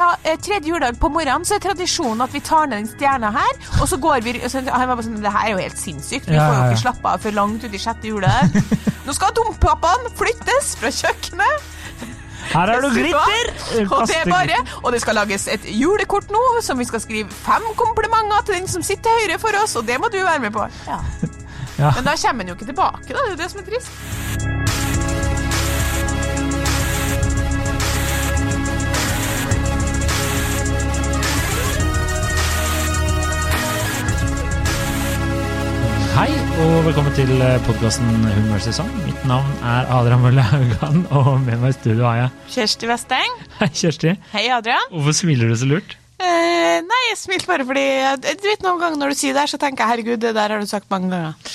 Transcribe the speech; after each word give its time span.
Ja, 0.00 0.14
eh, 0.24 0.38
Tredje 0.40 0.68
juledag 0.70 0.96
på 1.00 1.08
morgenen 1.12 1.44
så 1.44 1.58
er 1.58 1.60
tradisjonen 1.60 2.24
at 2.24 2.32
vi 2.32 2.40
tar 2.40 2.70
ned 2.70 2.78
den 2.80 2.86
stjerna 2.88 3.28
her, 3.34 3.50
og 3.82 3.88
så 3.88 3.98
går 4.00 4.22
vi 4.24 4.32
så 4.48 4.62
Han 4.64 4.88
var 4.88 4.96
bare 4.96 5.04
sånn 5.04 5.18
Det 5.20 5.32
her 5.34 5.48
er 5.48 5.52
jo 5.52 5.58
helt 5.60 5.76
sinnssykt. 5.76 6.28
Vi 6.30 6.38
Ja, 6.38 6.46
får 6.46 6.56
jo 6.56 6.68
ikke 6.70 6.82
slappe 6.86 7.10
av 7.12 7.20
før 7.26 7.36
langt 7.36 7.64
ut 7.66 7.74
i 7.76 7.80
sjette 7.82 8.08
juledag. 8.08 8.56
Nå 9.06 9.12
skal 9.16 9.34
dompappaen 9.36 10.08
flyttes 10.16 10.72
fra 10.80 10.88
kjøkkenet. 10.88 11.68
Her 12.50 12.72
er 12.72 12.80
det 12.80 12.90
glitter! 12.96 13.50
Og 13.92 14.06
det 14.08 14.16
er 14.16 14.30
bare 14.32 14.56
Og 14.80 14.88
det 14.94 15.02
skal 15.04 15.14
lages 15.20 15.44
et 15.52 15.68
julekort 15.68 16.32
nå, 16.32 16.40
som 16.64 16.80
vi 16.80 16.88
skal 16.88 17.04
skrive 17.04 17.28
fem 17.44 17.68
komplimenter 17.76 18.46
til 18.48 18.56
den 18.56 18.72
som 18.72 18.82
sitter 18.82 19.04
til 19.04 19.28
høyre 19.28 19.38
for 19.44 19.60
oss, 19.60 19.76
og 19.76 19.84
det 19.86 20.00
må 20.00 20.08
du 20.08 20.16
være 20.24 20.40
med 20.48 20.56
på. 20.56 20.64
Ja. 20.88 21.02
Ja. 21.80 21.94
Men 21.96 22.04
da 22.04 22.12
kommer 22.12 22.44
han 22.44 22.48
jo 22.50 22.54
ikke 22.58 22.66
tilbake, 22.68 23.06
da. 23.08 23.22
Det 23.24 23.24
er 23.24 23.30
jo 23.30 23.38
det 23.40 23.50
som 23.54 23.60
er 23.62 23.70
trist. 23.70 24.59
Og 36.60 36.82
velkommen 36.84 37.14
til 37.16 37.30
podkasten 37.64 38.08
Humørsesong. 38.34 38.88
Mitt 39.06 39.22
navn 39.28 39.48
er 39.64 39.88
Adrian 39.96 40.20
Mølle 40.20 40.42
Haugan, 40.44 41.04
og 41.16 41.30
med 41.40 41.56
meg 41.62 41.72
i 41.72 41.76
studio 41.78 42.04
har 42.04 42.18
jeg 42.18 42.50
Kjersti 42.52 42.88
Westeng. 42.90 43.38
Hei, 43.60 43.68
Kjersti. 43.80 44.12
Hei, 44.34 44.42
Adrian. 44.52 44.90
Hvorfor 44.92 45.16
smiler 45.22 45.48
du 45.48 45.56
så 45.56 45.68
lurt? 45.70 45.94
Eh, 46.20 46.82
nei, 46.84 47.00
jeg 47.08 47.16
smilte 47.16 47.48
bare 47.48 47.64
fordi 47.64 47.84
eh, 48.02 48.34
Du 48.36 48.44
vet 48.44 48.60
Noen 48.66 48.76
ganger 48.82 49.00
når 49.00 49.14
du 49.14 49.20
sier 49.22 49.32
det 49.32 49.46
her, 49.46 49.52
så 49.54 49.60
tenker 49.62 49.86
jeg 49.86 49.92
herregud, 49.94 50.20
det 50.20 50.34
der 50.36 50.52
har 50.52 50.60
du 50.60 50.68
sagt 50.68 50.90
mange 50.92 51.08
ganger. 51.14 51.54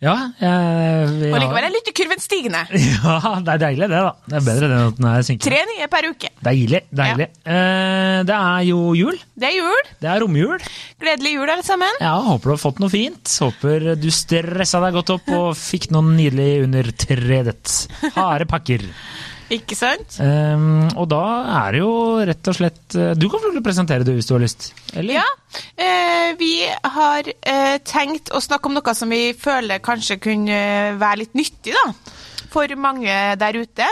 Ja, 0.00 0.14
jeg, 0.40 1.08
Og 1.28 1.34
likevel 1.42 1.66
er 1.66 1.72
lyttekurven 1.74 2.22
stigende. 2.22 2.62
Ja, 3.04 3.34
det 3.44 3.52
er 3.52 3.60
deilig, 3.66 3.88
det, 3.92 3.98
da. 4.00 4.12
Det 4.24 4.38
er 4.38 4.44
bedre 4.46 4.68
det 4.70 4.76
enn 4.78 4.92
at 4.94 4.96
den 5.00 5.08
er 5.10 5.24
synkende. 5.26 5.50
Tre 5.50 5.58
nye 5.68 5.88
per 5.92 6.08
uke. 6.08 6.30
Deilig. 6.46 6.80
deilig. 7.02 7.26
Eh, 7.44 8.20
det 8.28 8.36
er 8.38 8.62
jo 8.70 8.78
jul. 8.96 9.18
Det 9.36 9.50
er 9.50 9.56
jul. 9.58 9.90
Det 10.00 10.08
er 10.08 10.22
romjul. 10.24 10.64
Gledelig 11.04 11.34
jul, 11.34 11.52
alle 11.52 11.66
sammen. 11.66 12.00
Ja, 12.00 12.14
Håper 12.30 12.48
du 12.48 12.54
har 12.54 12.62
fått 12.64 12.80
noe 12.80 12.92
fint. 12.92 13.34
Håper 13.44 13.90
du 14.00 14.08
stressa 14.14 14.80
deg 14.86 14.96
godt 14.96 15.12
opp 15.18 15.28
og 15.36 15.50
fikk 15.60 15.90
noe 15.92 16.08
nydelig 16.08 16.50
under 16.64 16.90
tredet. 17.04 17.76
Harde 18.16 18.48
pakker. 18.48 18.88
Ikke 19.50 19.74
sant? 19.74 20.20
Um, 20.22 20.86
og 20.94 21.08
da 21.10 21.22
er 21.64 21.74
det 21.74 21.80
jo 21.82 21.92
rett 22.28 22.50
og 22.52 22.54
slett 22.54 22.94
eh, 22.94 23.12
Du 23.18 23.26
kan 23.32 23.42
få 23.42 23.50
presentere 23.64 24.06
det 24.06 24.14
hvis 24.14 24.28
du 24.28 24.36
har 24.36 24.44
lyst. 24.44 24.70
Eller? 24.94 25.18
Ja. 25.18 25.26
Eh, 25.74 26.30
vi 26.38 26.52
har 26.68 27.26
eh, 27.26 27.76
tenkt 27.82 28.30
å 28.30 28.42
snakke 28.42 28.70
om 28.70 28.78
noe 28.78 28.94
som 28.94 29.10
vi 29.10 29.32
føler 29.34 29.82
kanskje 29.82 30.20
kunne 30.22 30.60
være 31.00 31.24
litt 31.24 31.34
nyttig, 31.38 31.74
da. 31.74 32.16
For 32.50 32.70
mange 32.78 33.14
der 33.38 33.58
ute. 33.58 33.86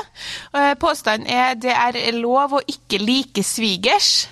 Eh, 0.55 0.73
påstanden 0.79 1.27
er 1.31 1.59
det 1.59 1.75
er 1.75 1.99
lov 2.19 2.59
å 2.59 2.65
ikke 2.67 3.03
like 3.03 3.43
svigers. 3.47 4.29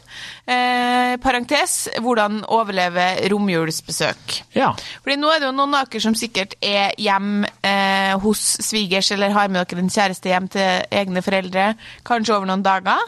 Eh, 0.47 1.17
parentes 1.19 1.89
hvordan 2.03 2.43
overleve 2.55 3.07
romjulsbesøk. 3.33 4.37
Ja. 4.55 4.69
Fordi 5.03 5.17
nå 5.19 5.33
er 5.33 5.43
det 5.43 5.49
jo 5.49 5.57
noen 5.57 5.75
av 5.75 5.89
dere 5.91 6.05
som 6.05 6.15
sikkert 6.19 6.55
er 6.63 6.95
hjem 7.03 7.47
eh, 7.67 8.15
hos 8.23 8.45
svigers, 8.63 9.11
eller 9.15 9.35
har 9.35 9.51
med 9.51 9.67
dere 9.67 9.83
en 9.83 9.91
kjæreste 9.91 10.31
hjem 10.31 10.47
til 10.55 10.85
egne 11.01 11.23
foreldre, 11.27 11.73
kanskje 12.07 12.37
over 12.37 12.51
noen 12.51 12.63
dager. 12.67 13.03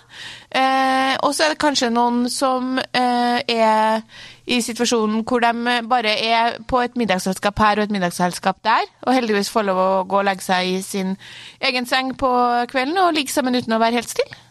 Eh, 0.50 1.14
og 1.22 1.30
så 1.36 1.46
er 1.46 1.54
det 1.54 1.62
kanskje 1.62 1.92
noen 1.94 2.26
som 2.32 2.78
eh, 2.80 3.38
er 3.44 4.02
i 4.48 4.58
situasjonen 4.64 5.22
hvor 5.28 5.44
de 5.44 5.76
bare 5.90 6.14
er 6.24 6.58
på 6.66 6.80
et 6.80 6.96
middagsselskap 6.98 7.58
her 7.60 7.78
og 7.78 7.86
et 7.86 7.94
middagsselskap 7.94 8.62
der, 8.64 8.88
og 9.04 9.14
heldigvis 9.14 9.52
får 9.52 9.68
lov 9.68 9.82
å 9.84 9.88
gå 10.08 10.22
og 10.22 10.28
legge 10.30 10.46
seg 10.46 10.72
i 10.72 10.82
sin 10.82 11.14
egen 11.60 11.86
seng 11.86 12.14
på 12.18 12.32
kvelden 12.72 12.98
og 13.04 13.14
ligge 13.14 13.34
sammen 13.34 13.58
uten 13.58 13.76
å 13.76 13.82
være 13.82 14.00
helt 14.00 14.16
stille. 14.16 14.47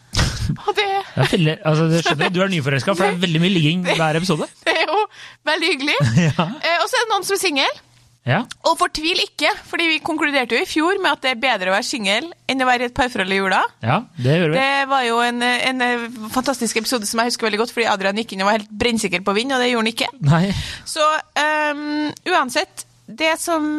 Og 0.56 0.70
det, 0.76 0.86
Det 1.14 1.26
veldig, 1.32 1.56
altså, 1.64 1.88
det 1.92 2.04
skjønner 2.06 2.32
du 2.34 2.40
er 2.44 2.52
nyforelska, 2.54 2.94
for 2.94 3.04
det 3.04 3.16
er 3.16 3.20
veldig 3.26 3.42
mye 3.44 3.54
ligging 3.56 3.84
hver 3.88 4.18
episode. 4.20 4.48
det 4.66 4.74
er 4.78 4.88
jo 4.88 5.02
veldig 5.50 5.74
hyggelig. 5.74 5.98
Ja. 6.28 6.48
Eh, 6.48 6.80
og 6.82 6.88
så 6.90 6.98
er 6.98 7.04
det 7.06 7.12
noen 7.12 7.26
som 7.28 7.36
er 7.38 7.42
singel. 7.42 7.76
Ja. 8.28 8.42
Og 8.68 8.74
fortvil 8.76 9.22
ikke, 9.22 9.48
fordi 9.70 9.86
vi 9.88 9.98
konkluderte 10.04 10.58
jo 10.58 10.60
i 10.60 10.68
fjor 10.68 10.98
med 11.00 11.14
at 11.14 11.22
det 11.24 11.30
er 11.30 11.38
bedre 11.40 11.70
å 11.70 11.74
være 11.78 11.86
singel 11.86 12.26
enn 12.50 12.60
å 12.60 12.66
være 12.68 12.84
i 12.84 12.88
et 12.90 12.96
parforhold 12.96 13.32
i 13.32 13.38
jula. 13.38 13.62
ja, 13.80 14.02
det 14.20 14.34
gjør 14.34 14.50
vi. 14.52 14.58
Det 14.58 14.88
var 14.90 15.04
jo 15.06 15.20
en, 15.24 15.40
en 15.46 15.84
fantastisk 16.34 16.76
episode 16.82 17.08
som 17.08 17.22
jeg 17.22 17.30
husker 17.32 17.48
veldig 17.48 17.62
godt, 17.62 17.72
fordi 17.72 17.86
Adrian 17.88 18.20
gikk 18.20 18.34
inn 18.36 18.44
og 18.44 18.50
var 18.50 18.58
helt 18.58 18.74
brennsikker 18.82 19.24
på 19.24 19.32
å 19.32 19.38
vinne, 19.38 19.56
og 19.56 19.64
det 19.64 19.70
gjorde 19.70 19.86
han 19.86 19.92
ikke. 19.94 20.10
Nei, 20.28 20.42
Så 20.84 21.06
um, 21.40 22.10
uansett, 22.34 22.84
det 23.08 23.32
som, 23.40 23.70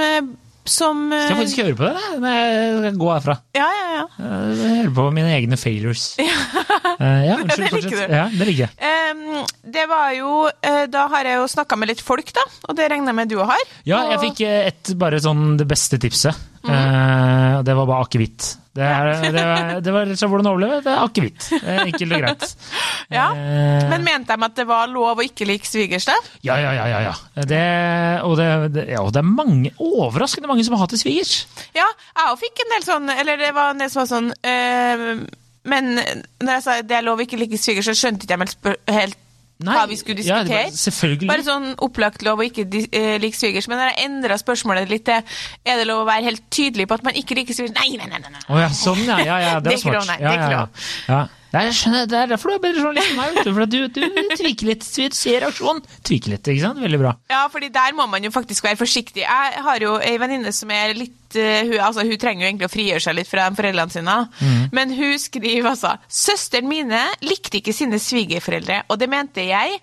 som 0.70 1.08
skal 1.12 1.34
jeg 1.34 1.40
faktisk 1.42 1.62
høre 1.64 1.78
på 1.80 1.88
det 1.88 1.94
da, 1.98 2.12
når 2.22 2.36
jeg 2.38 2.80
skal 2.84 3.00
gå 3.02 3.10
herfra. 3.14 3.36
Ja, 3.58 3.68
ja, 3.76 3.88
ja. 4.00 4.06
Jeg 4.20 4.74
hører 4.76 4.94
på 5.00 5.08
mine 5.16 5.34
egne 5.36 5.60
failures. 5.60 6.06
Eh, 6.20 7.22
ja, 7.28 7.38
unnskyld, 7.44 7.66
det 7.66 7.82
liker 7.84 7.98
du. 7.98 8.16
Ja, 8.16 8.26
det 8.34 8.50
liker 8.50 8.68
jeg. 8.68 9.46
Det 9.70 9.86
var 9.90 10.12
jo 10.18 10.32
Da 10.92 11.06
har 11.14 11.28
jeg 11.28 11.40
jo 11.40 11.48
snakka 11.52 11.78
med 11.80 11.92
litt 11.92 12.02
folk, 12.04 12.32
da, 12.36 12.44
og 12.68 12.78
det 12.78 12.90
regner 12.92 13.12
jeg 13.14 13.20
med 13.22 13.32
du 13.32 13.38
har. 13.42 13.66
Ja, 13.88 14.04
jeg 14.14 14.22
fikk 14.28 14.44
eh, 14.48 14.70
et 14.72 14.94
bare 15.00 15.22
sånn 15.24 15.58
det 15.60 15.68
beste 15.70 16.00
tipset. 16.02 16.38
Mhm. 16.70 16.96
Eh, 17.60 17.62
det 17.68 17.76
var 17.76 17.86
bare 17.90 18.06
akevitt. 18.06 18.56
Det, 18.80 18.86
det, 19.34 19.42
var- 19.44 19.80
det 19.84 19.92
var 19.92 20.06
rett 20.06 20.14
og 20.14 20.20
slett 20.22 20.30
hvordan 20.32 20.48
overleve. 20.52 20.78
Det 20.86 20.92
er 20.94 21.02
akevitt. 21.04 21.48
Enkelt 21.86 22.14
og 22.16 22.22
greit. 22.24 22.46
Ja, 23.10 23.24
Eh, 23.34 23.88
Men 23.90 24.04
mente 24.06 24.36
de 24.38 24.46
at 24.46 24.56
det 24.60 24.66
var 24.70 24.88
lov 24.88 25.18
å 25.18 25.24
ikke 25.26 25.48
like 25.50 25.66
svigers, 25.66 26.06
da? 26.06 26.14
Ja, 26.46 26.60
ja, 26.62 26.72
ja. 26.78 26.86
ja, 26.92 27.00
ja. 27.10 27.14
Det, 27.50 27.62
og 28.24 28.38
ja, 28.94 29.02
og 29.02 29.10
det 29.16 29.24
er 29.24 29.26
mange, 29.28 29.72
overraskende 29.82 30.48
mange 30.52 30.64
som 30.68 30.76
har 30.78 30.84
hatt 30.86 30.94
det 30.94 31.02
svigers. 31.02 31.48
Ja, 31.76 31.88
jeg 32.16 32.30
òg 32.36 32.38
fikk 32.44 32.62
en 32.64 32.74
del 32.76 32.86
sånn 32.86 33.10
Eller 33.18 33.42
det 33.42 33.50
var 33.58 33.74
en 33.74 33.82
del 33.82 33.90
som 33.90 34.04
var 34.04 34.10
sånn 34.12 34.30
øh, 34.32 35.26
Men 35.74 35.90
når 35.98 36.52
jeg 36.54 36.64
sa 36.68 36.78
det 36.86 36.96
er 37.00 37.06
lov 37.08 37.20
å 37.20 37.26
ikke 37.26 37.40
like 37.42 37.58
svigers, 37.60 37.90
så 37.90 37.98
skjønte 37.98 38.26
ikke 38.30 38.38
jeg 38.38 38.44
helt, 38.46 38.56
spør- 38.60 38.80
helt 39.60 39.76
hva 39.76 39.88
vi 39.90 39.98
skulle 40.00 40.20
diskutere. 40.22 40.62
Ja, 40.70 40.76
selvfølgelig. 40.82 41.28
Bare 41.28 41.44
sånn 41.44 41.74
opplagt 41.84 42.24
lov 42.24 42.40
å 42.40 42.46
ikke 42.48 42.64
eh, 42.96 43.18
like 43.20 43.36
svigers. 43.36 43.68
Men 43.72 43.82
jeg 43.84 44.06
endra 44.06 44.38
spørsmålet 44.40 44.92
litt 44.92 45.08
til 45.10 45.20
er 45.20 45.82
det 45.82 45.88
lov 45.90 46.06
å 46.06 46.08
være 46.08 46.30
helt 46.30 46.46
tydelig 46.54 46.88
på 46.88 47.00
at 47.00 47.04
man 47.08 47.18
ikke 47.20 47.36
liker 47.42 47.58
svigers 47.58 47.76
Nei, 47.76 47.92
nei, 48.00 48.08
nei! 48.08 48.22
nei, 48.24 48.32
nei. 48.38 48.46
Å 48.48 48.62
ja, 48.64 48.70
sånn, 48.72 49.04
ja. 49.08 49.20
ja, 49.20 49.42
ja 49.44 49.58
det 49.64 49.74
er 49.76 49.84
var 49.84 50.00
smart. 50.08 50.14
nei, 50.14 50.20
ja, 50.24 50.34
ja, 50.40 50.64
ja. 51.10 51.20
Nei, 51.54 51.64
jeg 51.70 51.78
skjønner, 51.80 52.06
Det 52.12 52.18
er 52.20 52.28
derfor 52.34 52.52
du 52.52 52.56
er 52.60 52.64
bedre 52.68 52.84
journalist 52.84 53.10
enn 53.10 53.18
meg. 53.18 53.40
du, 53.44 53.54
For 53.54 53.66
du, 53.66 53.80
du 53.88 54.36
tviker 54.38 54.70
litt. 54.70 54.84
Du 54.86 55.16
ser 55.18 55.48
aksjonen. 55.48 55.82
Tviker 56.06 56.36
litt, 56.36 56.46
ikke 56.54 56.66
sant? 56.68 56.82
Veldig 56.84 57.00
bra. 57.02 57.16
Ja, 57.32 57.46
fordi 57.50 57.72
der 57.74 57.96
må 57.98 58.06
man 58.12 58.24
jo 58.24 58.30
faktisk 58.36 58.64
være 58.68 58.78
forsiktig. 58.78 59.24
Jeg 59.26 59.64
har 59.66 59.80
jo 59.86 59.96
ei 59.98 60.18
venninne 60.22 60.54
som 60.54 60.70
er 60.76 60.94
litt 60.94 61.16
eh, 61.38 61.66
hun, 61.70 61.80
altså, 61.82 62.06
hun 62.06 62.18
trenger 62.22 62.46
jo 62.46 62.50
egentlig 62.52 62.70
å 62.70 62.74
frigjøre 62.74 63.02
seg 63.08 63.18
litt 63.18 63.30
fra 63.30 63.50
foreldrene 63.58 63.94
sine, 63.94 64.18
Mm. 64.40 64.70
men 64.74 64.92
hun 64.96 65.18
skriver 65.20 65.68
altså 65.72 65.92
Søsteren 66.10 66.68
mine 66.70 67.00
likte 67.26 67.60
ikke 67.60 67.74
sine 67.76 67.98
svigerforeldre, 68.02 68.84
og 68.90 68.98
det 69.02 69.08
mente 69.12 69.44
jeg 69.46 69.76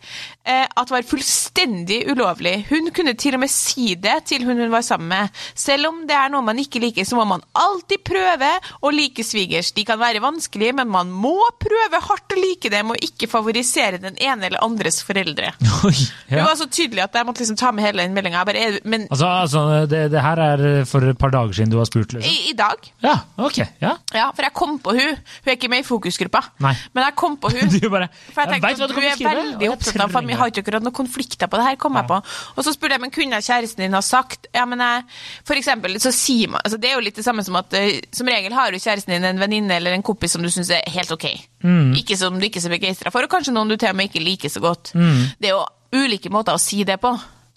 eh, 0.47 0.67
at 0.67 0.91
var 0.91 1.05
fullstendig 1.07 2.01
ulovlig. 2.11 2.55
Hun 2.71 2.91
kunne 2.95 3.15
til 3.19 3.37
og 3.37 3.43
med 3.45 3.51
si 3.53 3.95
det 3.99 4.17
til 4.31 4.45
hun 4.47 4.59
hun 4.63 4.71
var 4.73 4.85
sammen 4.87 5.09
med. 5.11 5.43
Selv 5.59 5.91
om 5.91 6.03
det 6.09 6.17
er 6.17 6.31
noe 6.33 6.45
man 6.47 6.59
ikke 6.63 6.81
liker, 6.83 7.07
så 7.07 7.19
må 7.19 7.27
man 7.29 7.45
alltid 7.59 8.03
prøve 8.07 8.51
å 8.83 8.93
like 8.95 9.25
svigers. 9.27 9.73
De 9.77 9.85
kan 9.89 9.99
være 10.01 10.23
vanskelige, 10.25 10.75
men 10.79 10.89
man 10.93 11.11
må 11.13 11.37
prøve 11.63 12.01
hardt 12.09 12.35
å 12.35 12.39
like 12.41 12.71
dem, 12.73 12.91
og 12.95 13.03
ikke 13.05 13.29
favorisere 13.31 14.01
den 14.03 14.17
ene 14.23 14.49
eller 14.51 14.63
andres 14.65 15.01
foreldre. 15.07 15.53
Oi, 15.89 15.95
ja. 16.29 16.39
Det 16.39 16.45
var 16.47 16.57
så 16.61 16.67
tydelig 16.71 17.05
at 17.07 17.17
jeg 17.19 17.27
måtte 17.29 17.43
liksom 17.45 17.59
ta 17.61 17.73
med 17.75 17.87
hele 17.87 18.05
den 18.07 18.15
meldinga. 18.17 18.45
Men 18.85 19.07
Altså, 19.11 19.27
altså 19.27 19.63
det, 19.91 20.03
det 20.15 20.23
her 20.25 20.41
er 20.43 20.65
for 20.89 21.05
et 21.09 21.19
par 21.21 21.33
dager 21.35 21.57
siden 21.57 21.73
du 21.73 21.79
har 21.81 21.89
spurt, 21.89 22.13
liksom? 22.17 22.31
i, 22.31 22.51
i 22.51 22.55
dag 22.59 22.91
Ja, 23.05 23.17
ok. 23.39 23.59
ja. 23.83 23.95
Ja, 24.15 24.29
for 24.37 24.47
jeg 24.47 24.55
kom 24.57 24.77
på 24.83 24.95
hun. 24.97 25.17
Hun 25.17 25.51
er 25.53 25.57
ikke 25.57 25.71
med 25.73 25.85
i 25.85 25.87
fokusgruppa. 25.87 26.43
Nei. 26.65 26.75
Men 26.97 27.07
jeg 27.09 27.17
kom 27.19 27.37
på 27.43 27.51
hun. 27.55 27.73
Du 27.73 27.89
bare 27.93 28.09
For 28.33 28.43
jeg 28.43 28.57
jeg 28.57 28.63
tenkte 28.63 28.69
vet 28.69 28.79
hva 28.81 28.87
at 28.87 28.91
du 28.91 28.97
du 28.97 29.01
er 29.01 29.41
veldig 29.41 29.67
jeg 29.67 29.73
opptatt 29.75 30.03
av 30.07 30.15
familie. 30.15 30.39
Har 30.41 30.53
ikke 30.53 30.63
akkurat 30.65 30.81
hatt 30.81 30.87
noen 30.89 30.99
konflikter 31.01 31.51
på 31.53 31.61
det 31.61 31.67
her? 31.71 31.79
kom 31.81 31.97
jeg 31.99 32.09
på. 32.09 32.21
Og 32.57 32.65
så 32.67 32.73
spurte 32.75 32.97
jeg 32.97 33.03
men 33.05 33.13
kunne 33.15 33.41
kjæresten 33.45 33.85
din 33.87 33.97
ha 33.97 34.01
sagt 34.05 34.49
ja, 34.55 34.65
men 34.69 34.81
jeg, 34.83 35.05
For 35.47 35.59
eksempel, 35.59 35.97
så 36.03 36.13
sier 36.15 36.49
man 36.53 36.61
altså 36.65 36.79
Det 36.81 36.89
er 36.91 36.97
jo 36.97 37.05
litt 37.05 37.19
det 37.19 37.25
samme 37.27 37.45
som 37.47 37.57
at 37.61 37.75
eh, 37.77 38.01
som 38.17 38.29
regel 38.31 38.55
har 38.57 38.73
jo 38.73 38.81
kjæresten 38.81 39.13
din 39.17 39.27
en 39.29 39.41
venninne 39.43 39.77
eller 39.77 39.97
en 39.97 40.05
kompis 40.07 40.33
som 40.37 40.43
du 40.45 40.51
syns 40.53 40.71
er 40.75 40.85
helt 40.95 41.13
ok. 41.13 41.27
Mm. 41.65 41.95
Ikke 41.97 42.17
som 42.21 42.37
du 42.39 42.45
ikke 42.47 42.61
er 42.61 42.67
så 42.67 42.73
begeistra 42.73 43.11
for, 43.15 43.25
og 43.25 43.33
kanskje 43.33 43.55
noen 43.57 43.71
du 43.73 43.77
til 43.81 43.89
og 43.91 43.97
med 43.97 44.11
ikke 44.11 44.23
liker 44.25 44.53
så 44.53 44.61
godt. 44.61 44.93
Mm. 44.95 45.23
Det 45.41 45.49
er 45.51 45.55
jo 45.57 45.65
ulike 45.97 46.31
måter 46.35 46.57
å 46.57 46.61
si 46.61 46.83
det 46.85 46.99
på. 47.03 47.15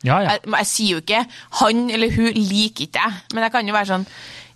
Ja, 0.07 0.21
ja. 0.23 0.35
Jeg, 0.37 0.47
jeg 0.55 0.67
sier 0.69 0.91
jo 0.95 0.99
ikke 1.03 1.25
'han 1.59 1.89
eller 1.91 2.11
hun 2.15 2.31
liker 2.31 2.85
ikke 2.85 2.99
deg', 3.01 3.17
men 3.33 3.43
jeg 3.43 3.51
kan 3.51 3.67
jo 3.67 3.73
være 3.75 3.89
sånn 3.91 4.05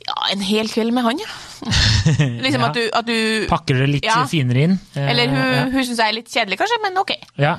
Ja, 0.04 0.16
en 0.34 0.42
hel 0.44 0.68
kveld 0.68 0.92
med 0.92 1.04
han, 1.04 1.20
ja. 1.20 1.28
liksom 2.44 2.62
Ja. 2.62 2.68
at, 2.68 2.76
du, 2.76 2.90
at 2.94 3.06
du 3.08 3.46
Pakker 3.48 3.78
det 3.80 3.88
litt 3.88 4.08
finere 4.32 4.64
inn. 4.68 4.74
Eh, 4.96 5.10
Eller 5.12 5.28
hun, 5.32 5.38
ja. 5.40 5.62
hun 5.72 5.84
syns 5.86 6.00
jeg 6.00 6.08
er 6.10 6.16
litt 6.18 6.28
kjedelig, 6.32 6.58
kanskje, 6.60 6.80
men 6.84 6.98
ok. 7.00 7.14
Ja. 7.40 7.54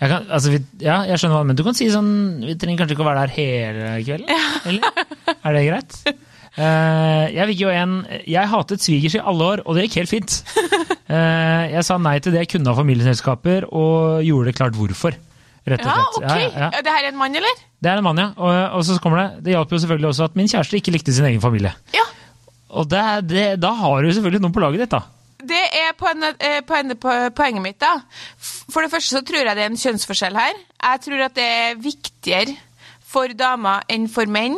Jeg, 0.00 0.10
kan, 0.10 0.26
altså, 0.30 0.50
vi, 0.50 0.58
ja, 0.82 1.04
jeg 1.06 1.18
skjønner 1.22 1.36
hva 1.38 1.44
men 1.46 1.56
du 1.56 1.62
kan 1.62 1.74
si 1.78 1.86
sånn 1.90 2.42
Vi 2.42 2.56
trenger 2.58 2.82
kanskje 2.82 2.96
ikke 2.96 3.04
å 3.06 3.10
være 3.12 3.26
der 3.28 3.34
hele 3.36 3.92
kvelden? 4.02 4.42
Eller? 4.68 5.04
Er 5.38 5.54
det 5.54 5.62
greit? 5.68 5.98
Eh, 6.54 7.24
jeg 7.34 7.48
fikk 7.50 7.60
jo 7.64 7.70
en 7.74 7.94
Jeg 8.30 8.46
hatet 8.52 8.82
svigers 8.84 9.16
i 9.18 9.22
alle 9.26 9.46
år, 9.54 9.62
og 9.66 9.74
det 9.74 9.88
gikk 9.88 10.00
helt 10.04 10.12
fint. 10.16 10.40
Eh, 11.04 11.64
jeg 11.74 11.84
sa 11.84 11.98
nei 12.00 12.14
til 12.24 12.32
det 12.32 12.40
jeg 12.40 12.48
kunne 12.54 12.70
av 12.72 12.78
familieselskaper, 12.80 13.66
og 13.76 14.22
gjorde 14.24 14.48
det 14.48 14.54
klart 14.56 14.72
hvorfor. 14.78 15.12
Rett 15.68 15.82
og 15.84 15.90
slett. 15.90 16.16
ok. 16.16 16.24
Ja, 16.24 16.36
ja, 16.40 16.46
ja. 16.48 16.68
Ja, 16.72 16.80
Det 16.82 16.92
her 16.94 17.04
er 17.04 17.08
en 17.10 17.18
mann, 17.20 17.36
eller? 17.36 17.58
Det 17.84 17.90
er 17.92 18.00
en 18.00 18.06
mann, 18.06 18.18
ja. 18.22 18.30
Og, 18.40 18.54
og 18.78 18.84
så 18.88 18.96
kommer 19.04 19.20
det 19.20 19.44
Det 19.44 19.52
hjalp 19.52 19.74
jo 19.76 19.80
selvfølgelig 19.84 20.08
også 20.08 20.24
at 20.30 20.38
min 20.40 20.48
kjæreste 20.50 20.78
ikke 20.80 20.94
likte 20.96 21.12
sin 21.14 21.28
egen 21.28 21.42
familie. 21.44 21.74
Ja. 21.94 22.06
Og 22.72 22.88
det, 22.90 23.02
det, 23.30 23.44
da 23.62 23.74
har 23.82 24.00
du 24.02 24.08
selvfølgelig 24.16 24.40
noen 24.46 24.56
på 24.56 24.64
laget 24.64 24.80
ditt, 24.86 24.96
da. 24.96 25.02
det 25.44 25.60
er 25.82 25.92
poen- 26.00 26.24
eh, 26.32 26.60
poen- 26.66 26.96
po- 27.04 27.30
poenget 27.36 27.62
mitt, 27.68 27.78
da. 27.84 27.92
For 28.72 28.80
det 28.82 28.90
første 28.96 29.18
så 29.20 29.22
tror 29.28 29.44
jeg 29.44 29.54
det 29.60 29.66
er 29.68 29.70
en 29.74 29.78
kjønnsforskjell 29.84 30.40
her. 30.40 30.56
Jeg 30.88 31.04
tror 31.04 31.26
at 31.28 31.36
det 31.36 31.50
er 31.60 31.76
viktigere 31.84 32.56
for 33.04 33.28
damer 33.36 33.84
enn 33.92 34.08
for 34.08 34.24
menn 34.26 34.56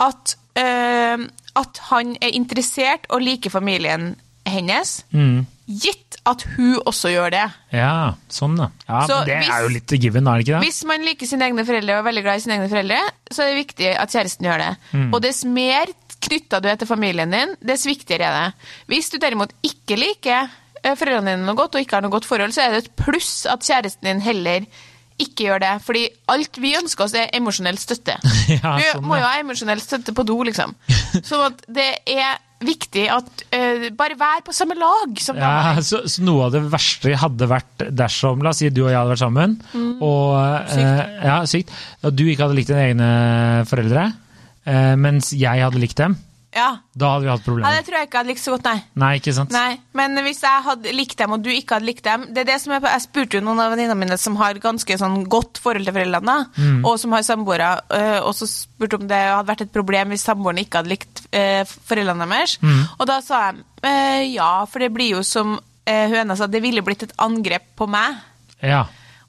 at, 0.00 0.34
eh, 0.56 1.16
at 1.56 1.78
han 1.90 2.16
er 2.20 2.34
interessert 2.34 3.06
og 3.10 3.22
liker 3.22 3.50
familien 3.50 4.14
hennes. 4.46 5.04
Mm. 5.14 5.46
Gitt 5.64 6.18
at 6.28 6.42
hun 6.56 6.76
også 6.84 7.08
gjør 7.14 7.30
det. 7.32 7.44
Ja, 7.72 8.14
sånn, 8.32 8.56
da. 8.58 8.70
Ja, 8.88 9.06
Så 9.08 9.24
det 9.24 9.38
hvis- 9.38 9.48
er 9.50 9.62
jo 9.62 9.68
litt 9.68 9.86
given, 10.00 10.26
er 10.28 10.38
det 10.38 10.46
ikke 10.46 10.60
det? 10.60 10.66
Hvis 10.68 10.84
man 10.84 11.00
liker 11.04 11.26
sine 11.26 11.46
egne 11.48 11.64
foreldre 11.64 11.96
og 11.98 12.04
er 12.06 12.10
veldig 12.10 12.22
glad 12.26 12.36
i 12.36 12.40
sine 12.44 12.56
egne 12.58 12.68
foreldre, 12.68 12.98
så 13.30 13.42
er 13.44 13.54
det 13.54 13.66
viktig 13.66 13.94
at 13.98 14.10
kjæresten 14.12 14.44
gjør 14.48 14.58
det. 14.58 14.76
Mm. 14.92 15.14
Og 15.14 15.22
dess 15.22 15.44
mer 15.44 15.86
knytta 16.24 16.60
du 16.60 16.68
er 16.68 16.76
til 16.76 16.88
familien 16.88 17.30
din, 17.30 17.56
dess 17.64 17.84
viktigere 17.86 18.24
er 18.28 18.34
det. 18.44 18.54
Hvis 18.88 19.10
du 19.10 19.18
derimot 19.18 19.52
ikke 19.62 19.96
liker 19.96 20.50
eh, 20.84 20.94
foreldrene 20.96 21.32
dine 21.36 21.46
noe 21.46 21.56
godt, 21.56 21.74
og 21.76 21.80
ikke 21.80 21.96
har 21.96 22.02
noe 22.02 22.10
godt 22.12 22.26
forhold, 22.28 22.52
så 22.52 22.64
er 22.66 22.70
det 22.72 22.84
et 22.84 22.96
pluss 22.96 23.46
at 23.46 23.60
kjæresten 23.64 24.02
din 24.08 24.20
heller 24.20 24.66
ikke 25.22 25.46
gjør 25.48 25.60
det. 25.62 25.72
Fordi 25.86 26.04
alt 26.32 26.58
vi 26.62 26.72
ønsker 26.78 27.04
oss, 27.06 27.14
er 27.18 27.30
emosjonell 27.36 27.78
støtte. 27.80 28.16
Ja, 28.54 28.74
du 28.78 28.86
sånn, 28.88 29.04
må 29.08 29.18
jo 29.20 29.24
ha 29.28 29.36
emosjonell 29.40 29.80
støtte 29.82 30.12
på 30.16 30.24
do, 30.26 30.40
liksom. 30.48 30.74
Sånn 31.28 31.44
at 31.52 31.62
det 31.70 31.86
er 32.10 32.40
viktig 32.64 33.02
at 33.12 33.42
uh, 33.52 33.86
Bare 33.98 34.16
vær 34.16 34.40
på 34.46 34.52
samme 34.56 34.72
lag 34.78 35.18
som 35.20 35.36
Ja, 35.36 35.50
damer. 35.74 35.82
så, 35.84 35.98
så 36.08 36.22
noe 36.24 36.46
av 36.46 36.54
det 36.54 36.62
verste 36.72 37.12
hadde 37.20 37.48
vært 37.50 37.84
dersom 37.92 38.40
La 38.44 38.54
oss 38.54 38.62
si 38.62 38.70
du 38.72 38.84
og 38.86 38.88
jeg 38.92 38.96
hadde 38.96 39.12
vært 39.12 39.20
sammen, 39.24 39.56
Mm. 39.74 39.90
og 40.00 40.38
eh, 40.72 41.02
ja, 41.26 41.38
sykt, 41.50 41.72
og 42.06 42.14
du 42.16 42.22
ikke 42.24 42.46
hadde 42.46 42.56
likt 42.56 42.70
dine 42.72 42.86
egne 42.88 43.08
foreldre, 43.68 44.06
uh, 44.70 44.94
mens 45.00 45.32
jeg 45.36 45.60
hadde 45.64 45.82
likt 45.82 45.98
dem. 46.00 46.16
Ja. 46.54 46.68
Da 46.94 47.08
hadde 47.14 47.24
vi 47.24 47.30
hatt 47.32 47.40
ja, 47.40 47.44
problemer. 47.48 47.74
det 47.74 47.84
tror 47.88 47.96
jeg 47.98 48.06
ikke 48.06 48.14
jeg 48.14 48.20
hadde 48.22 48.30
likt 48.30 48.42
så 48.44 48.52
godt, 48.54 48.64
nei. 48.68 48.82
Nei, 49.02 49.08
ikke 49.18 49.32
sant? 49.34 49.50
Nei, 49.50 49.78
men 49.92 50.14
hvis 50.22 50.40
jeg 50.46 50.62
hadde 50.68 50.92
likt 50.94 51.16
dem, 51.18 51.32
og 51.34 51.42
du 51.42 51.50
ikke 51.50 51.74
hadde 51.80 51.88
likt 51.88 52.04
dem 52.06 52.26
det 52.32 52.44
er 52.44 52.48
det 52.52 52.60
som 52.62 52.72
på- 52.80 52.92
Jeg 52.94 53.02
spurte 53.02 53.34
jo 53.34 53.40
noen 53.42 53.58
av 53.64 53.72
venninnene 53.74 53.98
mine 53.98 54.18
som 54.18 54.36
har 54.36 54.54
ganske 54.62 54.98
sånn 55.00 55.24
godt 55.28 55.58
forhold 55.58 55.84
til 55.84 55.94
foreldrene, 55.94 56.36
Mm. 56.56 56.84
og 56.84 56.98
som 57.02 57.12
har 57.12 57.22
samboere, 57.26 57.80
øh, 57.90 58.20
og 58.28 58.34
så 58.34 58.46
spurte 58.46 58.94
om 59.00 59.08
det 59.08 59.18
hadde 59.18 59.48
vært 59.50 59.60
et 59.66 59.72
problem 59.72 60.08
hvis 60.14 60.22
samboeren 60.24 60.58
ikke 60.62 60.78
hadde 60.78 60.88
likt 60.94 61.26
øh, 61.32 61.64
foreldrene 61.66 62.28
deres. 62.30 62.58
Mm. 62.62 62.82
Og 63.00 63.06
da 63.06 63.20
sa 63.20 63.50
jeg 63.50 63.64
øh, 63.82 64.34
ja, 64.34 64.64
for 64.64 64.78
det 64.78 64.92
blir 64.94 65.10
jo 65.18 65.22
som 65.22 65.58
høna 65.86 66.36
sa, 66.36 66.46
det 66.46 66.62
ville 66.62 66.80
blitt 66.82 67.02
et 67.02 67.12
angrep 67.18 67.66
på 67.76 67.86
meg. 67.90 68.14
Ja. 68.62 68.84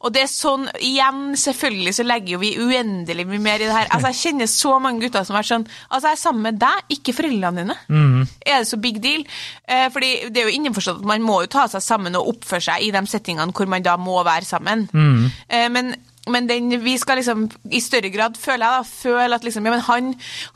Og 0.06 0.14
det 0.14 0.22
er 0.22 0.30
sånn, 0.30 0.68
igjen, 0.86 1.34
selvfølgelig 1.42 1.96
så 1.98 2.06
legger 2.06 2.36
jo 2.36 2.42
vi 2.44 2.52
uendelig 2.62 3.26
mye 3.26 3.42
mer 3.42 3.64
i 3.64 3.66
det 3.66 3.74
her. 3.74 3.90
Altså, 3.90 4.12
jeg 4.14 4.22
kjenner 4.22 4.50
så 4.52 4.76
mange 4.82 5.02
gutter 5.02 5.26
som 5.26 5.34
har 5.34 5.42
vært 5.42 5.52
sånn 5.52 5.68
Altså, 5.90 6.12
jeg 6.12 6.18
er 6.18 6.22
sammen 6.22 6.46
med 6.46 6.60
deg, 6.62 6.96
ikke 6.98 7.16
foreldrene 7.18 7.64
dine. 7.64 7.78
Mm. 7.90 8.26
Er 8.46 8.62
det 8.62 8.70
så 8.70 8.80
big 8.82 9.00
deal? 9.02 9.26
Eh, 9.66 9.88
fordi 9.94 10.12
det 10.30 10.44
er 10.44 10.52
jo 10.52 10.58
innforstått 10.60 11.02
at 11.02 11.10
man 11.10 11.26
må 11.26 11.40
jo 11.44 11.54
ta 11.56 11.66
seg 11.72 11.84
sammen 11.84 12.18
og 12.20 12.36
oppføre 12.36 12.68
seg 12.68 12.86
i 12.86 12.92
de 12.94 13.06
settingene 13.10 13.56
hvor 13.56 13.72
man 13.72 13.86
da 13.86 13.96
må 13.98 14.20
være 14.26 14.46
sammen. 14.48 14.86
Mm. 14.94 15.32
Eh, 15.50 15.70
men 15.74 15.96
men 16.26 16.48
den, 16.50 16.72
vi 16.82 16.96
skal 16.98 17.20
liksom 17.20 17.44
i 17.70 17.80
større 17.86 18.10
grad, 18.10 18.38
føler 18.42 18.66
jeg 18.66 18.78
da, 18.80 18.86
føle 18.90 19.38
at 19.38 19.44
liksom, 19.46 19.68
ja, 19.68 19.74
men 19.76 19.84
han, 19.86 20.08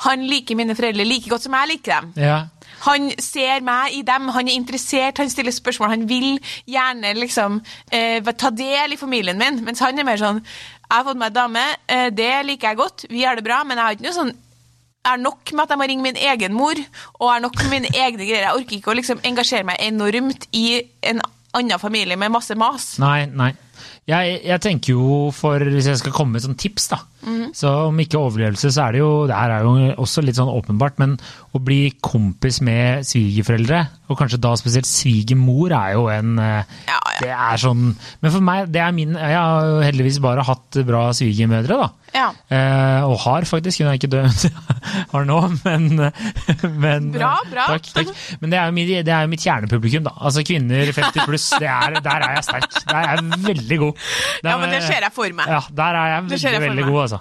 han 0.05 0.23
liker 0.25 0.57
mine 0.57 0.73
foreldre 0.77 1.05
like 1.05 1.29
godt 1.29 1.45
som 1.45 1.53
jeg 1.59 1.75
liker 1.75 1.93
dem. 1.99 2.15
ja. 2.25 2.39
Han 2.85 3.09
ser 3.21 3.63
meg 3.65 3.95
i 3.97 4.03
dem, 4.07 4.29
han 4.35 4.49
er 4.49 4.57
interessert, 4.57 5.21
han 5.21 5.31
stiller 5.31 5.55
spørsmål, 5.55 5.93
han 5.95 6.09
vil 6.09 6.37
gjerne 6.69 7.13
liksom 7.17 7.61
eh, 7.91 8.33
ta 8.33 8.51
del 8.55 8.95
i 8.95 8.99
familien 8.99 9.39
min. 9.39 9.63
Mens 9.65 9.81
han 9.83 9.99
er 9.99 10.07
mer 10.07 10.21
sånn 10.21 10.43
Jeg 10.43 10.95
har 10.95 11.05
fått 11.05 11.19
meg 11.21 11.33
dame, 11.35 11.63
eh, 11.87 12.07
det 12.09 12.31
liker 12.47 12.71
jeg 12.71 12.79
godt, 12.79 13.09
vi 13.11 13.25
har 13.27 13.37
det 13.37 13.45
bra, 13.45 13.61
men 13.63 13.77
jeg 13.77 13.85
har 13.85 13.97
ikke 13.97 14.07
noe 14.07 14.19
sånn 14.21 14.37
er 15.09 15.19
nok 15.21 15.53
med 15.53 15.63
at 15.63 15.73
jeg 15.73 15.79
må 15.79 15.87
ringe 15.87 16.03
min 16.03 16.17
egen 16.19 16.55
mor, 16.55 16.79
og 17.19 17.29
er 17.31 17.43
nok 17.45 17.55
med 17.61 17.69
mine 17.71 17.91
egne 17.93 18.25
greier. 18.25 18.43
Jeg 18.49 18.57
orker 18.57 18.77
ikke 18.77 18.91
å 18.91 18.97
liksom 18.99 19.21
engasjere 19.25 19.67
meg 19.69 19.79
enormt 19.85 20.49
i 20.51 20.81
en 21.07 21.21
annen 21.55 21.81
familie 21.81 22.17
med 22.19 22.33
masse 22.33 22.57
mas. 22.59 22.91
Nei, 23.01 23.23
nei. 23.31 23.53
Jeg, 24.07 24.39
jeg 24.47 24.61
tenker 24.63 24.95
jo 24.95 25.29
for, 25.35 25.59
hvis 25.59 25.85
jeg 25.91 25.99
skal 25.99 26.13
komme 26.15 26.33
med 26.33 26.41
et 26.41 26.47
sånt 26.47 26.59
tips, 26.61 26.87
da. 26.93 26.97
Mhm. 27.25 27.49
Så 27.53 27.69
om 27.89 27.97
ikke 27.99 28.17
overlevelse, 28.17 28.69
så 28.71 28.85
er 28.87 28.95
det 28.95 28.99
jo 29.01 29.27
Det 29.27 29.35
her 29.35 29.51
er 29.51 29.65
jo 29.65 29.71
også 29.99 30.21
litt 30.23 30.37
sånn 30.37 30.47
åpenbart, 30.53 30.95
men 31.01 31.17
å 31.53 31.59
bli 31.59 31.91
kompis 31.99 32.61
med 32.63 33.03
svigerforeldre, 33.03 33.81
og 34.07 34.17
kanskje 34.17 34.39
da 34.39 34.53
spesielt 34.57 34.87
svigermor, 34.87 35.73
er 35.75 35.97
jo 35.97 36.07
en 36.13 36.39
eh, 36.39 36.63
Ja, 36.87 36.95
ja. 36.95 37.19
Det 37.19 37.33
er 37.35 37.59
sånn 37.59 37.83
Men 38.21 38.31
for 38.31 38.39
meg, 38.45 38.69
det 38.71 38.79
er 38.81 38.95
min 38.95 39.17
Jeg 39.19 39.35
har 39.35 39.83
heldigvis 39.83 40.21
bare 40.23 40.45
hatt 40.47 40.79
bra 40.87 41.09
svigermødre, 41.17 41.81
da. 41.83 41.89
Ja. 42.13 42.29
Eh, 42.49 43.03
og 43.05 43.19
har 43.25 43.45
faktisk, 43.49 43.79
hun 43.83 43.89
er 43.91 43.97
ikke 43.99 44.09
død 44.11 44.49
har 45.13 45.25
nå, 45.29 45.39
men, 45.65 45.87
men 46.83 47.09
Bra, 47.13 47.31
bra. 47.51 47.65
Takk, 47.75 47.89
takk. 47.95 48.11
Men 48.41 48.53
det 48.53 48.59
er, 48.59 48.71
mitt, 48.75 48.89
det 49.05 49.13
er 49.13 49.25
jo 49.27 49.31
mitt 49.31 49.43
kjernepublikum, 49.45 50.03
da. 50.07 50.13
Altså 50.25 50.43
kvinner 50.47 50.89
50 50.95 51.25
pluss, 51.27 51.47
er, 51.59 51.99
der 52.03 52.25
er 52.25 52.35
jeg 52.37 52.45
sterk. 52.49 52.69
Der 52.89 52.99
er 52.99 53.15
jeg 53.19 53.41
veldig 53.47 53.79
god. 53.85 53.93
Der- 54.43 54.49
Ja, 54.49 54.57
men 54.57 54.73
det 54.73 54.81
ser 54.87 55.03
jeg 55.05 55.13
for 55.13 55.35
meg. 55.37 55.47
Ja, 55.51 55.59
der 55.77 55.99
er 56.01 56.07
jeg 56.15 56.23
veldig, 56.29 56.61
veldig 56.67 56.85
god, 56.89 57.01
altså. 57.05 57.19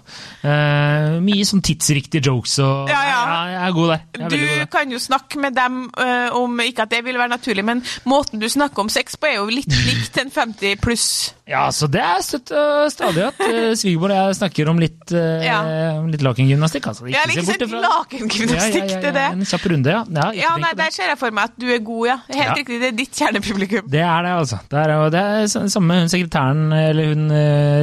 Eh, 0.48 1.18
mye 1.28 1.44
sånn 1.48 1.62
tidsriktige 1.66 2.22
jokes 2.24 2.58
og 2.64 2.88
Ja, 2.92 3.00
ja. 3.08 3.20
jeg 3.52 3.62
er 3.68 3.72
god 3.76 3.88
der. 3.94 4.04
Er 4.18 4.28
Du 4.28 4.36
god 4.36 4.46
der. 4.58 4.66
kan 4.72 4.92
jo 4.94 4.98
snakke 5.02 5.38
med 5.42 5.56
dem 5.58 5.80
øh, 5.98 6.28
om 6.38 6.60
Ikke 6.64 6.82
at 6.86 6.90
det 6.94 7.04
vil 7.04 7.18
være 7.18 7.28
naturlig, 7.36 7.64
men 7.64 7.82
måten 8.08 8.40
du 8.40 8.48
snakker 8.48 8.84
om 8.84 8.88
sex 8.92 9.16
på, 9.16 9.26
er 9.30 9.36
jo 9.40 9.46
litt 9.52 9.68
likt 9.86 10.18
en 10.22 10.30
50 10.34 10.76
pluss. 10.82 11.34
Ja, 11.48 11.62
så 11.72 11.88
det 11.88 12.02
er 12.04 12.20
støtt 12.24 12.52
og 12.52 12.90
stadig 12.92 13.22
at 13.24 13.38
uh, 13.40 13.72
svigermor 13.78 14.12
og 14.12 14.18
jeg 14.18 14.36
snakker 14.36 14.68
om 14.68 14.80
litt, 14.82 15.00
uh, 15.14 15.44
Ja. 15.44 15.60
litt 16.04 16.24
lakengymnastikk. 16.24 16.90
Altså. 16.90 17.06
Ja, 17.08 17.22
se 17.24 17.40
ikke 17.40 17.68
bort 17.68 17.86
Lakengymnastikk, 17.86 18.90
ja, 18.92 19.00
det 19.00 19.10
er 19.10 19.16
det. 19.16 19.26
En 19.38 19.48
kjapp 19.48 19.64
runde, 19.72 19.94
ja. 19.94 20.02
ja, 20.18 20.28
Ja, 20.36 20.50
nei. 20.60 20.74
Der 20.78 20.92
ser 20.94 21.08
jeg 21.12 21.18
for 21.20 21.34
meg 21.34 21.48
at 21.50 21.56
du 21.60 21.66
er 21.72 21.80
god, 21.84 22.04
ja. 22.10 22.18
Helt 22.28 22.60
riktig, 22.60 22.80
det 22.82 22.90
er 22.92 22.98
ditt 22.98 23.22
kjernepublikum. 23.22 23.88
Det 23.88 24.04
er 24.04 24.28
det, 24.28 24.34
altså. 24.42 24.60
Det 24.68 24.82
er, 24.84 24.94
det 25.14 25.24
er 25.24 25.68
samme 25.72 26.00
hun 26.02 26.12
sekretæren, 26.12 26.66
eller 26.76 27.14
hun 27.14 27.32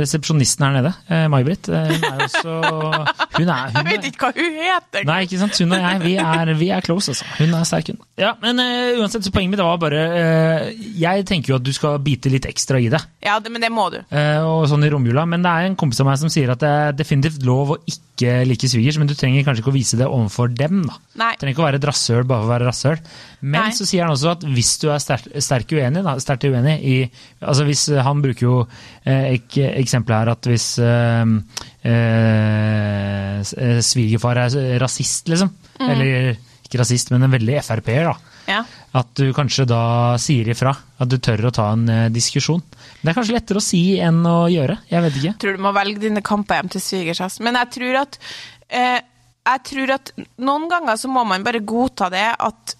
resepsjonisten 0.03 0.67
her 0.67 0.75
nede, 0.77 0.94
May-Britt. 1.33 1.71
Hun 1.71 2.06
er 2.06 2.25
også 2.27 2.56
Hun 3.35 3.50
er, 3.50 3.71
hun 3.73 3.79
Jeg 3.81 3.85
vet 3.89 4.09
ikke 4.12 4.29
hva 4.29 4.31
hun 4.38 4.59
heter. 4.62 5.07
Nei, 5.09 5.19
ikke 5.25 5.41
sant. 5.41 5.57
Hun 5.59 5.73
og 5.75 5.81
jeg, 5.81 6.01
vi 6.06 6.15
er, 6.21 6.53
vi 6.59 6.69
er 6.75 6.85
close, 6.85 7.12
altså. 7.15 7.27
Hun 7.39 7.53
er 7.57 7.65
sterk, 7.67 7.91
hun. 7.94 8.00
Ja, 8.19 8.31
men 8.41 8.59
uh, 8.62 9.01
uansett, 9.01 9.25
så 9.25 9.31
poenget 9.33 9.56
mitt 9.56 9.63
var 9.63 9.79
bare 9.81 10.03
uh, 10.15 10.69
Jeg 10.95 11.25
tenker 11.27 11.53
jo 11.53 11.57
at 11.59 11.65
du 11.65 11.73
skal 11.75 11.97
bite 12.03 12.31
litt 12.31 12.47
ekstra 12.47 12.79
i 12.79 12.88
det, 12.94 13.01
Ja, 13.25 13.39
det, 13.44 13.51
men 13.56 13.63
det 13.63 13.72
må 13.72 13.88
du. 13.94 14.02
eh, 14.12 14.42
og 14.44 14.66
sånn 14.69 14.84
i 14.84 14.90
romjula, 14.92 15.24
men 15.31 15.44
det 15.46 15.52
er 15.52 15.69
en 15.69 15.78
kompis 15.80 16.02
av 16.04 16.10
meg 16.10 16.19
som 16.19 16.31
sier 16.34 16.52
at 16.52 16.60
det 16.62 16.69
er 16.69 16.98
definitivt 17.00 17.46
lov 17.48 17.72
å 17.74 17.78
ikke 17.88 18.36
like 18.48 18.68
svigers, 18.72 18.98
men 19.00 19.07
du 19.10 19.16
trenger 19.18 19.44
kanskje 19.48 19.63
ikke 19.63 19.72
å 19.72 19.75
vise 19.75 19.98
det 20.00 20.06
overfor 20.07 20.52
dem, 20.56 20.84
da. 20.88 21.00
Nei. 21.19 21.31
Du 21.36 21.42
trenger 21.42 21.56
ikke 21.56 21.63
å 21.63 21.68
være 21.69 21.80
et 21.81 21.88
rasshøl 21.90 22.28
bare 22.28 22.44
for 22.44 22.50
å 22.50 22.54
være 22.54 22.68
rasshøl. 22.69 23.00
Men 23.46 23.57
Nei. 23.69 23.74
så 23.75 23.88
sier 23.88 24.06
han 24.06 24.13
også 24.13 24.34
at 24.36 24.46
hvis 24.56 24.72
du 24.84 24.88
er 24.94 25.02
sterkt 25.04 25.31
sterk 25.46 25.74
uenig, 25.75 26.04
da, 26.06 26.16
sterkt 26.24 26.48
uenig 26.48 26.75
i 26.84 26.96
altså 27.44 27.66
hvis 27.68 27.84
Han 28.06 28.22
bruker 28.24 28.46
jo 28.48 28.56
eh, 29.04 29.36
ek, 29.36 29.58
eksempelet 29.84 30.22
her 30.24 30.32
at 30.36 30.50
hvis 30.51 30.68
eh, 30.84 31.36
eh, 31.86 33.39
eh, 33.39 33.82
svigerfar 33.86 34.39
er 34.46 34.79
rasist, 34.82 35.29
liksom. 35.32 35.51
Mm. 35.79 35.89
Eller 35.91 36.32
ikke 36.65 36.82
rasist, 36.82 37.12
men 37.13 37.27
en 37.27 37.36
veldig 37.36 37.60
Frp-er, 37.65 38.10
da. 38.10 38.34
Ja. 38.46 38.62
At 38.96 39.10
du 39.20 39.34
kanskje 39.36 39.66
da 39.68 39.82
sier 40.22 40.48
ifra. 40.54 40.72
At 41.04 41.12
du 41.12 41.18
tør 41.20 41.50
å 41.50 41.56
ta 41.56 41.72
en 41.75 41.90
eh, 41.92 42.06
diskusjon. 42.14 42.64
Det 43.02 43.12
er 43.12 43.18
kanskje 43.18 43.36
lettere 43.36 43.60
å 43.60 43.66
si 43.66 43.84
enn 44.00 44.22
å 44.30 44.46
gjøre. 44.52 44.80
Jeg 44.92 45.04
vet 45.08 45.20
ikke. 45.20 45.34
tror 45.44 45.58
du 45.58 45.66
må 45.66 45.74
velge 45.75 46.06
dine 46.08 46.24
kamper 46.25 46.62
hjem 46.62 46.72
til 46.75 46.84
svigers. 46.84 47.42
Men 47.44 47.60
jeg 47.60 47.74
tror 47.75 48.00
at 48.06 48.18
eh, 48.70 49.04
jeg 49.46 49.62
tror 49.70 49.94
at 50.00 50.10
noen 50.42 50.66
ganger 50.72 50.98
så 50.98 51.12
må 51.12 51.24
man 51.28 51.46
bare 51.46 51.62
godta 51.66 52.10
det 52.14 52.25
at 52.34 52.75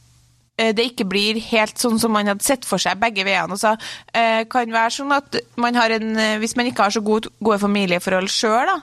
eh, 0.58 0.72
det 0.74 0.88
ikke 0.90 1.08
blir 1.10 1.40
helt 1.52 1.78
sånn 1.82 2.00
som 2.02 2.16
man 2.16 2.32
hadde 2.32 2.46
sett 2.46 2.66
for 2.66 2.82
seg 2.82 2.98
begge 3.02 3.26
veiene. 3.28 3.54
Altså, 3.54 3.76
eh, 4.16 4.48
kan 4.50 4.74
være 4.74 4.96
sånn 4.98 5.14
at 5.14 5.38
man 5.62 5.78
en, 5.78 6.18
eh, 6.18 6.38
Hvis 6.42 6.56
man 6.56 6.66
ikke 6.66 6.88
har 6.88 6.96
så 6.96 7.04
gode, 7.06 7.30
gode 7.40 7.60
familieforhold 7.62 8.32
sjøl, 8.32 8.74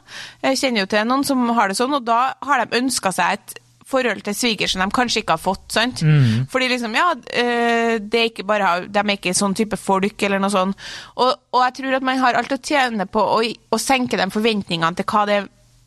jeg 0.43 0.61
kjenner 0.61 0.85
jo 0.85 0.93
til 0.95 1.09
noen 1.09 1.25
som 1.25 1.49
har 1.49 1.69
det 1.69 1.77
sånn, 1.77 1.95
og 1.95 2.05
da 2.05 2.35
har 2.43 2.65
de 2.65 2.79
ønska 2.79 3.12
seg 3.12 3.33
et 3.41 3.59
forhold 3.89 4.23
til 4.27 4.37
svigers 4.37 4.75
som 4.75 4.83
de 4.85 4.95
kanskje 4.95 5.23
ikke 5.23 5.37
har 5.37 5.43
fått. 5.43 5.65
sant? 5.73 6.03
Fordi 6.51 6.69
liksom, 6.69 6.95
ja, 6.95 7.09
eh, 7.31 7.97
det 8.01 8.21
er 8.21 8.31
ikke 8.31 8.47
bare, 8.49 8.87
de 8.89 8.99
er 8.99 9.17
ikke 9.17 9.35
sånn 9.35 9.55
type 9.59 9.77
folk, 9.77 10.23
eller 10.23 10.43
noe 10.43 10.53
sånt. 10.53 10.79
Og, 11.17 11.33
og 11.53 11.65
jeg 11.67 11.79
tror 11.81 11.99
at 11.99 12.07
man 12.07 12.23
har 12.23 12.39
alt 12.39 12.53
å 12.53 12.61
tjene 12.62 13.07
på 13.07 13.21
å, 13.21 13.43
å 13.43 13.79
senke 13.81 14.21
de 14.21 14.29
forventningene 14.31 14.95
til 14.97 15.09
hva 15.09 15.27
det 15.29 15.43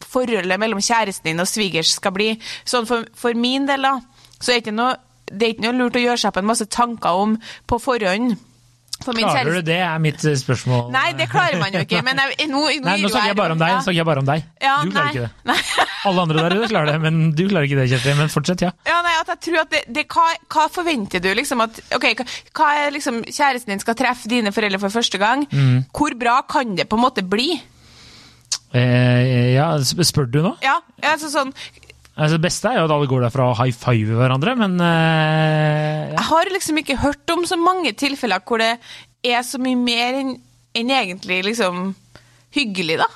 forholdet 0.06 0.60
mellom 0.62 0.82
kjæresten 0.84 1.32
din 1.32 1.42
og 1.44 1.50
svigers 1.50 1.96
skal 1.98 2.14
bli. 2.16 2.34
Sånn 2.68 2.88
for, 2.90 3.08
for 3.18 3.38
min 3.38 3.66
del, 3.70 3.88
da, 3.88 4.00
så 4.40 4.52
er 4.52 4.60
det 4.60 4.66
ikke 4.66 4.80
noe 4.80 4.96
det 5.26 5.48
er 5.48 5.54
ikke 5.56 5.66
noe 5.66 5.78
lurt 5.80 5.96
å 5.98 6.04
gjøre 6.04 6.22
seg 6.22 6.30
opp 6.30 6.38
en 6.38 6.46
masse 6.52 6.68
tanker 6.70 7.22
om 7.24 7.32
på 7.66 7.80
forhånd. 7.82 8.36
Klarer 9.04 9.58
du 9.60 9.62
det, 9.66 9.78
er 9.84 10.00
mitt 10.02 10.24
eh, 10.24 10.38
spørsmål. 10.40 10.88
Nei, 10.94 11.10
det 11.20 11.28
klarer 11.30 11.60
man 11.60 11.74
jo 11.76 11.82
ikke. 11.84 12.00
Men 12.06 12.22
jeg, 12.22 12.48
nå, 12.50 12.62
nå, 12.64 12.86
Nei, 12.86 12.96
nå 13.04 13.12
snakker 13.12 13.34
jeg 13.34 13.38
bare 13.38 13.56
om 13.58 13.60
deg. 13.62 13.74
Ja. 13.74 13.82
Snakker 13.84 13.98
jeg 14.00 14.08
bare 14.08 14.24
om 14.24 14.30
deg. 14.30 14.46
Ja, 14.64 14.76
du 14.82 14.94
klarer 14.94 15.10
nei. 15.10 15.12
ikke 15.12 15.28
det. 15.28 15.86
Alle 16.10 16.26
andre 16.26 16.46
der 16.46 16.56
ute 16.56 16.72
klarer 16.72 16.92
det, 16.94 16.96
men 17.04 17.20
du 17.36 17.44
klarer 17.52 17.68
ikke 17.68 17.80
det, 17.82 17.90
Kjetil. 17.92 18.18
Men 18.22 18.32
fortsett, 18.32 18.66
ja. 18.66 18.72
Ja, 18.88 19.02
nei, 19.06 19.14
at 19.20 19.32
jeg 19.34 19.42
tror 19.50 19.62
at 19.66 19.76
det, 19.76 19.84
det 20.00 20.08
hva, 20.16 20.26
hva 20.56 20.66
forventer 20.72 21.24
du 21.24 21.30
liksom 21.38 21.64
at 21.66 21.80
Ok, 21.98 22.10
hva 22.56 22.72
er 22.80 22.96
liksom 22.96 23.22
kjæresten 23.28 23.76
din 23.76 23.84
skal 23.84 24.00
treffe 24.00 24.32
dine 24.32 24.56
foreldre 24.56 24.82
for 24.82 24.96
første 24.96 25.22
gang? 25.22 25.46
Mm. 25.52 25.86
Hvor 25.96 26.16
bra 26.20 26.40
kan 26.50 26.78
det 26.80 26.88
på 26.90 27.00
en 27.00 27.06
måte 27.06 27.26
bli? 27.28 27.52
Eh, 28.76 29.54
ja, 29.56 29.70
spør 29.84 30.28
du 30.28 30.42
nå? 30.44 30.56
Ja, 30.66 30.80
altså 31.14 31.30
sånn 31.32 31.54
Altså, 32.16 32.38
det 32.38 32.46
beste 32.46 32.72
er 32.72 32.80
jo 32.80 32.88
at 32.88 32.94
alle 32.96 33.10
går 33.12 33.26
derfra 33.26 33.50
og 33.52 33.58
high 33.60 33.76
five 33.76 34.16
hverandre, 34.16 34.56
men 34.56 34.78
uh, 34.80 34.88
ja. 34.88 36.14
Jeg 36.16 36.26
har 36.30 36.52
liksom 36.54 36.80
ikke 36.80 37.02
hørt 37.02 37.36
om 37.36 37.44
så 37.48 37.58
mange 37.60 37.92
tilfeller 37.92 38.44
hvor 38.48 38.64
det 38.64 38.78
er 39.26 39.44
så 39.44 39.60
mye 39.60 39.80
mer 39.80 40.22
enn 40.22 40.36
en 40.76 40.92
egentlig 40.92 41.42
liksom 41.48 41.94
hyggelig, 42.56 42.98
da. 43.00 43.08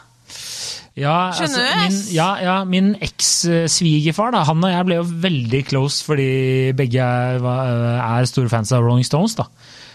Ja, 0.99 1.31
Skjønner 1.35 1.63
altså, 1.63 1.63
du? 1.63 1.81
min, 1.83 1.99
ja, 2.15 2.29
ja, 2.43 2.55
min 2.67 2.89
eks-svigerfar, 3.03 4.33
da, 4.35 4.43
han 4.47 4.63
og 4.63 4.71
jeg 4.71 4.87
ble 4.87 4.97
jo 4.99 5.05
veldig 5.27 5.61
close 5.69 6.03
fordi 6.03 6.29
begge 6.75 7.03
er, 7.03 7.43
er 7.43 8.27
store 8.27 8.51
fans 8.51 8.73
av 8.75 8.83
Rolling 8.83 9.07
Stones. 9.07 9.37
da. 9.39 9.47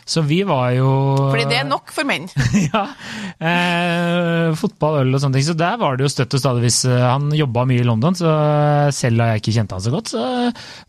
Så 0.04 0.20
vi 0.28 0.42
var 0.44 0.70
jo 0.76 0.88
Fordi 1.32 1.46
det 1.48 1.56
er 1.62 1.64
nok 1.68 1.88
for 1.94 2.04
menn. 2.04 2.26
ja. 2.68 2.82
Eh, 3.40 4.50
fotball, 4.60 4.98
øl 5.02 5.16
og 5.16 5.22
sånne 5.22 5.38
ting. 5.38 5.46
Så 5.46 5.54
der 5.58 5.78
var 5.80 5.96
det 5.96 6.04
jo 6.06 6.10
støtt 6.12 6.34
og 6.36 6.42
stadig 6.42 6.64
hvis 6.66 6.80
eh, 6.88 7.04
Han 7.08 7.30
jobba 7.34 7.64
mye 7.68 7.80
i 7.82 7.86
London, 7.88 8.16
så 8.18 8.32
selv 8.94 9.22
da 9.22 9.30
jeg 9.32 9.42
ikke 9.42 9.54
kjente 9.58 9.78
han 9.78 9.84
så 9.84 9.92
godt, 9.94 10.12
så 10.14 10.24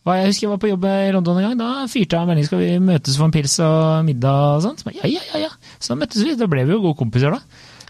var 0.06 0.20
jeg 0.20 0.30
husker 0.32 0.46
jeg 0.46 0.52
var 0.52 0.60
på 0.62 0.70
jobb 0.72 0.84
i 0.90 1.14
London 1.16 1.40
en 1.40 1.46
gang. 1.48 1.56
Da 1.60 1.70
fyrte 1.92 2.18
jeg 2.18 2.26
en 2.26 2.32
melding 2.32 2.48
skal 2.50 2.62
vi 2.62 2.70
møtes 2.90 3.16
for 3.18 3.28
en 3.28 3.34
pils 3.36 3.56
og 3.64 4.04
middag 4.08 4.42
og 4.58 4.64
sånn. 4.66 4.80
Så 4.82 4.92
ja, 4.96 5.08
ja, 5.16 5.22
ja, 5.32 5.46
ja. 5.46 5.52
Så 5.80 5.94
da 5.94 6.00
møttes 6.02 6.26
vi. 6.26 6.36
Da 6.40 6.48
ble 6.50 6.66
vi 6.68 6.76
jo 6.76 6.82
gode 6.84 7.00
kompiser, 7.00 7.32
da. 7.36 7.40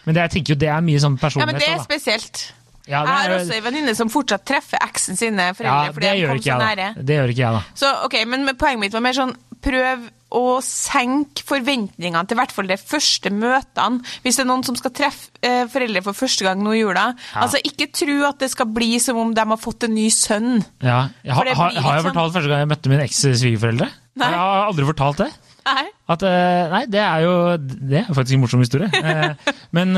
Men 0.07 0.15
det, 0.15 0.23
jeg 0.29 0.35
tenker 0.37 0.55
jo 0.55 0.61
det 0.63 0.71
er 0.71 0.85
mye 0.87 1.03
sånn 1.03 1.19
personlighet. 1.19 1.59
Ja, 1.59 1.59
men 1.59 1.65
det 1.67 1.73
er 1.75 1.83
spesielt. 1.87 2.45
Ja, 2.87 3.01
Jeg 3.03 3.11
har 3.11 3.31
er- 3.33 3.41
også 3.41 3.57
ei 3.57 3.63
venninne 3.65 3.97
som 3.99 4.11
fortsatt 4.15 4.45
treffer 4.47 4.79
eksen 4.87 5.19
sine 5.19 5.49
foreldre 5.59 5.89
ja, 5.89 5.95
fordi 5.97 6.07
det 6.07 6.21
de 6.21 6.29
kom 6.31 6.43
så 6.45 6.59
nære. 6.61 6.85
Det 7.03 7.17
gjør 7.19 7.33
ikke 7.33 7.43
jeg, 7.43 7.57
da. 7.59 7.63
Så, 7.83 7.91
ok, 8.07 8.15
men 8.31 8.45
men 8.47 8.55
poenget 8.61 8.85
mitt 8.85 8.95
var 8.95 9.03
mer 9.03 9.17
sånn 9.19 9.35
prøv 9.67 10.05
å 10.37 10.59
senke 10.65 11.45
forventningene 11.49 12.23
til 12.29 12.37
i 12.37 12.41
hvert 12.43 12.53
fall 12.55 12.69
de 12.69 12.77
første 12.81 13.31
møtene. 13.33 14.03
Hvis 14.25 14.37
det 14.39 14.45
er 14.45 14.51
noen 14.51 14.65
som 14.67 14.77
skal 14.79 14.93
treffe 14.97 15.33
eh, 15.41 15.65
foreldre 15.73 16.03
for 16.05 16.19
første 16.19 16.45
gang 16.47 16.61
nå 16.65 16.75
i 16.77 16.83
jula. 16.83 17.07
Ja. 17.33 17.47
Altså, 17.47 17.61
ikke 17.65 17.89
tro 17.97 18.19
at 18.29 18.43
det 18.45 18.51
skal 18.53 18.69
bli 18.77 18.97
som 19.03 19.19
om 19.23 19.33
de 19.37 19.47
har 19.49 19.61
fått 19.61 19.89
en 19.89 19.97
ny 19.97 20.07
sønn. 20.13 20.61
Ja. 20.85 21.07
Jeg, 21.25 21.33
har, 21.39 21.49
har, 21.57 21.73
har 21.73 21.73
jeg 21.73 22.05
sånn- 22.05 22.13
fortalt 22.13 22.37
første 22.37 22.53
gang 22.53 22.65
jeg 22.67 22.73
møtte 22.75 22.93
min 22.93 23.03
eks-svigerforeldre? 23.07 23.91
Jeg 24.17 24.39
har 24.41 24.69
aldri 24.69 24.87
fortalt 24.93 25.25
det. 25.25 25.33
Nei. 25.67 25.83
At, 26.15 26.23
eh, 26.23 26.69
nei, 26.71 26.83
det 26.87 27.01
er 27.03 27.25
jo 27.25 27.33
det 27.59 27.99
er 28.05 28.13
faktisk 28.15 28.37
en 28.37 28.43
morsom 28.45 28.63
historie. 28.63 28.87
Eh, 29.07 29.55
men 29.75 29.97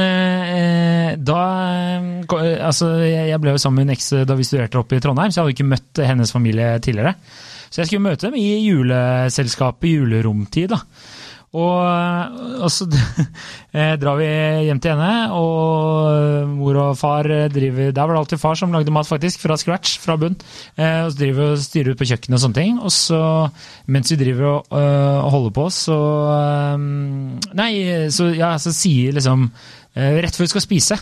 da 1.25 1.40
Altså, 2.38 2.88
jeg 3.04 3.28
jeg 3.33 3.40
ble 3.42 3.52
jo 3.54 3.61
sammen 3.61 3.83
med 3.83 3.90
min 3.90 3.95
eks 3.97 4.09
da 4.28 4.37
vi 4.38 4.47
studerte 4.47 4.80
oppe 4.80 4.97
i 4.99 5.02
Trondheim, 5.04 5.33
så 5.33 5.40
jeg 5.40 5.45
hadde 5.47 5.57
ikke 5.57 5.68
møtt 5.75 6.00
hennes 6.09 6.33
familie 6.35 6.71
tidligere. 6.85 7.14
Så 7.68 7.82
jeg 7.82 7.90
skulle 7.90 8.08
møte 8.08 8.28
dem 8.28 8.38
i 8.40 8.48
juleselskapet, 8.66 9.90
juleromtid. 9.98 10.75
da. 10.75 10.82
Og, 11.56 12.37
og 12.60 12.68
så 12.68 12.84
eh, 13.76 13.94
drar 13.96 14.18
vi 14.20 14.26
hjem 14.66 14.80
til 14.84 14.92
henne, 14.92 15.32
og 15.32 16.50
mor 16.52 16.76
og 16.82 16.98
far 17.00 17.25
driver 17.48 17.88
Der 17.96 18.02
var 18.02 18.12
det 18.12 18.20
alltid 18.20 18.42
far 18.42 18.58
som 18.60 18.75
lagde 18.75 18.92
mat, 18.92 19.08
faktisk, 19.08 19.40
fra 19.40 19.56
scratch, 19.56 19.96
fra 20.02 20.18
bunn. 20.20 20.37
Eh, 20.76 21.06
og 21.06 21.12
så 21.14 21.22
driver 21.22 21.40
vi 21.40 21.50
og 21.54 21.64
styrer 21.64 21.92
ut 21.94 22.00
på 22.02 22.08
kjøkkenet 22.10 22.37
og 22.37 22.44
sånne 22.44 22.60
ting. 22.60 22.80
Og 22.82 22.92
så, 22.92 23.22
mens 23.88 24.12
vi 24.12 24.20
driver 24.20 24.50
og, 24.52 24.72
og 24.76 25.30
holder 25.37 25.56
på, 25.56 25.68
så 25.72 25.98
Nei, 27.58 27.72
så, 28.12 28.28
ja, 28.37 28.52
så 28.60 28.72
sier 28.75 29.16
liksom 29.16 29.48
Rett 29.98 30.37
før 30.37 30.44
vi 30.44 30.50
skal 30.52 30.62
spise, 30.62 30.96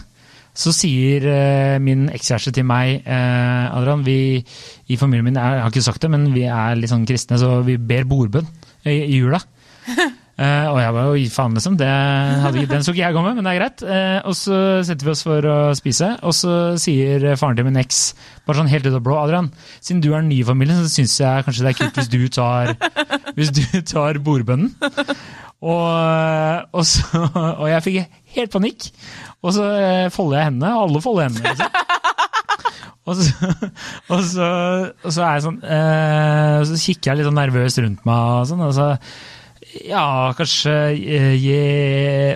så 0.57 0.73
sier 0.75 1.27
eh, 1.31 1.77
min 1.83 2.07
ekskjæreste 2.15 2.55
til 2.57 2.67
meg 2.69 3.03
eh, 3.05 3.65
Adrian, 3.77 4.05
vi 4.07 4.41
i 4.89 4.99
familien 5.01 5.27
min 5.29 5.41
er, 5.41 5.59
jeg 5.59 5.67
har 5.67 5.75
ikke 5.75 5.89
sagt 5.89 6.05
det, 6.05 6.13
men 6.13 6.31
vi 6.35 6.47
er 6.49 6.79
litt 6.79 6.93
sånn 6.93 7.07
kristne, 7.09 7.41
så 7.41 7.61
vi 7.67 7.77
ber 7.77 8.09
bordbønn 8.09 8.49
i, 8.89 8.97
i 8.97 9.19
jula. 9.21 9.43
Eh, 10.37 10.67
og 10.69 10.77
jeg 10.77 10.93
var 10.93 11.07
jo 11.09 11.13
i 11.17 11.29
faen, 11.33 11.55
liksom. 11.57 11.79
Det 11.81 11.87
hadde, 11.89 12.67
den 12.69 12.83
så 12.85 12.93
ikke 12.93 13.07
jeg 13.07 13.17
komme, 13.17 13.31
men 13.33 13.47
det 13.47 13.55
er 13.55 13.57
greit. 13.57 13.85
Eh, 13.89 14.19
og 14.29 14.35
så 14.37 14.59
setter 14.85 15.09
vi 15.09 15.13
oss 15.15 15.23
for 15.25 15.49
å 15.49 15.55
spise, 15.79 16.11
og 16.21 16.35
så 16.37 16.57
sier 16.81 17.25
faren 17.41 17.57
til 17.57 17.65
min 17.65 17.81
eks 17.81 18.03
bare 18.45 18.61
sånn 18.61 18.69
helt 18.69 18.85
ut 18.85 18.99
av 18.99 19.01
blå 19.07 19.17
Adrian, 19.17 19.49
siden 19.81 20.03
du 20.05 20.11
er 20.13 20.27
ny 20.27 20.43
i 20.43 20.45
familien, 20.45 20.83
så 20.85 20.93
syns 20.93 21.17
jeg 21.23 21.47
kanskje 21.47 21.65
det 21.65 21.73
er 21.73 21.79
kult 21.81 22.03
hvis 22.03 22.13
du 22.13 22.21
tar, 22.37 22.75
hvis 23.39 23.55
du 23.57 23.65
tar 23.89 24.21
bordbønnen. 24.29 24.77
Og, 25.65 26.69
og, 26.77 26.83
så, 26.85 27.23
og 27.33 27.65
jeg 27.71 27.85
fikk 27.87 28.21
helt 28.37 28.53
panikk. 28.53 28.91
Og 29.45 29.55
så 29.57 29.67
eh, 29.77 30.07
folder 30.15 30.41
jeg 30.41 30.51
hendene, 30.51 30.73
og 30.77 30.89
alle 30.89 31.03
folder 31.05 31.29
hendene. 31.29 31.53
Liksom. 31.53 31.73
Og 33.07 33.15
så, 33.15 33.49
og, 34.11 34.23
så, 34.27 34.47
og 35.07 35.13
så 35.15 35.21
er 35.23 35.37
jeg 35.37 35.43
sånn 35.45 35.61
eh, 35.63 36.57
Så 36.67 36.79
kikker 36.83 37.13
jeg 37.13 37.21
litt 37.21 37.29
sånn 37.29 37.37
nervøst 37.39 37.79
rundt 37.79 38.01
meg, 38.09 38.33
og 38.41 38.49
sånn, 38.51 38.65
og 38.67 38.73
så 38.75 38.89
ja, 39.87 40.33
kanskje 40.37 40.73
eh, 40.95 41.35
je, 41.39 41.61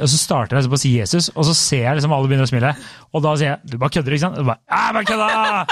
Og 0.02 0.11
så 0.12 0.21
starter 0.21 0.54
jeg 0.57 0.62
liksom 0.62 0.75
på 0.75 0.78
å 0.78 0.83
si 0.83 0.92
Jesus, 0.99 1.30
og 1.35 1.47
så 1.49 1.57
ser 1.57 1.85
jeg 1.88 1.99
liksom 1.99 2.14
alle 2.14 2.30
begynner 2.30 2.47
å 2.47 2.50
smile. 2.52 2.73
Og 3.12 3.23
da 3.25 3.33
sier 3.35 3.49
jeg 3.57 3.59
'du 3.71 3.79
bare 3.79 3.90
kødder', 3.90 4.14
ikke 4.14 4.23
sant? 4.23 4.38
Og, 4.38 4.47
bare, 4.47 4.61
jeg 4.71 4.95
bare 4.95 5.05
kødda! 5.05 5.67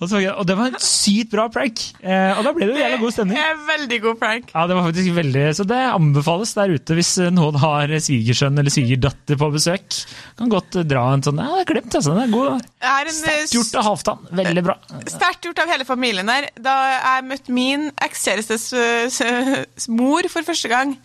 og, 0.00 0.08
så, 0.10 0.18
og 0.36 0.44
det 0.46 0.56
var 0.58 0.66
en 0.68 0.76
sykt 0.84 1.30
bra 1.32 1.46
prank. 1.48 1.80
Eh, 2.04 2.36
og 2.38 2.44
da 2.44 2.52
ble 2.52 2.66
det 2.68 2.74
jo 2.74 2.82
jævla 2.82 2.98
god 3.00 3.12
stemning. 3.14 3.38
Det 3.38 3.44
er 3.46 3.62
veldig 3.70 3.98
god 4.04 4.18
prank. 4.20 4.50
Ja, 4.54 4.66
det 4.68 4.76
var 4.76 4.84
faktisk 4.90 5.14
veldig, 5.16 5.44
Så 5.56 5.64
det 5.70 5.78
anbefales 5.94 6.52
der 6.58 6.74
ute 6.76 6.94
hvis 6.98 7.12
noen 7.32 7.56
har 7.62 7.94
svigersønn 8.04 8.58
eller 8.60 8.70
svigerdatter 8.74 9.40
på 9.40 9.48
besøk. 9.54 9.96
Kan 10.36 10.52
godt 10.52 10.76
dra 10.88 11.06
en 11.14 11.22
sånn 11.24 11.40
Ja, 11.40 11.48
det 11.56 11.64
er 11.64 11.70
glemt, 11.72 11.94
altså. 11.96 12.12
Den 12.12 12.22
er 12.28 12.34
god. 12.36 12.52
En, 12.52 12.60
eh, 12.60 13.12
Sterkt 13.20 13.56
gjort 13.56 13.74
av 13.80 13.84
Halvdan. 13.88 14.18
Veldig 14.42 14.64
bra. 14.68 14.76
Sterkt 15.06 15.48
gjort 15.48 15.58
av 15.64 15.68
hele 15.72 15.84
familien 15.88 16.26
der. 16.28 16.50
Da 16.60 16.76
jeg 17.00 17.24
møtte 17.30 17.48
min 17.56 17.88
ekskjærestes 18.04 18.68
s- 19.08 19.88
mor 19.88 20.28
for 20.28 20.42
første 20.44 20.68
gang, 20.68 20.96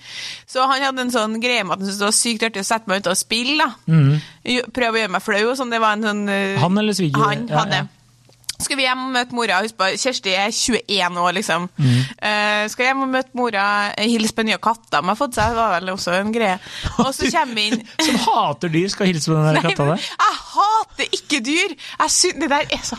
så 0.48 0.68
han 0.68 0.82
hadde 0.84 1.00
en 1.08 1.12
sånn 1.16 1.40
greie 1.42 1.64
med 1.64 1.78
at 1.78 1.80
han 1.80 1.88
syntes 1.88 2.00
det 2.04 2.10
var 2.12 2.20
sykt 2.20 2.44
artig 2.50 2.64
å 2.64 2.68
sette 2.68 2.88
meg 2.92 3.00
ut 3.00 3.08
og 3.08 3.16
spille. 3.18 3.58
da. 3.58 3.72
Mm. 3.88 4.22
Prøve 4.76 4.94
å 4.94 5.00
gjøre 5.02 5.14
meg 5.16 5.24
flau. 5.26 5.45
Og 5.52 5.58
Sånn, 5.60 5.70
det 5.74 5.80
var 5.84 5.94
en 5.98 6.04
sånn... 6.04 6.24
eh, 6.30 6.58
Han 6.62 6.78
eller 6.78 6.94
sviger? 6.98 7.22
Han 7.22 7.48
Ja, 7.50 7.60
hadde. 7.64 7.76
ja. 7.84 7.88
Skal 8.62 8.78
vi 8.80 8.86
hjem 8.86 9.02
og 9.08 9.12
møte 9.16 9.36
mora? 9.36 9.60
Husk 9.66 9.76
på, 9.80 9.88
Kjersti 10.00 10.32
er 10.36 10.52
21 10.54 11.20
år, 11.22 11.34
liksom. 11.38 11.68
Eh, 11.80 12.64
skal 12.72 12.88
hjem 12.90 13.04
og 13.06 13.12
møte 13.14 13.36
mora, 13.38 13.66
hilse 14.00 14.34
på 14.38 14.46
nye 14.48 14.58
katter 14.64 15.02
de 15.02 15.10
har 15.12 15.18
fått 15.20 15.36
seg, 15.38 15.52
det 15.52 15.60
var 15.60 15.74
vel 15.76 15.92
også 15.94 16.14
en 16.22 16.32
greie. 16.36 16.56
Og 17.04 17.10
så 17.16 17.28
kommer 17.34 17.58
vi 17.60 17.66
inn 17.72 17.82
Som 18.02 18.18
hater 18.26 18.72
dyr, 18.74 18.88
skal 18.94 19.10
hilse 19.12 19.32
på 19.34 19.38
den 19.44 19.60
katta 19.66 19.88
der. 19.92 20.06
jeg 20.06 20.40
hater 20.56 21.18
ikke 21.20 21.42
dyr. 21.46 21.76
Jeg 21.76 22.14
syns, 22.16 22.40
det 22.42 22.50
der 22.52 22.70
er 22.78 22.84
så 22.88 22.98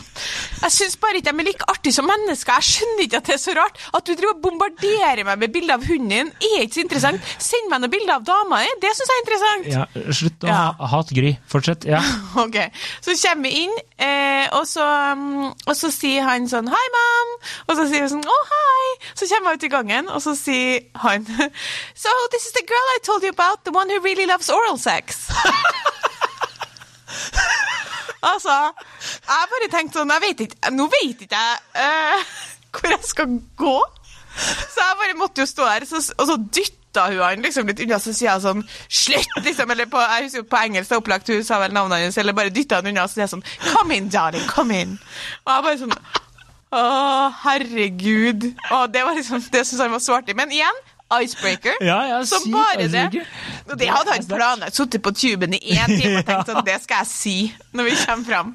Jeg 0.61 0.71
syns 0.77 0.97
bare 1.01 1.19
ikke 1.21 1.31
de 1.33 1.41
er 1.43 1.47
like 1.49 1.69
artige 1.73 1.95
som 1.97 2.07
mennesker. 2.09 2.53
Jeg 2.61 2.69
skjønner 2.77 3.03
ikke 3.07 3.21
at 3.23 3.31
det 3.31 3.35
er 3.37 3.41
så 3.41 3.55
rart. 3.57 3.81
At 3.97 4.05
du 4.07 4.13
driver 4.13 4.35
og 4.37 4.43
bombarderer 4.45 5.23
meg 5.27 5.41
med 5.41 5.53
bilder 5.55 5.77
av 5.79 5.85
hunden 5.89 6.13
din, 6.13 6.31
er 6.51 6.65
ikke 6.67 6.77
så 6.79 6.83
interessant. 6.85 7.33
Send 7.41 7.71
meg 7.71 7.81
noen 7.83 7.93
bilder 7.97 8.15
av 8.19 8.27
dama 8.27 8.61
di, 8.63 8.71
det 8.83 8.93
syns 8.97 9.11
jeg 9.13 9.17
er 9.17 9.25
interessant. 9.25 9.69
Ja, 9.73 10.11
slutt 10.21 10.45
å 10.47 10.51
Ja. 10.53 10.61
hate 10.93 11.17
Gry. 11.17 11.33
Fortsett. 11.49 11.87
Ja. 11.89 12.01
Ok, 12.47 12.55
Så 13.01 13.15
kommer 13.17 13.49
vi 13.49 13.63
inn, 13.65 13.73
uh, 13.97 14.45
og, 14.59 14.67
så, 14.69 14.83
um, 15.17 15.46
og 15.65 15.75
så 15.77 15.91
sier 15.93 16.23
han 16.27 16.49
sånn 16.49 16.67
'Hei, 16.71 16.87
mam'. 16.95 17.33
Og 17.67 17.73
så 17.77 17.83
sier 17.89 18.01
hun 18.05 18.13
sånn 18.15 18.27
'Å, 18.27 18.39
hei'. 18.51 18.93
Så 19.15 19.23
kommer 19.31 19.49
jeg 19.51 19.57
ut 19.57 19.67
i 19.67 19.75
gangen, 19.75 20.09
og 20.09 20.21
så 20.21 20.35
sier 20.35 20.79
han 21.03 21.25
'So 22.01 22.09
this 22.31 22.45
is 22.45 22.53
the 22.57 22.65
girl 22.67 22.87
I 22.95 22.99
told 23.03 23.23
you 23.23 23.29
about, 23.29 23.65
the 23.65 23.71
one 23.71 23.89
who 23.89 23.99
really 23.99 24.25
loves 24.25 24.49
oral 24.49 24.77
sex'. 24.77 25.27
altså, 28.31 28.55
jeg 29.01 29.47
bare 29.51 29.69
tenkte 29.71 29.99
sånn 29.99 30.11
Jeg 30.11 30.21
vet 30.21 30.39
ikke 30.43 30.71
Nå 30.75 30.83
vet 30.91 31.21
ikke 31.23 31.37
jeg 31.37 31.57
uh, 31.79 32.19
hvor 32.77 32.89
jeg 32.91 33.03
skal 33.03 33.39
gå. 33.57 33.77
Så 34.37 34.83
jeg 34.83 34.97
bare 34.99 35.17
måtte 35.17 35.41
jo 35.41 35.47
stå 35.49 35.65
her, 35.65 35.81
og 36.17 36.25
så 36.29 36.35
dytta 36.97 37.09
hun 37.11 37.21
han 37.21 37.41
liksom 37.45 37.67
litt 37.67 37.81
unna, 37.85 37.99
så 37.99 38.13
sier 38.15 38.33
hun 38.33 38.43
sånn 38.43 38.63
Slutt! 38.89 39.43
liksom, 39.45 39.71
eller 39.71 39.89
på, 39.89 40.01
Jeg 40.01 40.27
husker 40.27 40.45
på 40.49 40.61
engelsk 40.63 40.89
det 40.89 40.95
er 40.95 41.01
opplagt 41.01 41.31
hun 41.31 41.43
sa 41.45 41.59
vel 41.61 41.75
navnet 41.75 42.05
hennes, 42.05 42.17
eller 42.17 42.33
bare 42.37 42.53
dytta 42.53 42.81
han 42.81 42.89
unna, 42.91 43.07
så 43.07 43.17
sier 43.17 43.25
jeg 43.27 43.35
sånn 43.35 43.45
Come 43.67 43.97
in, 43.97 44.09
darling, 44.09 44.45
come 44.49 44.81
in. 44.81 44.97
Og 45.45 45.53
jeg 45.53 45.67
bare 45.67 45.81
sånn 45.83 45.97
Å, 46.67 46.79
herregud. 47.45 48.49
Og 48.75 48.89
det 48.91 49.03
var 49.07 49.15
liksom, 49.15 49.39
det 49.53 49.61
syns 49.63 49.79
han 49.79 49.93
var 49.93 50.01
så 50.03 50.17
artig. 50.17 50.35
Men 50.35 50.51
igjen, 50.51 50.81
icebreaker. 51.23 51.77
Ja, 51.81 51.99
ja, 52.09 52.25
Som 52.27 52.51
bare 52.51 52.87
bare 52.87 53.09
det. 53.11 53.23
Og 53.71 53.77
det 53.79 53.87
hadde 53.87 54.11
han 54.11 54.25
planlagt. 54.27 54.75
Sittet 54.75 55.01
på 55.05 55.11
tuben 55.15 55.53
i 55.55 55.61
én 55.77 55.87
time 55.93 56.19
og 56.19 56.27
tenkt 56.27 56.47
sånn 56.51 56.65
Det 56.67 56.75
skal 56.83 57.03
jeg 57.03 57.11
si 57.11 57.35
når 57.77 57.87
vi 57.89 57.95
kommer 58.01 58.25
fram. 58.27 58.53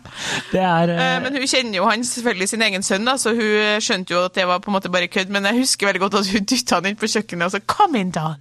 Det 0.52 0.61
er 0.61 0.92
eh, 0.97 1.16
Men 1.25 1.38
hun 1.40 1.47
kjenner 1.49 1.78
jo 1.80 1.88
han 1.88 2.04
selvfølgelig 2.04 2.49
sin 2.52 2.62
egen 2.68 2.82
sønn, 2.87 3.04
da, 3.09 3.16
så 3.21 3.32
hun 3.37 3.80
skjønte 3.82 4.14
jo 4.16 4.25
at 4.28 4.37
det 4.37 4.47
var 4.50 4.61
på 4.64 4.73
en 4.73 4.76
måte 4.78 4.92
bare 4.92 5.09
kødd. 5.12 5.32
Men 5.32 5.49
jeg 5.49 5.62
husker 5.62 5.88
veldig 5.90 6.04
godt 6.06 6.21
at 6.23 6.32
hun 6.35 6.49
dytta 6.52 6.80
han 6.80 6.90
inn 6.92 6.99
på 7.00 7.09
kjøkkenet 7.12 7.49
og 7.49 7.54
sa 7.56 7.61
'come 7.64 8.00
in, 8.04 8.12
Don'. 8.12 8.37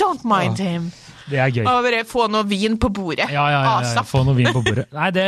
Don't 0.00 0.24
mind 0.28 0.58
him. 0.68 0.92
det 1.30 1.38
er 1.38 1.50
gøy. 1.52 1.64
Og 1.68 1.82
bare 1.84 2.04
få 2.08 2.26
noe 2.32 2.44
vin 2.48 2.78
på 2.80 2.88
bordet. 2.88 3.28
Ja, 3.32 3.48
ja, 3.52 3.60
ja, 3.64 3.80
ja. 3.94 4.02
Få 4.02 4.24
noe 4.24 4.36
vin 4.36 4.48
på 4.52 4.62
bordet. 4.64 4.86
Nei, 4.92 5.10
det 5.12 5.26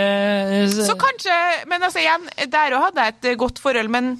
Så 0.89 0.97
kanskje 0.97 1.37
Men 1.69 1.83
altså 1.83 2.01
igjen, 2.01 2.25
der 2.53 2.77
òg 2.77 2.87
hadde 2.91 3.05
jeg 3.05 3.15
et 3.33 3.39
godt 3.39 3.59
forhold, 3.61 3.89
men 3.93 4.17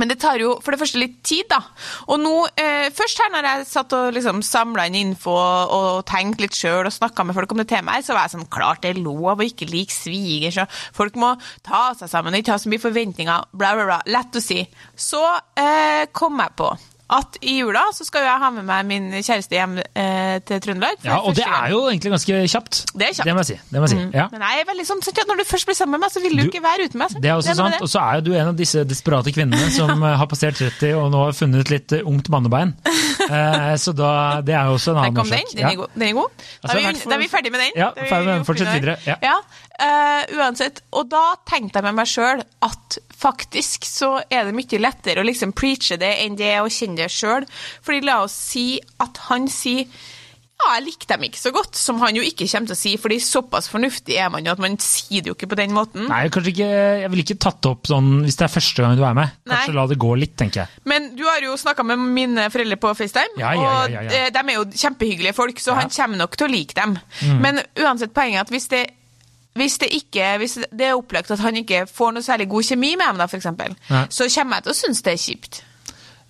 men 0.00 0.08
det 0.08 0.18
tar 0.22 0.40
jo 0.40 0.54
for 0.64 0.72
det 0.72 0.80
første 0.80 1.00
litt 1.00 1.18
tid, 1.26 1.44
da. 1.50 1.60
Og 2.08 2.20
nå, 2.22 2.34
eh, 2.56 2.88
Først 2.92 3.20
her 3.20 3.30
når 3.32 3.46
jeg 3.48 3.66
satt 3.68 3.92
og 3.96 4.12
liksom 4.16 4.40
samla 4.44 4.86
inn 4.88 4.96
info 4.98 5.32
og 5.32 6.04
tenkte 6.08 6.46
litt 6.46 6.56
sjøl 6.56 6.88
og 6.88 6.94
snakka 6.94 7.24
med 7.26 7.36
folk 7.36 7.52
om 7.52 7.60
det 7.62 7.68
temaet, 7.70 8.06
så 8.06 8.16
var 8.16 8.26
jeg 8.26 8.36
sånn 8.36 8.48
Klart 8.52 8.82
det 8.84 8.94
er 8.94 9.02
lov 9.04 9.40
å 9.40 9.46
ikke 9.46 9.68
like 9.70 9.92
svigers, 9.94 10.58
og 10.62 10.80
folk 10.96 11.16
må 11.20 11.34
ta 11.64 11.92
seg 11.98 12.10
sammen 12.10 12.34
og 12.34 12.42
ikke 12.42 12.56
ha 12.56 12.60
så 12.62 12.72
mye 12.72 12.82
forventninger, 12.82 13.46
bla, 13.52 13.74
bla, 13.76 13.86
bla. 13.88 14.00
Lett 14.12 14.36
å 14.36 14.42
si. 14.44 14.60
Så 14.96 15.22
eh, 15.56 16.08
kom 16.12 16.40
jeg 16.42 16.56
på 16.58 16.72
at 17.12 17.36
i 17.44 17.58
jula 17.60 17.82
så 17.92 18.06
skal 18.08 18.24
jeg 18.24 18.40
ha 18.40 18.48
med 18.54 18.64
meg 18.64 18.86
min 18.88 19.10
kjæreste 19.20 19.52
hjem 19.56 19.74
eh, 19.82 20.38
til 20.48 20.60
Trøndelag. 20.64 20.96
Ja, 21.04 21.18
og 21.20 21.34
det 21.36 21.44
er 21.44 21.70
jo 21.74 21.82
egentlig 21.90 22.12
ganske 22.14 22.38
kjapt. 22.48 22.78
Det 22.96 23.08
er 23.08 23.12
kjapt. 23.18 23.26
Det 23.28 23.34
må 23.36 23.42
jeg 23.44 23.50
si. 23.52 23.56
Det 23.72 23.82
må 23.82 23.88
jeg 23.88 23.92
si. 23.92 24.04
Ja. 24.16 24.26
Men 24.32 24.44
jeg 24.46 24.62
er 24.62 24.68
veldig 24.70 24.86
sånn, 24.88 25.02
når 25.28 25.42
du 25.42 25.44
først 25.50 25.68
blir 25.68 25.76
sammen 25.76 25.96
med 25.98 26.06
meg, 26.06 26.14
så 26.14 26.22
vil 26.24 26.36
du, 26.38 26.42
Du- 26.42 26.48
ikke 26.50 26.62
være 26.64 26.86
uten 26.88 26.98
meg. 27.02 27.10
Så. 27.12 27.20
Det 27.22 27.30
er 27.30 27.36
også 27.36 27.52
det 27.52 27.56
sant. 27.60 27.76
Og 27.84 27.90
så 27.92 28.00
er 28.06 28.14
jo 28.20 28.24
du 28.26 28.32
en 28.38 28.48
av 28.52 28.56
disse 28.56 28.84
desperate 28.88 29.32
kvinnene 29.36 29.70
som 29.76 29.92
eh, 30.08 30.16
har 30.22 30.26
passert 30.32 30.56
30 30.62 30.94
og 31.02 31.10
nå 31.12 31.24
har 31.26 31.36
funnet 31.36 31.70
litt 31.74 31.92
eh, 31.98 32.06
ungt 32.08 32.28
mannebein. 32.32 32.72
Eh, 33.28 33.76
Så 33.82 33.92
da, 33.96 34.40
det 34.44 34.54
er 34.56 34.70
jo 34.70 34.78
også 34.78 34.92
en 34.92 34.98
Der 34.98 35.04
annen 35.10 35.16
kom 35.20 35.28
den. 35.30 35.38
årsak. 35.44 35.56
Den 35.56 35.66
er 35.68 35.76
god. 35.82 35.92
Den 35.94 36.08
er 36.08 36.12
god. 36.16 36.30
Da, 36.32 36.48
Altså, 36.62 36.76
er 36.78 36.92
vi, 36.92 37.04
da 37.10 37.14
er 37.16 37.22
vi 37.22 37.28
ferdig 37.32 37.52
med 37.52 37.60
den. 37.66 37.72
Ja, 37.76 37.90
Da 37.94 38.00
er 38.02 38.08
ferdig 38.10 38.26
med 38.26 38.34
den. 38.40 38.44
Fortsett 38.48 38.72
videre. 38.78 38.96
Ja. 39.06 39.16
ja. 39.22 39.36
Eh, 39.78 40.22
uansett. 40.38 40.82
Og 40.98 41.08
da 41.12 41.24
tenkte 41.48 41.80
jeg 41.80 41.88
med 41.88 41.98
meg 42.00 42.10
sjøl 42.10 42.42
at 42.66 42.98
faktisk 43.22 43.86
så 43.88 44.16
er 44.28 44.48
det 44.48 44.56
mye 44.56 44.82
lettere 44.82 45.22
å 45.22 45.28
liksom 45.28 45.54
preache 45.56 45.98
det 46.00 46.14
enn 46.24 46.38
det 46.38 46.56
å 46.60 46.70
kjenne 46.72 47.04
det 47.04 47.12
sjøl. 47.12 47.46
Fordi 47.84 48.02
la 48.06 48.22
oss 48.26 48.36
si 48.52 48.66
at 49.02 49.24
han 49.28 49.48
sier 49.52 49.86
ja, 50.62 50.76
jeg 50.76 50.84
likte 50.86 51.08
dem 51.10 51.24
ikke 51.26 51.40
så 51.40 51.50
godt, 51.54 51.74
som 51.78 51.98
han 52.02 52.14
jo 52.14 52.22
ikke 52.22 52.46
kommer 52.46 52.70
til 52.70 52.76
å 52.76 52.78
si, 52.78 52.92
fordi 53.00 53.18
såpass 53.22 53.66
fornuftig 53.72 54.14
er 54.20 54.28
man 54.30 54.46
jo 54.46 54.52
at 54.54 54.62
man 54.62 54.76
sier 54.82 55.24
det 55.24 55.32
jo 55.32 55.34
ikke 55.34 55.48
på 55.50 55.58
den 55.58 55.74
måten. 55.74 56.06
Nei, 56.10 56.20
kanskje 56.32 56.52
ikke 56.52 56.68
Jeg 57.02 57.10
ville 57.10 57.24
ikke 57.24 57.38
tatt 57.42 57.58
det 57.64 57.72
opp 57.72 57.90
sånn 57.90 58.10
hvis 58.22 58.38
det 58.38 58.46
er 58.46 58.52
første 58.52 58.84
gang 58.84 58.94
du 58.98 59.02
er 59.06 59.16
med. 59.18 59.34
Kanskje 59.48 59.72
Nei. 59.72 59.78
la 59.80 59.86
det 59.90 59.98
gå 60.04 60.12
litt, 60.22 60.36
tenker 60.38 60.62
jeg. 60.62 60.82
Men 60.92 61.10
du 61.18 61.24
har 61.26 61.42
jo 61.42 61.58
snakka 61.58 61.86
med 61.88 62.06
mine 62.14 62.46
foreldre 62.54 62.78
på 62.84 62.94
FaceTime, 63.00 63.42
Ja, 63.42 63.52
ja, 63.58 63.74
ja, 63.90 64.06
og 64.06 64.16
eh, 64.20 64.30
de 64.34 64.42
er 64.44 64.58
jo 64.58 64.66
kjempehyggelige 64.70 65.36
folk, 65.36 65.62
så 65.62 65.78
han 65.78 65.90
kommer 65.90 66.22
nok 66.22 66.38
til 66.38 66.46
å 66.46 66.52
like 66.52 66.78
dem. 66.78 66.98
Mm. 67.24 67.38
Men 67.42 67.62
uansett, 67.82 68.14
poenget 68.14 68.42
er 68.42 68.46
at 68.46 68.54
hvis 68.54 68.70
det 68.70 68.84
hvis 69.58 69.76
det, 69.82 69.90
ikke, 69.92 70.30
hvis 70.40 70.58
det 70.72 70.86
er 70.86 70.96
opplagt 70.96 71.30
at 71.30 71.42
han 71.44 71.58
ikke 71.60 71.84
får 71.90 72.14
noe 72.16 72.24
særlig 72.24 72.48
god 72.48 72.70
kjemi 72.70 72.94
med 72.96 73.10
dem, 73.10 73.20
da, 73.20 73.28
f.eks., 73.28 73.46
så 74.14 74.28
kommer 74.32 74.58
jeg 74.58 74.66
til 74.66 74.72
å 74.72 74.78
synes 74.78 75.04
det 75.04 75.12
er 75.12 75.20
kjipt. 75.20 75.62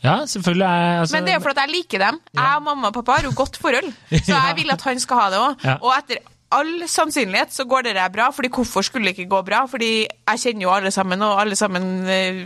Ja, 0.03 0.17
selvfølgelig 0.27 0.67
er 0.67 1.01
altså, 1.01 1.15
Men 1.15 1.27
det 1.27 1.31
er 1.31 1.39
jo 1.39 1.45
fordi 1.45 1.63
jeg 1.63 1.75
liker 1.77 2.03
dem. 2.03 2.17
Jeg 2.35 2.59
og 2.59 2.63
mamma 2.67 2.91
og 2.91 2.95
pappa 2.97 3.21
har 3.21 3.29
jo 3.29 3.33
godt 3.39 3.59
forhold, 3.63 3.93
så 4.27 4.35
jeg 4.35 4.57
vil 4.59 4.75
at 4.75 4.87
han 4.89 5.03
skal 5.03 5.21
ha 5.21 5.27
det 5.31 5.43
òg. 5.43 5.67
Ja. 5.69 5.77
Og 5.79 5.95
etter 5.95 6.23
all 6.53 6.73
sannsynlighet 6.91 7.55
så 7.55 7.65
går 7.69 7.87
det 7.87 7.95
der 7.97 8.11
bra, 8.13 8.29
fordi 8.35 8.51
hvorfor 8.53 8.85
skulle 8.85 9.09
det 9.09 9.17
ikke 9.17 9.31
gå 9.31 9.43
bra? 9.47 9.63
Fordi 9.71 9.93
jeg 10.03 10.43
kjenner 10.43 10.67
jo 10.67 10.75
alle 10.75 10.91
sammen, 10.91 11.23
og 11.23 11.41
alle 11.41 11.57
sammen 11.57 11.87
eh, 12.11 12.43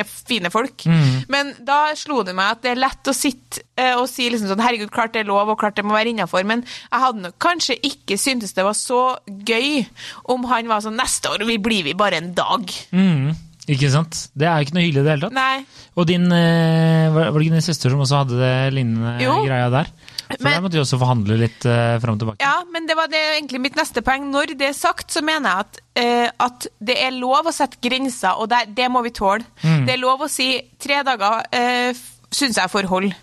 er 0.00 0.08
fine 0.08 0.50
folk. 0.52 0.84
Mm. 0.88 1.22
Men 1.32 1.52
da 1.68 1.80
slo 1.98 2.22
det 2.26 2.34
meg 2.38 2.56
at 2.56 2.62
det 2.64 2.72
er 2.72 2.80
lett 2.82 3.10
å 3.10 3.14
sitte 3.16 3.62
eh, 3.76 3.92
og 3.98 4.08
si 4.10 4.28
liksom 4.32 4.50
sånn 4.52 4.62
herregud, 4.64 4.90
klart 4.94 5.12
det 5.14 5.22
er 5.24 5.30
lov, 5.30 5.52
og 5.52 5.60
klart 5.60 5.76
det 5.78 5.84
må 5.86 5.94
være 5.96 6.12
innafor, 6.14 6.44
men 6.48 6.64
jeg 6.66 7.02
hadde 7.04 7.24
nok 7.28 7.38
kanskje 7.42 7.76
ikke 7.88 8.18
syntes 8.20 8.52
det 8.56 8.64
var 8.66 8.76
så 8.78 9.00
gøy 9.26 9.84
om 10.32 10.44
han 10.50 10.68
var 10.70 10.82
sånn 10.84 10.98
neste 11.00 11.30
år 11.32 11.44
vi 11.48 11.58
blir 11.62 11.84
vi 11.86 11.94
bare 11.98 12.18
en 12.22 12.32
dag. 12.36 12.68
mm, 12.92 13.32
Ikke 13.72 13.90
sant? 13.92 14.24
Det 14.34 14.48
er 14.48 14.58
jo 14.58 14.66
ikke 14.66 14.74
noe 14.74 14.82
hyggelig 14.86 15.02
i 15.02 15.06
det 15.06 15.12
hele 15.14 15.28
tatt. 15.28 15.36
Nei. 15.38 15.86
Og 15.94 16.06
din 16.08 16.24
eh, 16.34 17.06
Var 17.14 17.28
var 17.30 17.38
det 17.38 17.46
ikke 17.46 17.58
din 17.60 17.62
søster 17.68 17.92
som 17.92 18.00
også 18.02 18.22
hadde 18.24 18.38
det 18.40 18.54
lignende 18.74 19.12
Jo. 19.22 19.36
greia 19.46 19.68
der? 19.70 19.90
For 20.36 20.44
Men- 20.46 20.56
der 20.56 20.64
måtte 20.64 20.76
de 20.76 20.82
også 20.82 21.00
forhandle 21.00 21.38
litt 21.40 21.66
uh, 21.68 21.98
fram 22.02 22.16
og 22.16 22.22
tilbake. 22.22 22.44
Ja, 22.44 22.62
men 22.72 22.86
det 22.88 22.96
var 22.98 23.10
det 23.12 23.20
egentlig 23.36 23.60
mitt 23.64 23.76
neste 23.78 24.04
poeng. 24.04 24.30
Når 24.32 24.54
det 24.58 24.70
er 24.70 24.76
sagt, 24.76 25.10
så 25.12 25.22
mener 25.24 25.50
jeg 25.50 25.66
at, 25.66 25.82
eh, 26.02 26.30
at 26.46 26.66
det 26.80 26.96
er 27.02 27.16
lov 27.16 27.50
å 27.50 27.54
sette 27.54 27.80
grenser, 27.82 28.38
og 28.38 28.48
det, 28.52 28.64
det 28.76 28.88
må 28.92 29.02
vi 29.04 29.14
tåle. 29.16 29.44
Mm. 29.62 29.84
Det 29.86 29.96
er 29.96 30.00
lov 30.02 30.24
å 30.24 30.30
si 30.30 30.54
tre 30.80 31.02
dager 31.06 31.44
uh, 31.44 32.02
syns 32.32 32.58
jeg 32.60 32.72
får 32.72 32.90
holde. 32.90 33.14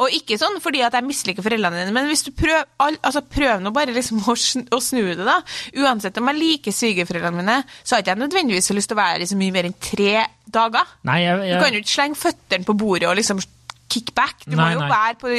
Og 0.00 0.12
ikke 0.14 0.38
sånn 0.40 0.58
fordi 0.62 0.82
at 0.86 0.94
jeg 0.96 1.06
misliker 1.06 1.44
foreldrene 1.44 1.82
dine, 1.82 1.94
men 1.94 2.08
hvis 2.10 2.24
du 2.26 2.30
prøv, 2.36 2.62
altså 2.78 3.22
prøv 3.26 3.62
nå 3.64 3.72
bare 3.74 3.94
liksom 3.96 4.22
å, 4.22 4.36
sn 4.38 4.66
å 4.72 4.80
snu 4.82 5.02
det, 5.10 5.26
da. 5.26 5.40
Uansett 5.82 6.20
om 6.20 6.30
jeg 6.30 6.40
liker 6.40 6.74
svigerforeldrene 6.74 7.42
mine, 7.42 7.58
så 7.82 7.96
har 7.96 8.04
ikke 8.04 8.14
jeg 8.14 8.22
nødvendigvis 8.22 8.72
lyst 8.76 8.92
til 8.92 8.98
å 8.98 9.02
være 9.02 9.26
i 9.26 9.30
så 9.30 9.38
mye 9.38 9.54
mer 9.54 9.68
enn 9.68 9.76
tre 9.82 10.26
dager. 10.46 10.94
Nei, 11.08 11.20
jeg, 11.24 11.50
Du 11.50 11.64
kan 11.64 11.74
jo 11.74 11.82
ikke 11.82 11.94
slenge 11.96 12.20
føttene 12.20 12.68
på 12.68 12.76
bordet 12.78 13.10
og 13.10 13.18
liksom 13.18 13.42
kick 13.92 14.14
back. 14.14 14.42
Du 14.46 14.56
Nei, 14.56 14.62
må 14.64 14.70
jo 14.74 14.80
nei. 14.84 14.88
være 14.90 15.18
på 15.20 15.34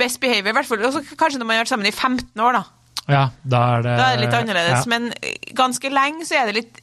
best 0.00 0.20
behavior, 0.22 0.50
i 0.50 0.56
hvert 0.58 0.66
fall. 0.70 0.82
Også, 0.88 1.04
kanskje 1.20 1.38
når 1.42 1.46
man 1.50 1.56
har 1.58 1.64
vært 1.66 1.74
sammen 1.74 1.86
i 1.90 1.94
15 1.94 2.42
år, 2.42 2.58
da. 2.58 2.64
ja, 3.12 3.22
da 3.44 3.62
er 3.76 3.82
det 3.84 3.94
Da 4.00 4.04
er 4.10 4.16
det 4.18 4.24
litt 4.24 4.36
annerledes, 4.40 4.84
ja. 4.86 4.90
men 4.94 5.10
ganske 5.54 5.90
lenge 5.92 6.24
så 6.24 6.38
er 6.40 6.50
det 6.50 6.54
litt 6.62 6.82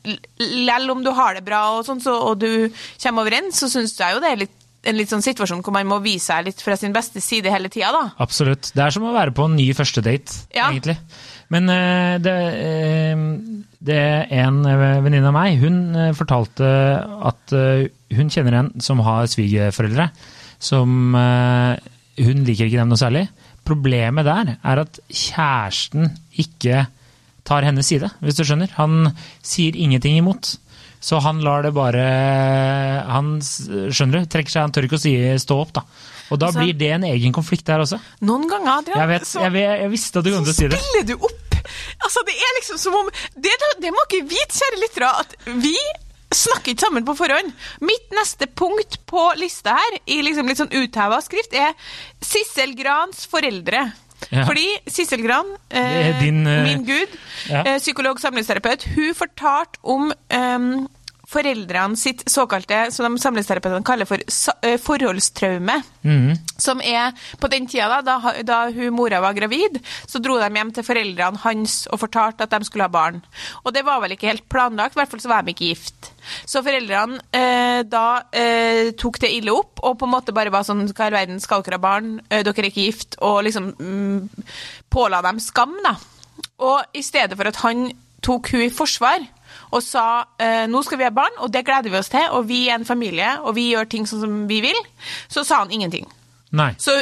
Lell 0.68 0.89
om 0.94 1.01
du 1.03 1.10
har 1.18 1.34
det 1.39 1.44
bra 1.48 1.63
og 1.80 1.86
sånn, 1.88 2.01
så, 2.03 2.13
og 2.30 2.39
du 2.44 2.70
kommer 3.01 3.25
overens, 3.25 3.58
så 3.62 3.70
syns 3.74 3.96
jeg 3.98 4.13
jo 4.15 4.22
det 4.24 4.30
er 4.36 4.41
litt, 4.46 4.56
en 4.86 4.98
litt 4.98 5.12
sånn 5.13 5.22
situasjon 5.22 5.60
hvor 5.65 5.74
man 5.75 5.86
må 5.89 6.00
vise 6.01 6.32
seg 6.32 6.48
litt 6.48 6.62
fra 6.65 6.74
sin 6.80 6.94
beste 6.96 7.22
side 7.22 7.51
hele 7.53 7.70
tida, 7.74 7.91
da. 7.94 8.03
Absolutt. 8.24 8.72
Det 8.74 8.82
er 8.86 8.94
som 8.96 9.03
å 9.06 9.12
være 9.13 9.34
på 9.38 9.46
en 9.50 9.58
ny 9.60 9.68
første 9.77 10.01
date, 10.06 10.39
Ja. 10.58 10.70
egentlig. 10.72 10.96
Men 11.51 11.68
eh, 11.70 12.15
det, 12.24 12.34
eh, 12.65 13.24
det 13.84 13.98
er 14.00 14.30
en 14.46 14.62
eh, 14.65 15.01
venninne 15.03 15.27
av 15.29 15.35
meg, 15.35 15.57
hun 15.62 15.81
eh, 16.00 16.14
fortalte 16.18 16.70
at 17.29 17.53
eh, 17.57 17.90
hun 18.18 18.29
kjenner 18.31 18.57
en 18.62 18.70
som 18.81 19.01
har 19.05 19.27
svigerforeldre, 19.29 20.07
som 20.61 21.15
eh, 21.17 21.79
Hun 22.21 22.43
liker 22.45 22.67
ikke 22.69 22.77
dem 22.81 22.91
noe 22.91 23.00
særlig. 23.01 23.25
Problemet 23.65 24.25
der 24.27 24.55
er 24.61 24.81
at 24.83 25.00
kjæresten 25.09 26.11
ikke 26.41 26.85
tar 27.47 27.65
hennes 27.65 27.87
side, 27.89 28.09
hvis 28.21 28.37
du 28.37 28.43
skjønner. 28.45 28.69
Han 28.77 29.09
sier 29.41 29.75
ingenting 29.77 30.19
imot. 30.19 30.55
Så 31.01 31.17
han 31.25 31.39
lar 31.41 31.63
det 31.65 31.71
bare 31.74 32.01
Han 33.09 33.39
skjønner 33.41 34.21
du, 34.21 34.27
trekker 34.29 34.53
seg, 34.53 34.67
han 34.67 34.74
tør 34.75 34.85
ikke 34.85 35.00
å 35.00 35.01
si, 35.01 35.13
stå 35.41 35.57
opp, 35.63 35.71
da. 35.79 35.83
Og 36.31 36.39
da 36.39 36.51
Altså- 36.51 36.61
blir 36.61 36.77
det 36.77 36.91
en 36.95 37.03
egen 37.09 37.33
konflikt 37.33 37.65
der 37.65 37.81
også. 37.81 37.97
Noen 38.21 38.45
ganger, 38.47 38.77
Adrian, 38.83 39.00
Jeg 39.01 39.09
vet, 39.09 39.25
så, 39.27 39.41
jeg, 39.41 39.53
jeg 39.81 39.89
visste 39.91 40.19
at 40.21 40.25
du 40.25 40.31
kom 40.31 40.45
til 40.45 40.53
å 40.53 40.59
si 40.59 40.69
så 40.69 40.77
spiller 40.77 41.07
du 41.09 41.15
opp. 41.17 41.57
Altså, 42.05 42.24
det 42.25 42.33
er 42.37 42.53
liksom 42.59 42.77
som 42.81 42.95
om 43.01 43.09
Det, 43.35 43.51
det 43.81 43.91
må 43.93 44.05
ikke 44.07 44.24
vite, 44.29 44.55
kjære 44.61 44.79
lyttere, 44.85 45.09
at 45.25 45.35
vi 45.65 45.75
snakker 46.31 46.74
ikke 46.74 46.85
sammen 46.85 47.05
på 47.07 47.15
forhånd. 47.20 47.51
Mitt 47.83 48.13
neste 48.15 48.48
punkt 48.48 49.00
på 49.09 49.25
lista 49.39 49.75
her, 49.77 50.00
i 50.05 50.22
liksom 50.25 50.48
litt 50.50 50.61
sånn 50.61 50.72
utheva 50.74 51.20
skrift, 51.24 51.53
er 51.53 51.75
Sissel 52.24 52.75
Grans 52.79 53.25
foreldre. 53.31 53.89
Ja. 54.29 54.46
Fordi 54.46 54.67
Sissel 54.87 55.24
Gran, 55.25 55.48
eh, 55.70 56.20
din, 56.22 56.46
eh, 56.48 56.63
min 56.63 56.85
gud, 56.85 57.15
ja. 57.50 57.63
eh, 57.65 57.79
psykolog 57.81 58.20
samlivsterapeut, 58.22 58.85
hun 58.96 59.15
fortalte 59.17 59.81
om 59.81 60.11
eh, 60.11 60.59
foreldrene 61.31 61.98
sitt 62.00 62.24
såkalte, 62.29 62.85
som 62.91 63.07
de 63.07 63.22
samlivsterapeutene 63.22 63.85
kaller 63.87 64.09
for 64.09 64.22
eh, 64.22 64.77
forholdstraume. 64.81 65.77
Mm. 66.03 66.33
Som 66.59 66.81
er 66.83 67.15
på 67.39 67.50
den 67.51 67.67
tida, 67.72 67.87
da, 68.01 68.17
da, 68.20 68.33
da 68.46 68.59
hun 68.74 68.96
mora 68.98 69.22
var 69.24 69.37
gravid, 69.37 69.79
så 70.07 70.22
dro 70.24 70.37
de 70.41 70.50
hjem 70.50 70.74
til 70.75 70.85
foreldrene 70.85 71.41
hans 71.46 71.85
og 71.91 72.01
fortalte 72.03 72.48
at 72.48 72.55
de 72.55 72.67
skulle 72.67 72.87
ha 72.87 72.91
barn. 72.91 73.22
Og 73.63 73.74
det 73.75 73.85
var 73.87 74.03
vel 74.03 74.17
ikke 74.17 74.31
helt 74.31 74.48
planlagt, 74.51 74.98
i 74.98 75.01
hvert 75.01 75.13
fall 75.13 75.24
så 75.24 75.31
var 75.31 75.46
de 75.46 75.55
ikke 75.55 75.72
gift. 75.72 76.11
Så 76.46 76.61
foreldrene 76.65 77.22
eh, 77.33 77.81
da 77.87 78.05
eh, 78.35 78.91
tok 79.00 79.22
det 79.24 79.31
ille 79.37 79.55
opp, 79.55 79.81
og 79.81 79.98
på 80.00 80.09
en 80.09 80.15
måte 80.17 80.35
bare 80.35 80.53
var 80.53 80.67
sånn 80.67 80.83
Hva 80.91 81.07
i 81.09 81.13
verden, 81.15 81.41
skal 81.41 81.63
dere 81.65 81.79
ha 81.79 81.83
barn? 81.83 82.15
Eh, 82.29 82.44
dere 82.46 82.65
er 82.65 82.70
ikke 82.70 82.87
gift? 82.89 83.17
Og 83.25 83.41
liksom 83.48 83.72
mm, 83.79 84.48
påla 84.91 85.22
dem 85.25 85.39
skam, 85.41 85.77
da. 85.85 85.96
Og 86.61 86.98
i 86.98 87.03
stedet 87.05 87.37
for 87.37 87.50
at 87.50 87.61
han 87.63 87.87
tok 88.22 88.51
hun 88.53 88.67
i 88.67 88.74
forsvar 88.74 89.24
og 89.72 89.83
sa 89.85 90.05
eh, 90.42 90.66
nå 90.70 90.83
skal 90.85 91.01
vi 91.01 91.07
ha 91.07 91.14
barn, 91.16 91.37
og 91.44 91.51
det 91.53 91.66
gleder 91.68 91.92
vi 91.92 92.00
oss 92.00 92.11
til, 92.11 92.25
og 92.35 92.48
vi 92.50 92.64
er 92.70 92.79
en 92.79 92.87
familie, 92.87 93.37
og 93.42 93.55
vi 93.57 93.72
gjør 93.72 93.90
ting 93.92 94.07
sånn 94.09 94.25
som 94.25 94.42
vi 94.50 94.61
vil, 94.66 94.81
så 95.31 95.46
sa 95.48 95.64
han 95.64 95.74
ingenting. 95.74 96.09
Nei. 96.51 96.74
Så, 96.81 96.98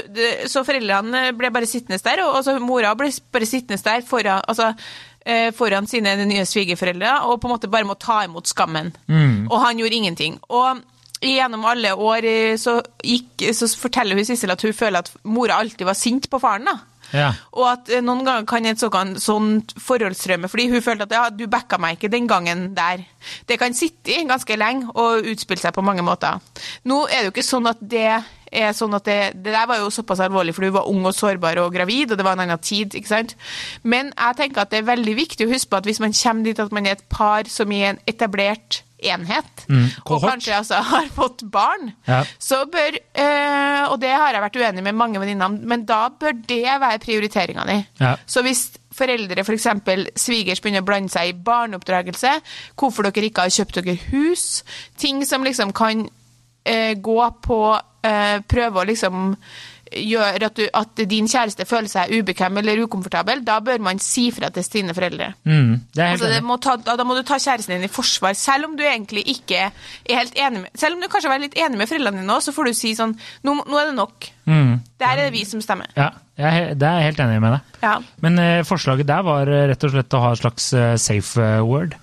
så 0.49 0.62
foreldrene 0.65 1.31
ble 1.38 1.49
bare 1.53 1.69
sittende 1.69 1.97
der, 2.05 2.21
og 2.27 2.41
altså, 2.41 2.59
mora 2.62 2.93
ble 2.97 3.09
bare 3.33 3.49
sittende 3.49 3.81
der 3.81 4.05
foran, 4.05 4.43
altså, 4.45 4.73
eh, 5.25 5.49
foran 5.57 5.89
sine 5.89 6.13
nye 6.21 6.45
svigerforeldre 6.45 7.15
og 7.25 7.39
på 7.41 7.49
en 7.49 7.55
måte 7.55 7.71
bare 7.71 7.88
må 7.88 7.97
ta 7.97 8.21
imot 8.27 8.49
skammen. 8.51 8.93
Og 9.49 9.57
han 9.63 9.81
gjorde 9.81 10.01
ingenting. 10.01 10.38
Og 10.53 10.83
gjennom 11.21 11.65
alle 11.67 11.95
år 11.95 12.27
eh, 12.27 12.57
så, 12.62 12.79
gikk, 13.03 13.49
så 13.55 13.67
forteller 13.79 14.19
hun 14.19 14.27
Sissel 14.27 14.53
at 14.53 14.63
hun 14.63 14.75
føler 14.75 15.01
at 15.01 15.12
mora 15.27 15.59
alltid 15.59 15.88
var 15.88 15.97
sint 15.97 16.29
på 16.29 16.39
faren. 16.41 16.69
da. 16.69 16.77
Ja. 17.15 17.31
Og 17.57 17.65
at 17.71 17.91
eh, 17.91 18.03
noen 18.05 18.25
ganger 18.25 18.47
kan 18.49 18.67
et 18.69 18.81
såkalt 18.81 19.21
sånt 19.23 19.75
forholdsstrømme, 19.81 20.49
fordi 20.51 20.69
hun 20.73 20.83
følte 20.85 21.07
at 21.07 21.15
ja, 21.15 21.27
du 21.33 21.45
backa 21.51 21.79
meg 21.81 21.97
ikke 21.97 22.11
den 22.13 22.27
gangen 22.29 22.69
der. 22.77 23.05
Det 23.49 23.59
kan 23.59 23.75
sitte 23.77 24.13
i 24.13 24.25
ganske 24.29 24.57
lenge 24.59 24.91
og 24.95 25.27
utspille 25.29 25.61
seg 25.61 25.75
på 25.75 25.85
mange 25.85 26.05
måter. 26.05 26.41
Nå 26.89 27.05
er 27.07 27.23
det 27.23 27.29
jo 27.29 27.35
ikke 27.35 27.47
sånn 27.49 27.69
at 27.69 27.81
det 27.81 28.09
er 28.49 28.73
sånn 28.73 28.95
at 28.97 29.05
det, 29.05 29.17
det 29.43 29.53
der 29.53 29.67
var 29.69 29.81
jo 29.81 29.91
såpass 29.93 30.21
alvorlig, 30.25 30.55
for 30.57 30.65
du 30.65 30.73
var 30.73 30.89
ung 30.89 31.05
og 31.05 31.15
sårbar 31.15 31.61
og 31.61 31.73
gravid, 31.75 32.11
og 32.11 32.19
det 32.19 32.25
var 32.25 32.37
en 32.37 32.45
annen 32.47 32.61
tid, 32.65 32.95
ikke 32.97 33.11
sant. 33.11 33.35
Men 33.83 34.13
jeg 34.15 34.39
tenker 34.39 34.63
at 34.63 34.73
det 34.73 34.81
er 34.81 34.91
veldig 34.91 35.15
viktig 35.19 35.45
å 35.45 35.53
huske 35.53 35.69
på 35.69 35.81
at 35.81 35.89
hvis 35.89 36.01
man 36.03 36.15
kommer 36.17 36.49
dit 36.49 36.61
at 36.61 36.73
man 36.75 36.89
er 36.89 36.97
et 36.97 37.09
par 37.11 37.49
som 37.51 37.71
i 37.71 37.83
en 37.91 38.01
etablert 38.09 38.83
enhet, 39.03 39.65
Mm, 39.69 39.85
og 40.09 40.21
kanskje 40.23 40.55
altså 40.57 40.79
har 40.91 41.07
fått 41.13 41.43
barn, 41.51 41.91
Ja. 42.07 42.23
så 42.39 42.63
bør 42.71 42.95
eh, 43.13 43.83
Og 43.91 43.99
det 44.01 44.09
har 44.12 44.33
jeg 44.33 44.41
vært 44.41 44.55
uenig 44.59 44.83
med 44.83 44.95
mange 44.95 45.19
venninner 45.21 45.45
om, 45.45 45.55
men 45.63 45.85
da 45.85 46.09
bør 46.09 46.33
det 46.47 46.63
være 46.81 46.99
prioriteringa 46.99 47.65
di. 47.69 47.77
Ja. 48.01 48.15
Så 48.25 48.41
hvis 48.45 48.63
foreldre, 48.93 49.41
f.eks. 49.45 49.67
svigers, 50.19 50.59
begynner 50.62 50.81
å 50.83 50.88
blande 50.89 51.09
seg 51.13 51.29
i 51.29 51.38
barneoppdragelse, 51.45 52.33
hvorfor 52.75 53.07
dere 53.07 53.29
ikke 53.29 53.45
har 53.47 53.53
kjøpt 53.53 53.79
dere 53.79 53.95
hus, 54.12 54.63
ting 54.97 55.21
som 55.25 55.43
liksom 55.45 55.71
kan 55.73 56.07
eh, 56.65 56.95
gå 56.99 57.19
på 57.45 57.59
eh, 58.03 58.39
Prøve 58.49 58.81
å 58.81 58.88
liksom 58.89 59.35
gjør 59.91 60.45
at, 60.47 60.56
du, 60.60 60.65
at 60.73 61.02
din 61.10 61.28
kjæreste 61.30 61.65
føler 61.65 61.89
seg 61.91 62.12
ubekvem 62.19 62.58
eller 62.62 62.82
ukomfortabel, 62.86 63.41
da 63.47 63.60
bør 63.65 63.82
man 63.84 63.99
si 64.04 64.28
fra 64.36 64.49
til 64.54 64.63
sine 64.65 64.93
foreldre. 64.97 65.32
Mm, 65.49 65.75
Altså, 65.97 66.30
må 66.45 66.58
ta, 66.62 66.75
da 66.78 67.04
må 67.08 67.15
du 67.17 67.23
ta 67.28 67.38
kjæresten 67.41 67.75
din 67.78 67.88
i 67.88 67.91
forsvar, 67.91 68.34
selv 68.38 68.69
om 68.69 68.75
du 68.78 68.84
egentlig 68.86 69.23
ikke 69.36 69.67
er 69.69 70.15
helt 70.19 70.36
enig 70.38 70.62
med 70.65 70.69
Selv 70.80 70.95
om 70.97 71.02
du 71.04 71.08
kanskje 71.12 71.32
er 71.34 71.43
litt 71.43 71.58
enig 71.60 71.78
med 71.80 71.89
foreldrene 71.89 72.21
dine 72.23 72.36
også, 72.36 72.52
så 72.52 72.58
får 72.60 72.69
du 72.69 72.73
si 72.78 72.93
sånn 72.97 73.15
Nå, 73.45 73.56
nå 73.65 73.80
er 73.80 73.89
det 73.91 73.95
nok. 73.97 74.30
Mm, 74.49 74.75
Det 74.99 75.08
her 75.08 75.17
er 75.17 75.30
det 75.30 75.34
vi 75.38 75.45
som 75.45 75.62
stemmer. 75.62 75.89
ja, 75.95 76.10
jeg 76.39 76.78
det 76.80 76.88
er 76.88 76.99
jeg 77.02 77.10
helt 77.12 77.19
enig 77.25 77.41
med 77.43 77.58
deg. 77.58 77.80
Ja, 77.84 77.95
Men 78.23 78.39
uh, 78.39 78.63
forslaget 78.67 79.08
der 79.08 79.25
var 79.28 79.47
eh, 79.47 79.67
rett 79.71 79.84
og 79.84 79.91
slett 79.93 80.15
å 80.17 80.21
ha 80.23 80.32
et 80.36 80.41
slags 80.43 80.71
eh, 80.73 80.95
safe 80.97 81.49
word. 81.67 81.95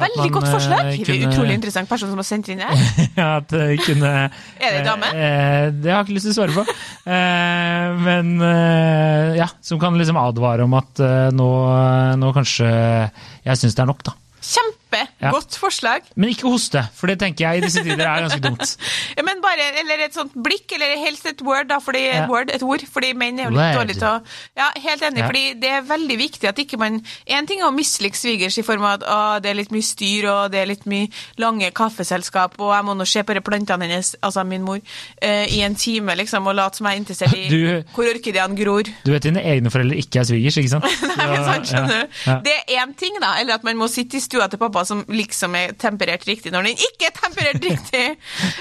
Veldig 0.00 0.30
godt 0.34 0.48
forslag. 0.50 0.86
eh, 0.86 0.98
er 0.98 1.04
kunne- 1.04 1.28
Utrolig 1.32 1.54
interessant 1.58 1.88
person 1.88 2.08
som 2.10 2.18
har 2.20 2.26
sendt 2.28 2.48
inn 2.52 2.58
det. 2.58 2.70
at 3.24 3.48
kunne 3.86 4.12
Er 4.64 4.70
det 4.70 4.80
en 4.80 4.88
dame? 4.90 5.12
Eh, 5.14 5.70
det 5.70 5.90
har 5.92 6.02
jeg 6.02 6.06
ikke 6.08 6.16
lyst 6.18 6.28
til 6.28 6.34
å 6.34 6.38
svare 6.40 6.56
på. 6.58 6.66
Eh, 7.06 7.94
men 8.08 8.34
eh, 8.42 9.36
ja, 9.40 9.48
som 9.60 9.78
kan 9.82 9.96
liksom 9.98 10.16
advare 10.20 10.64
om 10.66 10.74
at 10.78 11.00
eh, 11.00 11.30
nå, 11.34 11.48
nå 12.20 12.32
kanskje 12.36 12.68
Jeg 13.44 13.56
syns 13.60 13.74
det 13.74 13.82
er 13.84 13.90
nok, 13.92 14.02
da. 14.06 14.14
Kjempegodt 15.24 15.56
forslag. 15.60 16.02
Men 16.16 16.30
ikke 16.34 16.48
hoste, 16.52 16.82
for 16.94 17.10
det 17.10 17.18
tenker 17.20 17.44
jeg 17.48 17.62
i 17.62 17.64
disse 17.66 17.82
tider 17.84 18.04
er 18.06 18.24
ganske 18.26 18.40
dumt. 18.44 18.76
Ja, 19.16 19.22
men 19.26 19.40
bare, 19.42 19.66
eller 19.80 20.00
et 20.06 20.14
sånt 20.16 20.32
blikk, 20.34 20.72
eller 20.74 20.96
helst 21.04 21.26
et 21.30 21.42
word, 21.46 21.68
da, 21.70 21.78
fordi, 21.82 22.04
Ja. 22.04 22.26
word, 22.30 22.50
et 22.54 22.62
ord, 22.66 22.82
fordi 22.92 23.12
menn 23.14 23.38
er 23.38 23.48
jo 23.48 23.54
litt 23.54 23.76
dårlige 23.78 23.98
til 24.00 24.08
å 24.08 24.14
Ja, 24.58 24.68
helt 24.84 25.02
enig, 25.06 25.22
Ja. 25.22 25.26
fordi 25.28 25.44
det 25.60 25.70
er 25.70 25.82
veldig 25.88 26.16
viktig 26.18 26.48
at 26.48 26.58
ikke 26.58 26.78
man 26.78 27.00
En 27.26 27.46
ting 27.46 27.60
er 27.60 27.66
å 27.68 27.74
mislike 27.74 28.16
svigers 28.18 28.58
i 28.58 28.62
form 28.66 28.82
av 28.84 29.02
at 29.02 29.06
å, 29.08 29.18
det 29.42 29.50
er 29.50 29.58
litt 29.60 29.70
mye 29.74 29.82
styr, 29.86 30.26
og 30.30 30.50
det 30.52 30.60
er 30.62 30.66
litt 30.70 30.84
mye 30.86 31.08
lange 31.38 31.70
kaffeselskap, 31.74 32.58
og 32.60 32.72
jeg 32.74 32.84
må 32.84 32.94
nå 32.98 33.06
se 33.06 33.22
på 33.22 33.36
plantene 33.44 33.86
hennes, 33.88 34.14
altså 34.22 34.44
min 34.46 34.62
mor, 34.66 34.78
uh, 35.22 35.44
i 35.46 35.60
en 35.66 35.74
time, 35.74 36.14
liksom, 36.18 36.46
og 36.50 36.54
late 36.58 36.76
som 36.80 36.86
jeg 36.88 36.96
er 36.96 37.02
interessert 37.02 37.34
i 37.38 37.48
Du- 37.54 37.82
hvor 37.94 38.08
orkideene 38.10 38.56
gror. 38.58 38.82
Du 39.04 39.12
vet 39.12 39.22
dine 39.22 39.42
egne 39.42 39.70
foreldre 39.72 39.96
ikke 40.00 40.20
er 40.22 40.28
svigers, 40.28 40.56
ikke 40.60 40.72
sant? 40.74 40.84
Nei, 41.18 41.26
men 41.30 41.44
sant, 41.46 41.68
skjønner 41.70 42.02
du. 42.04 42.18
ja. 42.26 42.38
Det 42.44 42.54
er 42.56 42.82
én 42.82 42.94
ting, 42.98 43.18
da. 43.22 43.34
Eller 43.40 43.54
at 43.58 43.64
man 43.64 43.76
må 43.80 43.88
sitte 43.90 44.18
i 44.18 44.22
stua 44.24 44.48
til 44.50 44.58
pappa 44.60 44.84
som 44.88 45.04
liksom 45.14 45.54
er 45.58 45.72
temperert 45.80 46.26
riktig, 46.28 46.52
når 46.54 46.68
den 46.68 46.82
ikke 46.88 47.08
er 47.08 47.14
temperert 47.16 47.64
riktig. 47.70 48.04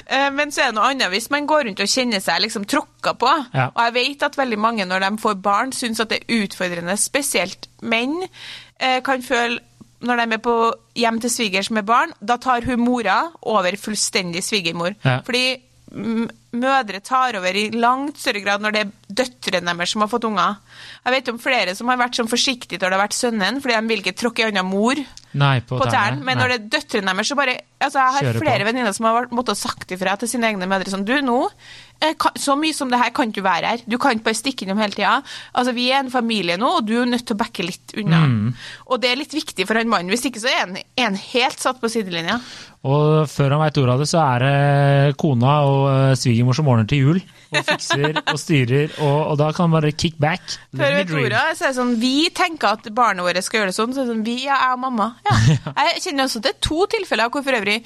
Eh, 0.05 0.29
Men 0.37 0.53
så 0.53 0.63
er 0.65 0.71
det 0.71 0.77
noe 0.79 0.91
annet 0.93 1.11
hvis 1.13 1.29
man 1.33 1.49
går 1.49 1.67
rundt 1.69 1.83
og 1.83 1.91
kjenner 1.91 2.23
seg 2.23 2.41
liksom 2.45 2.65
tråkka 2.69 3.13
på. 3.19 3.33
Ja. 3.53 3.67
Og 3.73 3.81
jeg 3.87 3.95
vet 3.99 4.25
at 4.29 4.39
veldig 4.39 4.59
mange 4.61 4.85
når 4.89 5.05
de 5.07 5.11
får 5.23 5.37
barn, 5.45 5.73
syns 5.75 5.99
at 6.03 6.13
det 6.13 6.21
er 6.23 6.41
utfordrende. 6.45 6.95
Spesielt 7.01 7.67
menn 7.81 8.19
eh, 8.23 8.99
kan 9.05 9.21
føle 9.25 9.59
når 10.03 10.19
de 10.19 10.35
er 10.35 10.41
på 10.43 10.53
hjem 10.99 11.21
til 11.23 11.31
svigers 11.31 11.69
med 11.71 11.85
barn, 11.87 12.11
da 12.19 12.35
tar 12.43 12.65
hun 12.67 12.81
mora 12.83 13.21
over 13.47 13.77
fullstendig 13.79 14.41
svigermor. 14.43 14.97
Ja. 15.05 15.21
Fordi 15.23 15.45
mødre 15.93 16.99
tar 17.05 17.37
over 17.37 17.55
i 17.55 17.67
langt 17.71 18.17
større 18.19 18.41
grad 18.43 18.63
når 18.65 18.73
det 18.75 18.81
er 18.83 18.91
døtrene 19.21 19.73
deres 19.77 19.93
som 19.93 20.03
har 20.03 20.09
fått 20.11 20.25
unger. 20.27 20.55
Jeg 21.05 21.15
vet 21.15 21.31
om 21.31 21.39
flere 21.41 21.75
som 21.77 21.87
har 21.91 21.99
vært 22.01 22.17
sånn 22.19 22.29
forsiktige 22.31 22.79
når 22.81 22.89
det 22.89 22.97
har 22.97 23.03
vært 23.05 23.17
sønnen, 23.17 23.61
fordi 23.63 23.77
de 23.77 23.91
vil 23.93 24.03
ikke 24.03 24.15
tråkke 24.19 24.43
i 24.43 24.47
annen 24.49 24.67
mor 24.69 24.99
Nei, 25.39 25.57
på, 25.65 25.79
på 25.81 25.87
tærne. 25.89 26.21
Men 26.21 26.37
Nei. 26.37 26.41
når 26.41 26.51
det 26.51 26.57
er 26.59 26.67
døtrene 26.75 27.13
deres, 27.13 27.29
så 27.31 27.37
bare 27.37 27.55
altså 27.83 27.99
Jeg 27.99 28.15
har 28.15 28.27
Kjører 28.27 28.43
flere 28.43 28.67
venninner 28.67 28.95
som 28.95 29.07
har 29.09 29.29
måttet 29.35 29.59
sagt 29.59 29.91
ifra 29.95 30.13
til 30.19 30.29
sine 30.29 30.51
egne 30.51 30.67
mødre 30.69 30.93
sånn 30.93 31.03
Du, 31.07 31.13
nå 31.25 31.39
eh, 32.05 32.13
Så 32.39 32.55
mye 32.59 32.75
som 32.77 32.91
det 32.91 32.99
her 33.01 33.11
kan 33.15 33.33
du 33.33 33.41
være 33.43 33.73
her. 33.73 33.85
Du 33.89 33.97
kan 34.01 34.15
ikke 34.15 34.29
bare 34.29 34.39
stikke 34.39 34.67
innom 34.67 34.81
hele 34.81 34.95
tida. 34.95 35.15
Altså, 35.51 35.73
vi 35.75 35.89
er 35.91 36.03
en 36.03 36.13
familie 36.13 36.57
nå, 36.61 36.69
og 36.79 36.87
du 36.87 36.95
er 37.01 37.09
nødt 37.09 37.25
til 37.27 37.37
å 37.37 37.41
backe 37.41 37.65
litt 37.65 37.95
unna. 37.99 38.21
Mm. 38.29 38.51
Og 38.89 39.01
det 39.03 39.11
er 39.11 39.19
litt 39.19 39.33
viktig 39.35 39.67
for 39.69 39.79
han 39.79 39.91
mannen. 39.91 40.13
Hvis 40.13 40.27
ikke 40.29 40.43
så 40.43 40.51
er 40.51 40.61
han, 40.65 40.77
er 40.77 41.09
han 41.09 41.19
helt 41.19 41.63
satt 41.63 41.81
på 41.81 41.91
sidelinja. 41.91 42.39
Og 42.83 43.23
før 43.31 43.55
han 43.55 43.63
veit 43.63 43.79
ordet 43.79 43.95
av 43.95 44.03
det, 44.03 44.09
så 44.11 44.21
er 44.23 44.43
det 44.45 45.17
kona 45.21 45.55
og 45.69 45.83
eh, 45.91 46.17
svigermor 46.19 46.57
som 46.57 46.69
ordner 46.69 46.89
til 46.89 47.07
jul. 47.07 47.23
Og 47.53 47.65
fikser 47.67 48.19
og 48.23 48.39
styrer, 48.41 48.93
og, 48.97 49.17
og 49.31 49.37
da 49.41 49.49
kan 49.55 49.69
man 49.69 49.79
bare 49.81 49.93
kick 49.95 50.17
back. 50.21 50.57
Før 50.75 50.95
vet 50.97 51.13
ordet, 51.19 51.43
så 51.57 51.67
er 51.67 51.73
det 51.73 51.77
sånn, 51.77 51.95
Vi 52.01 52.29
tenker 52.35 52.77
at 52.79 52.89
barnet 52.95 53.25
vårt 53.25 53.41
skal 53.45 53.61
gjøre 53.61 53.71
det 53.73 53.77
sånn. 53.77 53.95
så 53.95 54.03
er 54.03 54.09
det 54.09 54.13
sånn, 54.15 54.25
Vi, 54.27 54.37
ja, 54.47 54.59
jeg 54.65 54.77
og 54.77 54.83
mamma. 54.83 55.09
Ja. 55.29 55.37
Jeg 55.93 56.03
kjenner 56.07 56.27
også 56.27 56.41
til 56.43 56.59
to 56.63 56.85
tilfeller 56.91 57.31
hvor 57.33 57.43
for 57.45 57.57
øvrig 57.57 57.79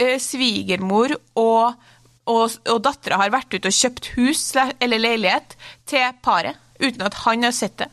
eh, 0.00 0.16
svigermor 0.22 1.14
og, 1.40 1.82
og, 2.30 2.56
og 2.72 2.78
dattera 2.84 3.20
har 3.22 3.32
vært 3.34 3.54
ute 3.54 3.70
og 3.70 3.76
kjøpt 3.76 4.12
hus 4.18 4.44
eller 4.56 5.02
leilighet 5.02 5.56
til 5.90 6.08
paret 6.24 6.58
uten 6.80 7.04
at 7.06 7.20
han 7.24 7.46
har 7.46 7.54
sett 7.54 7.78
det. 7.82 7.90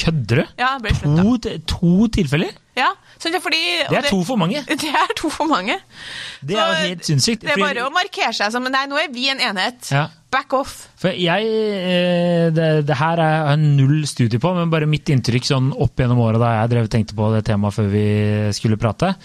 Kødder 0.00 0.42
du? 0.42 0.44
Ja. 0.60 0.74
To, 1.04 1.36
to 1.68 2.08
tilfeller? 2.14 2.54
Ja, 2.78 2.92
det 3.22 3.34
er 3.34 3.42
fordi, 3.44 3.60
Det 3.90 3.98
er 3.98 4.08
to 4.08 4.22
for 4.24 4.36
mange. 4.40 4.62
Det 4.68 4.88
er 4.88 5.12
to 5.16 5.28
for 5.28 5.44
mange. 5.44 5.76
Det 6.40 6.56
er 6.56 6.68
jo 6.68 6.88
helt 6.88 7.04
sinnssykt. 7.04 7.42
Det 7.44 7.52
er 7.56 7.60
bare 7.60 7.84
å 7.84 7.92
markere 7.92 8.32
seg 8.36 8.54
som 8.54 8.64
Nei, 8.70 8.86
nå 8.88 8.96
er 9.00 9.10
vi 9.12 9.28
en 9.32 9.42
enhet. 9.50 9.90
Ja. 9.92 10.06
Back 10.30 10.54
off. 10.54 10.74
For 11.00 11.10
jeg, 11.10 11.46
eh, 11.90 12.48
det, 12.54 12.68
det 12.86 12.98
her 13.00 13.18
er 13.18 13.32
jeg 13.34 13.62
null 13.64 14.04
studie 14.06 14.38
på, 14.42 14.52
men 14.54 14.70
bare 14.70 14.86
mitt 14.90 15.10
inntrykk 15.10 15.48
sånn 15.48 15.72
opp 15.74 15.98
gjennom 15.98 16.20
året 16.22 16.38
da 16.42 16.52
jeg 16.54 16.70
drev 16.74 16.90
tenkte 16.92 17.16
på 17.18 17.32
det 17.34 17.42
temaet 17.48 17.74
før 17.74 17.88
vi 17.90 18.04
skulle 18.54 18.78
prate, 18.78 19.16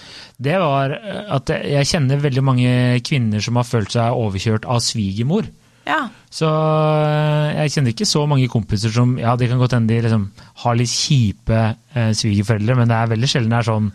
det 0.41 0.57
var 0.61 0.95
eh, 0.97 1.21
at 1.37 1.53
jeg 1.61 1.91
kjenner 1.91 2.23
veldig 2.23 2.45
mange 2.45 2.73
kvinner 3.05 3.43
som 3.43 3.61
har 3.61 3.69
følt 3.69 3.93
seg 3.93 4.17
overkjørt 4.17 4.65
av 4.65 4.81
svigermor. 4.81 5.51
Ja. 5.85 6.07
Så 6.33 6.49
eh, 6.49 7.53
jeg 7.61 7.75
kjenner 7.75 7.93
ikke 7.93 8.09
så 8.09 8.25
mange 8.25 8.49
kompiser 8.49 8.93
som 8.93 9.15
Ja, 9.21 9.37
det 9.37 9.51
kan 9.51 9.61
godt 9.61 9.77
hende 9.77 9.93
de 9.93 10.01
liksom 10.07 10.27
har 10.63 10.77
litt 10.79 10.89
kjipe 10.89 11.61
eh, 11.93 12.11
svigerforeldre, 12.17 12.79
men 12.81 12.89
det 12.89 12.97
er 12.97 13.13
veldig 13.13 13.29
sjelden 13.29 13.53
det 13.53 13.61
er 13.61 13.69
sånn 13.69 13.91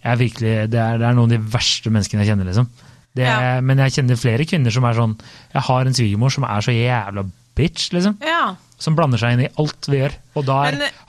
jeg 0.00 0.16
virkelig, 0.16 0.52
det, 0.72 0.80
er, 0.80 1.00
det 1.00 1.08
er 1.08 1.16
noen 1.16 1.28
av 1.28 1.34
de 1.34 1.52
verste 1.52 1.90
menneskene 1.92 2.24
jeg 2.24 2.32
kjenner, 2.32 2.48
liksom. 2.48 2.68
Det, 3.16 3.26
Ja. 3.26 3.60
Men 3.60 3.78
jeg 3.82 3.96
kjenner 3.96 4.18
flere 4.20 4.46
kvinner 4.46 4.70
som 4.70 4.84
er 4.86 4.94
sånn 4.94 5.16
Jeg 5.50 5.62
har 5.66 5.86
en 5.86 5.96
svigermor 5.96 6.30
som 6.30 6.44
er 6.46 6.60
så 6.62 6.74
jævla 6.74 7.24
bitch, 7.58 7.92
liksom. 7.92 8.18
ja. 8.24 8.54
Som 8.80 8.96
blander 8.96 9.20
seg 9.20 9.34
inn 9.34 9.44
i 9.44 9.50
alt 9.60 9.88
vi 9.90 9.98
gjør. 10.00 10.14
Og 10.40 10.46
da 10.48 10.60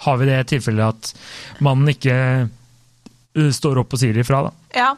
har 0.05 0.17
vi 0.19 0.25
det 0.27 0.39
tilfellet 0.51 0.89
at 0.91 1.61
mannen 1.63 1.93
ikke 1.93 2.15
uh, 2.49 3.51
står 3.55 3.79
opp 3.79 3.95
og 3.95 4.01
sier 4.01 4.17
ifra, 4.19 4.41
da. 4.49 4.51
Ja, 4.75 4.89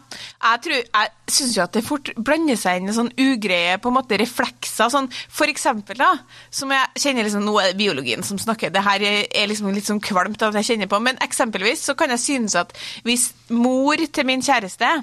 jeg, 0.42 0.62
tror, 0.66 0.80
jeg 0.82 1.34
syns 1.34 1.54
jo 1.58 1.64
at 1.64 1.78
det 1.78 1.84
fort 1.86 2.10
blander 2.18 2.58
seg 2.58 2.80
inn 2.80 2.90
i 2.90 2.96
sånn 2.96 3.12
ugreie 3.22 3.78
på 3.82 3.90
en 3.90 3.98
måte 4.00 4.18
reflekser. 4.22 4.90
Sånn, 4.94 5.10
for 5.34 5.50
eksempel, 5.50 5.98
da, 6.02 6.12
som 6.54 6.74
jeg 6.74 7.06
kjenner 7.06 7.28
liksom, 7.28 7.46
Nå 7.46 7.56
er 7.62 7.72
det 7.72 7.80
biologien 7.82 8.26
som 8.26 8.42
snakker, 8.42 8.74
det 8.74 8.86
her 8.86 9.06
er 9.06 9.50
liksom 9.50 9.70
litt 9.74 9.90
sånn 9.90 10.02
kvalmt 10.04 10.42
at 10.46 10.58
jeg 10.62 10.72
kjenner 10.72 10.90
på, 10.90 11.02
men 11.04 11.22
eksempelvis 11.26 11.86
så 11.90 11.98
kan 12.00 12.14
jeg 12.14 12.26
synes 12.26 12.58
at 12.58 12.74
hvis 13.06 13.32
mor 13.54 14.02
til 14.10 14.30
min 14.30 14.46
kjæreste 14.46 14.96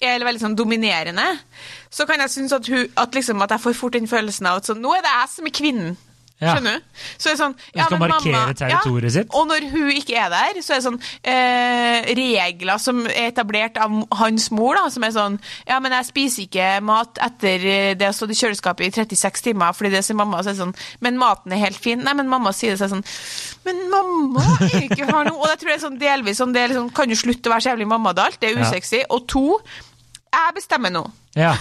er 0.00 0.24
veldig 0.24 0.40
sånn 0.42 0.56
dominerende, 0.58 1.26
så 1.90 2.06
kan 2.06 2.20
jeg 2.20 2.30
synes 2.30 2.52
at, 2.52 2.66
hun, 2.68 2.84
at, 2.96 3.14
liksom, 3.14 3.42
at 3.42 3.50
jeg 3.56 3.60
får 3.64 3.78
fort 3.78 3.92
den 3.98 4.08
følelsen 4.10 4.46
av 4.50 4.60
at 4.62 4.68
sånn, 4.70 4.82
nå 4.84 4.92
er 4.98 5.02
det 5.06 5.14
jeg 5.16 5.34
som 5.36 5.46
er 5.50 5.56
kvinnen. 5.62 5.96
Ja. 6.38 6.52
Skjønner 6.54 6.76
du? 6.78 6.84
Så 7.18 7.32
sånn, 7.34 7.54
Hun 7.74 7.80
skal 7.82 7.98
markere 7.98 8.52
territoriet 8.54 9.10
sitt. 9.10 9.32
Og 9.34 9.48
når 9.50 9.64
hun 9.72 9.88
ikke 9.90 10.14
er 10.22 10.28
der, 10.30 10.60
så 10.62 10.76
er 10.76 10.78
det 10.78 10.84
sånn 10.84 10.98
eh, 11.26 12.04
regler 12.14 12.78
som 12.78 13.00
er 13.10 13.32
etablert 13.32 13.80
av 13.82 13.96
hans 14.20 14.46
mor, 14.54 14.78
da, 14.78 14.84
som 14.94 15.02
er 15.02 15.16
sånn 15.16 15.40
Ja, 15.66 15.80
men 15.82 15.96
jeg 15.96 16.06
spiser 16.06 16.44
ikke 16.44 16.68
mat 16.86 17.18
etter 17.26 17.66
eh, 17.66 17.88
det 17.98 18.06
har 18.06 18.14
stått 18.14 18.36
i 18.36 18.38
kjøleskapet 18.38 18.86
i 18.86 18.92
36 19.00 19.48
timer, 19.48 19.74
fordi 19.74 19.90
det 19.96 20.04
sier 20.06 20.20
mamma. 20.20 20.44
Så 20.46 20.52
er 20.52 20.58
det 20.60 20.62
sånn 20.62 20.76
Men 21.02 21.18
maten 21.18 21.56
er 21.58 21.64
helt 21.64 21.82
fin. 21.82 22.06
Nei, 22.06 22.14
men 22.22 22.30
mamma 22.30 22.54
sier 22.54 22.76
det 22.76 22.78
så 22.78 22.86
er 22.86 22.94
sånn 22.94 23.06
Men 23.66 23.82
mamma 23.90 24.46
ikke 24.84 25.10
har 25.10 25.26
noe 25.26 25.40
Og 25.42 25.50
jeg 25.50 25.58
tror 25.64 25.72
det 25.72 25.76
er 25.80 25.84
sånn 25.88 25.98
delvis 26.06 26.38
sånn, 26.38 26.54
det 26.54 26.62
er 26.62 26.70
liksom, 26.76 26.92
Kan 26.94 27.10
du 27.10 27.18
slutte 27.18 27.50
å 27.50 27.56
være 27.56 27.66
så 27.66 27.72
jævlig 27.74 27.90
mamma 27.96 28.14
og 28.14 28.22
alt? 28.28 28.38
Det 28.38 28.52
er 28.52 28.60
Ja. 28.62 28.70
usexy. 28.70 29.02
Og 29.10 29.26
to, 29.26 29.58
jeg 30.32 30.56
bestemmer 30.58 30.94
nå. 30.94 31.04
Ja. 31.38 31.54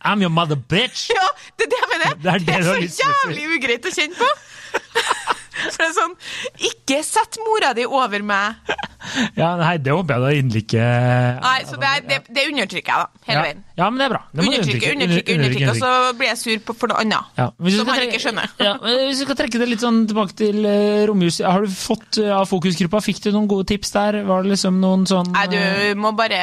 I'm 0.00 0.22
your 0.22 0.32
mother, 0.32 0.56
bitch! 0.56 1.10
Ja, 1.12 1.26
det 1.58 1.66
er 1.66 1.72
det 1.72 1.80
jeg 1.80 1.90
mener. 1.92 2.14
Det 2.22 2.32
er 2.32 2.38
det 2.38 2.46
det 2.46 2.54
er 2.56 2.88
så 2.88 3.02
jævlig 3.04 3.50
ugreit 3.58 3.86
å 3.86 3.92
kjenne 3.92 4.16
på. 4.16 4.30
For 5.60 5.82
det 5.82 5.86
er 5.88 5.96
sånn 5.96 6.12
Ikke 6.70 7.00
sett 7.04 7.36
mora 7.44 7.72
di 7.76 7.84
over 7.84 8.22
meg. 8.24 8.60
Ja, 9.36 9.54
nei, 9.58 9.74
det 9.82 9.92
håper 9.92 10.16
jeg 10.16 10.22
da 10.22 10.30
inderlig 10.38 10.62
ikke 10.66 10.84
Nei, 11.40 11.56
så 11.66 11.78
det, 11.80 11.88
er, 11.90 12.04
det, 12.06 12.18
det 12.30 12.44
undertrykker 12.50 12.92
jeg, 12.92 13.00
da. 13.02 13.22
Hele 13.26 13.38
ja. 13.38 13.44
veien. 13.48 13.62
ja, 13.80 13.88
men 13.88 14.00
det 14.00 14.06
er 14.06 14.12
bra. 14.12 14.20
Det 14.30 14.44
undertrykker, 14.44 14.94
undertrykker 14.94 14.94
Undertrykke, 14.94 15.34
undertrykke, 15.34 15.36
undertrykke, 15.36 15.70
og 15.72 15.80
så 15.80 16.18
blir 16.20 16.30
jeg 16.30 16.40
sur 16.40 16.62
på, 16.68 16.76
for 16.82 16.92
noe 16.92 17.00
annet. 17.04 17.32
Ja, 17.40 17.48
Som 17.76 17.90
han 17.90 18.04
ikke 18.06 18.20
skjønner. 18.22 18.52
Ja, 18.60 18.74
men 18.84 19.00
hvis 19.08 19.22
vi 19.22 19.26
skal 19.26 19.40
trekke 19.40 19.62
det 19.62 19.70
litt 19.72 19.84
sånn 19.84 20.04
tilbake 20.10 20.36
til 20.38 20.60
uh, 20.68 21.00
romjuset, 21.10 21.46
har 21.48 21.64
du 21.66 21.74
fått 21.74 22.20
uh, 22.20 22.36
av 22.38 22.46
fokusgruppa, 22.50 23.02
fikk 23.04 23.24
du 23.24 23.32
noen 23.32 23.48
gode 23.50 23.66
tips 23.72 23.96
der? 23.96 24.20
Var 24.28 24.46
det 24.46 24.54
liksom 24.54 24.78
noen 24.84 25.08
sånn 25.10 25.32
Nei, 25.34 25.48
eh, 25.48 25.82
du 25.90 26.04
må 26.04 26.14
bare 26.18 26.40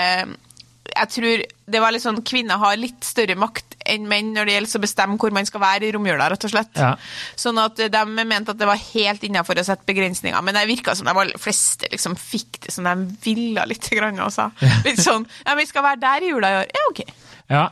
Jeg 0.94 1.10
tror 1.14 1.46
det 1.68 1.82
var 1.84 1.92
litt 1.94 2.04
sånn 2.04 2.22
Kvinner 2.26 2.60
har 2.62 2.78
litt 2.80 3.04
større 3.04 3.36
makt 3.40 3.76
enn 3.88 4.08
menn 4.10 4.34
når 4.36 4.48
det 4.48 4.56
gjelder 4.56 4.80
å 4.80 4.84
bestemme 4.84 5.18
hvor 5.22 5.34
man 5.36 5.48
skal 5.48 5.64
være 5.64 5.88
i 5.88 5.94
romjula, 5.96 6.30
rett 6.32 6.46
og 6.48 6.52
slett. 6.52 6.74
Ja. 6.76 6.94
Sånn 7.40 7.60
at 7.62 7.80
de 7.80 8.04
mente 8.18 8.54
at 8.54 8.60
det 8.60 8.68
var 8.68 8.80
helt 8.82 9.24
innafor 9.24 9.60
å 9.60 9.66
sette 9.68 9.88
begrensninger. 9.88 10.40
Men 10.44 10.58
det 10.58 10.68
virka 10.68 10.96
som 10.98 11.08
de 11.08 11.16
aller 11.16 11.42
fleste 11.42 11.90
liksom 11.92 12.18
fikk 12.20 12.62
det 12.68 12.76
som 12.76 12.88
de 12.88 12.96
ville 13.24 13.68
litt. 13.68 13.88
Grann, 13.88 14.20
også. 14.20 14.50
Litt 14.86 15.00
sånn 15.00 15.24
Ja, 15.46 15.56
vi 15.56 15.66
skal 15.70 15.86
være 15.86 16.02
der 16.02 16.26
i 16.26 16.32
jula 16.34 16.50
i 16.52 16.58
år. 16.62 16.72
Ja, 16.76 16.88
OK. 16.92 17.04
Ja, 17.48 17.66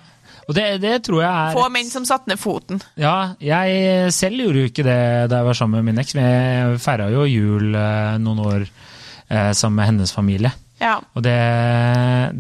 og 0.45 0.53
det, 0.53 0.65
det 0.83 0.99
tror 1.07 1.23
jeg 1.23 1.29
er 1.29 1.55
Få 1.57 1.65
menn 1.73 1.89
som 1.89 2.05
satte 2.07 2.29
ned 2.29 2.39
foten. 2.41 2.81
Ja, 3.01 3.35
jeg 3.41 4.11
selv 4.15 4.45
gjorde 4.45 4.61
jo 4.61 4.69
ikke 4.69 4.85
det 4.85 4.99
da 5.31 5.41
jeg 5.41 5.49
var 5.49 5.57
sammen 5.57 5.81
med 5.81 5.89
min 5.89 6.03
eks. 6.03 6.15
Jeg 6.19 6.77
feira 6.83 7.09
jo 7.13 7.25
jul 7.29 7.75
eh, 7.79 8.17
noen 8.21 8.43
år 8.45 8.67
eh, 8.67 9.51
sammen 9.57 9.81
med 9.81 9.89
hennes 9.89 10.13
familie. 10.15 10.53
Ja. 10.81 10.97
Og 11.15 11.23
det, 11.23 11.35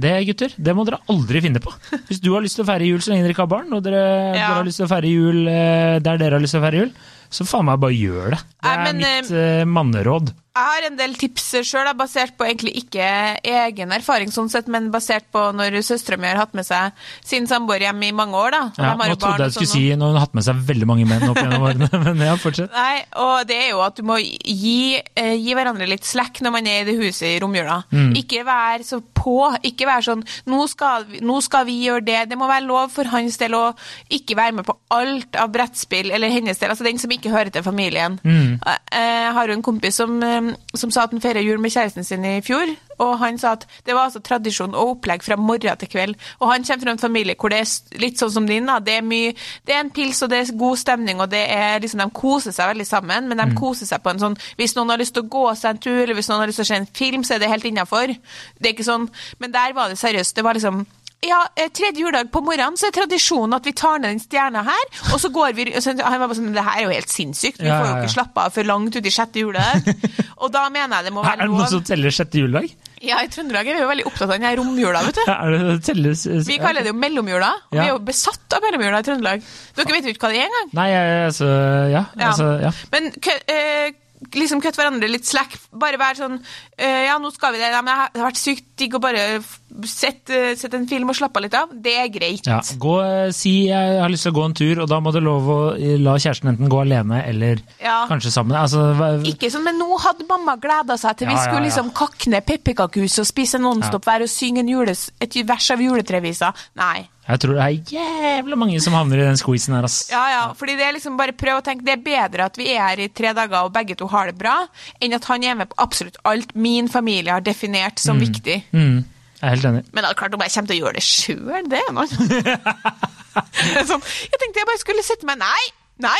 det, 0.03 0.13
gutter, 0.27 0.55
det 0.59 0.73
må 0.75 0.83
dere 0.87 0.99
aldri 1.11 1.41
finne 1.45 1.61
på. 1.63 1.71
Hvis 2.09 2.19
du 2.23 2.31
har 2.33 2.43
lyst 2.43 2.59
til 2.59 2.65
å 2.65 2.69
feire 2.69 2.87
jul 2.89 3.03
så 3.03 3.13
lenge 3.13 3.23
dere 3.25 3.35
ikke 3.35 3.45
har 3.45 3.51
barn, 3.55 3.71
og 3.75 3.83
dere, 3.85 4.01
Ja. 4.35 4.49
dere 4.49 4.57
har 4.59 4.67
lyst 4.67 4.81
til 4.81 4.87
å 4.87 4.91
feire 4.91 5.11
jul 5.11 5.47
eh, 5.51 5.99
der 6.03 6.19
dere 6.21 6.35
har 6.37 6.43
lyst 6.43 6.57
til 6.57 6.63
å 6.63 6.65
feire 6.67 6.81
jul, 6.83 6.91
så 7.35 7.47
faen 7.47 7.67
meg 7.69 7.79
bare 7.83 7.95
gjør 7.97 8.35
det. 8.35 8.41
Det 8.45 8.67
Nei, 8.67 8.73
er 8.75 8.83
men, 8.85 8.99
mitt 9.05 9.31
uh, 9.35 9.63
manneråd. 9.77 10.33
Jeg 10.55 10.63
har 10.63 10.85
en 10.87 10.95
del 10.95 11.17
tips 11.19 11.49
sjøl, 11.67 11.89
basert 11.99 12.37
på 12.39 12.45
egentlig 12.47 12.71
ikke 12.79 13.05
egen 13.43 13.91
erfaring, 13.91 14.29
sånn 14.31 14.47
sett, 14.47 14.69
men 14.71 14.87
basert 14.93 15.25
på 15.35 15.41
når 15.51 15.81
søstera 15.83 16.15
mi 16.15 16.29
har 16.29 16.39
hatt 16.39 16.53
med 16.55 16.63
seg 16.63 16.95
sin 17.27 17.43
samboer 17.49 17.83
hjem 17.83 18.05
i 18.07 18.11
mange 18.15 18.39
år. 18.39 18.55
da. 18.55 18.61
Ja, 18.79 18.93
nå 18.95 19.17
trodde 19.17 19.19
barn 19.25 19.43
jeg 19.43 19.51
du 19.51 19.57
skulle 19.57 19.67
sånn, 19.67 19.81
si 19.81 19.97
når 19.99 20.13
hun 20.13 20.15
har 20.15 20.23
hatt 20.23 20.37
med 20.39 20.45
seg 20.47 20.61
veldig 20.69 20.87
mange 20.87 21.07
menn 21.09 21.25
opp 21.27 21.41
gjennom 21.41 21.65
årene, 21.67 21.89
men 22.05 22.23
ja, 22.23 22.37
fortsett. 22.39 22.71
Nei, 22.71 23.03
og 23.25 23.43
det 23.49 23.57
er 23.65 23.67
jo 23.73 23.81
at 23.83 23.99
du 23.99 24.05
må 24.07 24.15
gi, 24.21 24.95
eh, 24.95 25.33
gi 25.35 25.57
hverandre 25.59 25.89
litt 25.91 26.07
slack 26.07 26.39
når 26.45 26.55
man 26.55 26.71
er 26.71 26.85
i 26.85 26.87
det 26.87 26.95
huset 27.01 27.27
i 27.33 27.41
romjula. 27.43 27.81
Mm. 27.91 28.15
Ikke 28.23 28.47
vær 28.47 28.87
så 28.87 29.01
på. 29.03 29.35
Ikke 29.67 29.89
vær 29.91 30.07
sånn 30.07 30.23
nå 30.47 30.61
skal, 30.71 31.03
vi, 31.09 31.19
'Nå 31.19 31.41
skal 31.43 31.67
vi 31.67 31.81
gjøre 31.83 32.05
det.' 32.07 32.29
Det 32.31 32.39
må 32.39 32.47
være 32.47 32.63
lov 32.63 32.95
for 32.95 33.11
hans 33.11 33.35
del 33.41 33.57
å 33.59 33.65
ikke 34.07 34.39
være 34.39 34.55
med 34.55 34.65
på 34.67 34.77
alt 34.95 35.35
av 35.35 35.51
brettspill, 35.51 36.13
eller 36.15 36.31
hennes 36.31 36.57
del, 36.63 36.71
altså 36.71 36.87
den 36.87 37.01
som 37.01 37.11
ikke 37.11 37.33
hører 37.33 37.51
til 37.51 37.65
familien. 37.65 38.19
Mm. 38.23 38.61
Jeg, 38.63 38.79
jeg 38.95 39.35
har 39.35 39.51
jo 39.51 39.59
en 39.59 39.65
kompis 39.65 39.99
som, 39.99 40.15
eh, 40.23 40.44
som 40.75 40.91
sa 40.91 41.05
at 41.05 41.13
han 41.15 41.21
feirer 41.23 41.43
jul 41.45 41.59
med 41.61 41.73
kjæresten 41.73 42.05
sin 42.07 42.25
i 42.27 42.41
fjor, 42.45 42.71
og 43.03 43.17
han 43.19 43.37
sa 43.41 43.53
at 43.57 43.65
det 43.85 43.95
var 43.95 44.07
altså 44.07 44.21
tradisjon 44.23 44.75
og 44.75 44.95
opplegg 44.95 45.23
fra 45.25 45.37
morgen 45.39 45.77
til 45.81 45.89
kveld. 45.91 46.15
Og 46.39 46.51
han 46.51 46.63
kommer 46.63 46.85
fra 46.85 46.95
en 46.95 47.01
familie 47.01 47.35
hvor 47.39 47.51
det 47.51 47.61
er 47.63 47.99
litt 48.01 48.21
sånn 48.21 48.33
som 48.33 48.47
din, 48.49 48.67
da. 48.69 48.79
Det 48.79 48.97
er 48.99 49.05
mye 49.05 49.33
Det 49.67 49.75
er 49.75 49.83
en 49.83 49.91
pils, 49.91 50.21
og 50.23 50.29
det 50.31 50.39
er 50.39 50.57
god 50.57 50.77
stemning, 50.79 51.21
og 51.21 51.31
det 51.31 51.43
er 51.51 51.79
liksom 51.79 52.03
De 52.03 52.09
koser 52.15 52.55
seg 52.55 52.71
veldig 52.73 52.87
sammen, 52.87 53.29
men 53.29 53.41
de 53.41 53.47
koser 53.57 53.89
seg 53.89 54.03
på 54.03 54.13
en 54.13 54.21
sånn 54.21 54.37
Hvis 54.59 54.75
noen 54.77 54.93
har 54.93 55.01
lyst 55.01 55.15
til 55.15 55.25
å 55.25 55.31
gå 55.31 55.45
seg 55.55 55.75
en 55.75 55.81
tur, 55.87 56.03
eller 56.03 56.17
hvis 56.17 56.29
noen 56.29 56.43
har 56.43 56.51
lyst 56.51 56.61
til 56.61 56.67
å 56.67 56.71
se 56.71 56.81
en 56.81 56.93
film, 57.01 57.23
så 57.23 57.35
er 57.35 57.43
det 57.43 57.51
helt 57.51 57.65
innafor. 57.65 58.13
Det 58.59 58.69
er 58.69 58.75
ikke 58.75 58.87
sånn 58.87 59.09
Men 59.39 59.55
der 59.55 59.73
var 59.75 59.89
det 59.89 59.99
seriøst. 59.99 60.35
Det 60.35 60.43
var 60.43 60.57
liksom 60.57 60.85
ja, 61.23 61.39
eh, 61.55 61.69
tredje 61.73 62.01
juledag 62.03 62.31
på 62.31 62.41
morgenen 62.43 62.75
så 62.77 62.89
er 62.89 62.95
tradisjonen 62.97 63.55
at 63.57 63.65
vi 63.65 63.73
tar 63.73 63.99
ned 63.99 64.15
den 64.15 64.19
stjerna 64.19 64.63
her, 64.67 64.83
og 65.13 65.19
så 65.21 65.31
går 65.33 65.53
vi 65.57 65.65
så, 65.79 65.93
Han 65.97 66.19
var 66.19 66.27
bare 66.27 66.37
sånn 66.37 66.53
Det 66.53 66.63
her 66.65 66.81
er 66.81 66.83
jo 66.85 66.91
helt 66.93 67.09
sinnssykt. 67.09 67.61
Vi 67.61 67.67
Ja, 67.69 67.79
får 67.79 67.87
jo 67.89 67.95
ikke 68.03 68.13
slappe 68.17 68.43
av 68.45 68.53
før 68.53 68.67
langt 68.69 68.95
ut 68.95 69.05
i 69.05 69.13
sjette 69.13 69.39
juledag. 69.41 69.87
og 70.43 70.51
da 70.53 70.67
mener 70.69 70.97
jeg 70.99 71.09
det 71.09 71.13
må 71.15 71.23
Er 71.25 71.39
det 71.41 71.49
noen 71.49 71.71
som 71.71 71.83
teller 71.87 72.13
sjette 72.13 72.43
juledag? 72.43 72.69
Ja, 73.05 73.19
i 73.21 73.27
Trøndelag 73.29 73.67
er 73.69 73.75
vi 73.77 73.81
jo 73.83 73.89
veldig 73.89 74.05
opptatt 74.09 74.29
av 74.29 74.33
den 74.37 74.45
her 74.47 74.55
romjula, 74.57 75.01
vet 75.05 75.17
du. 75.19 75.23
Er 75.29 75.51
det 75.53 75.75
telles 75.85 76.23
Vi 76.47 76.57
kaller 76.61 76.81
det 76.85 76.89
jo 76.89 76.97
mellomjula, 76.97 77.51
og 77.69 77.75
vi 77.75 77.83
er 77.83 77.91
jo 77.91 77.99
besatt 78.07 78.55
av 78.55 78.63
mellomjula 78.65 79.01
i 79.03 79.05
Trøndelag. 79.09 79.43
Dere 79.77 79.93
vet 79.97 80.07
jo 80.07 80.13
ikke 80.15 80.25
hva 80.25 80.31
det 80.33 80.39
er 80.41 80.49
engang. 80.49 80.71
Nei, 80.79 80.87
altså 81.27 81.49
Ja. 81.91 82.05
Altså, 82.29 82.47
ja. 82.63 82.71
Men 82.93 83.11
eh, 83.51 83.91
liksom 84.33 84.61
kutte 84.63 84.79
hverandre 84.81 85.09
litt 85.11 85.25
slack. 85.27 85.53
Bare 85.71 85.97
være 86.01 86.17
sånn 86.23 86.39
eh, 86.77 87.05
Ja, 87.05 87.17
nå 87.21 87.31
skal 87.33 87.53
vi 87.53 87.59
det. 87.61 87.69
Ja, 87.71 87.81
men 87.85 87.93
det 88.13 88.21
har 88.21 88.31
vært 88.31 88.41
sykt 88.41 88.65
digg 88.77 88.95
å 88.95 88.99
bare 89.03 89.41
sette, 89.85 90.55
sette 90.57 90.77
en 90.79 90.87
film 90.87 91.09
og 91.11 91.15
slappe 91.17 91.37
av 91.39 91.43
litt 91.45 91.53
av. 91.57 91.69
Det 91.71 91.93
er 91.99 92.07
greit. 92.13 92.47
Ja, 92.47 92.61
gå, 92.79 92.95
si 93.35 93.67
jeg 93.69 93.99
har 94.01 94.09
lyst 94.11 94.23
til 94.27 94.33
å 94.33 94.37
gå 94.39 94.45
en 94.49 94.55
tur, 94.57 94.81
og 94.83 94.89
da 94.91 94.99
må 95.03 95.11
du 95.15 95.19
lov 95.23 95.49
å 95.51 95.57
eh, 95.75 95.97
la 96.01 96.15
kjæresten 96.21 96.51
enten 96.53 96.71
gå 96.71 96.81
alene 96.81 97.21
eller 97.27 97.61
Ja. 97.81 98.05
kanskje 98.09 98.31
sammen. 98.31 98.55
Altså, 98.57 98.81
hva- 98.97 99.13
Ikke 99.25 99.51
sånn, 99.51 99.63
men 99.67 99.79
nå 99.79 99.97
hadde 99.99 100.27
mamma 100.29 100.55
gleda 100.57 100.97
seg 100.97 101.17
til 101.17 101.27
vi 101.27 101.33
Ja, 101.37 101.43
skulle 101.47 101.65
liksom 101.67 101.91
kakke 101.93 102.29
ned 102.31 102.45
pepperkakehus 102.45 103.19
og 103.19 103.25
spise 103.29 103.59
Nonstop 103.59 104.05
hver 104.05 104.21
og 104.25 104.29
synge 104.31 104.59
en 104.63 104.67
jules, 104.71 105.11
et 105.21 105.33
vers 105.45 105.71
av 105.71 105.79
juletrevisa. 105.79 106.53
Nei. 106.75 107.07
Jeg 107.25 107.41
tror 107.41 107.55
det 107.57 107.63
er 107.65 107.93
jævla 107.95 108.57
mange 108.59 108.77
som 108.83 108.93
havner 108.93 109.21
i 109.21 109.25
den 109.25 109.39
squeezen 109.39 109.73
her, 109.73 109.87
ass. 109.87 110.03
Ja, 110.11 110.21
ja, 110.29 110.43
fordi 110.57 110.75
det 110.77 110.85
er 110.85 110.93
liksom 110.93 111.17
bare 111.17 111.33
prøv 111.33 111.57
å 111.57 111.63
tenke 111.65 111.85
Det 111.87 111.95
er 111.95 112.03
bedre 112.05 112.45
at 112.51 112.59
vi 112.59 112.67
er 112.75 112.83
her 112.83 113.01
i 113.01 113.09
tre 113.09 113.31
dager 113.37 113.65
og 113.65 113.73
begge 113.73 113.97
to 113.97 114.09
har 114.11 114.29
det 114.29 114.37
bra, 114.37 114.59
enn 115.01 115.17
at 115.17 115.25
han 115.31 115.43
er 115.43 115.57
med 115.57 115.71
på 115.71 115.79
absolutt 115.81 116.19
alt 116.29 116.53
min 116.53 116.89
familie 116.91 117.33
har 117.33 117.45
definert 117.45 118.01
som 118.01 118.21
viktig. 118.21 118.59
Mm, 118.75 118.99
jeg 119.39 119.41
er 119.41 119.55
helt 119.55 119.69
enig. 119.71 119.85
Men 119.91 120.05
det 120.05 120.11
er 120.11 120.19
klart 120.21 120.37
om 120.37 120.45
jeg 120.45 120.53
kommer 120.53 120.69
til 120.69 120.77
å 120.77 120.83
gjøre 120.83 120.99
det 120.99 121.07
sjøl, 121.07 121.71
det 121.71 121.81
er 121.81 121.95
noe 121.97 122.05
Det 123.55 123.81
er 123.81 123.89
sånn, 123.89 124.05
Jeg 124.05 124.39
tenkte 124.39 124.61
jeg 124.61 124.69
bare 124.69 124.83
skulle 124.83 125.03
sette 125.05 125.27
meg 125.27 125.41
Nei! 125.41 125.63
Nei! 126.03 126.19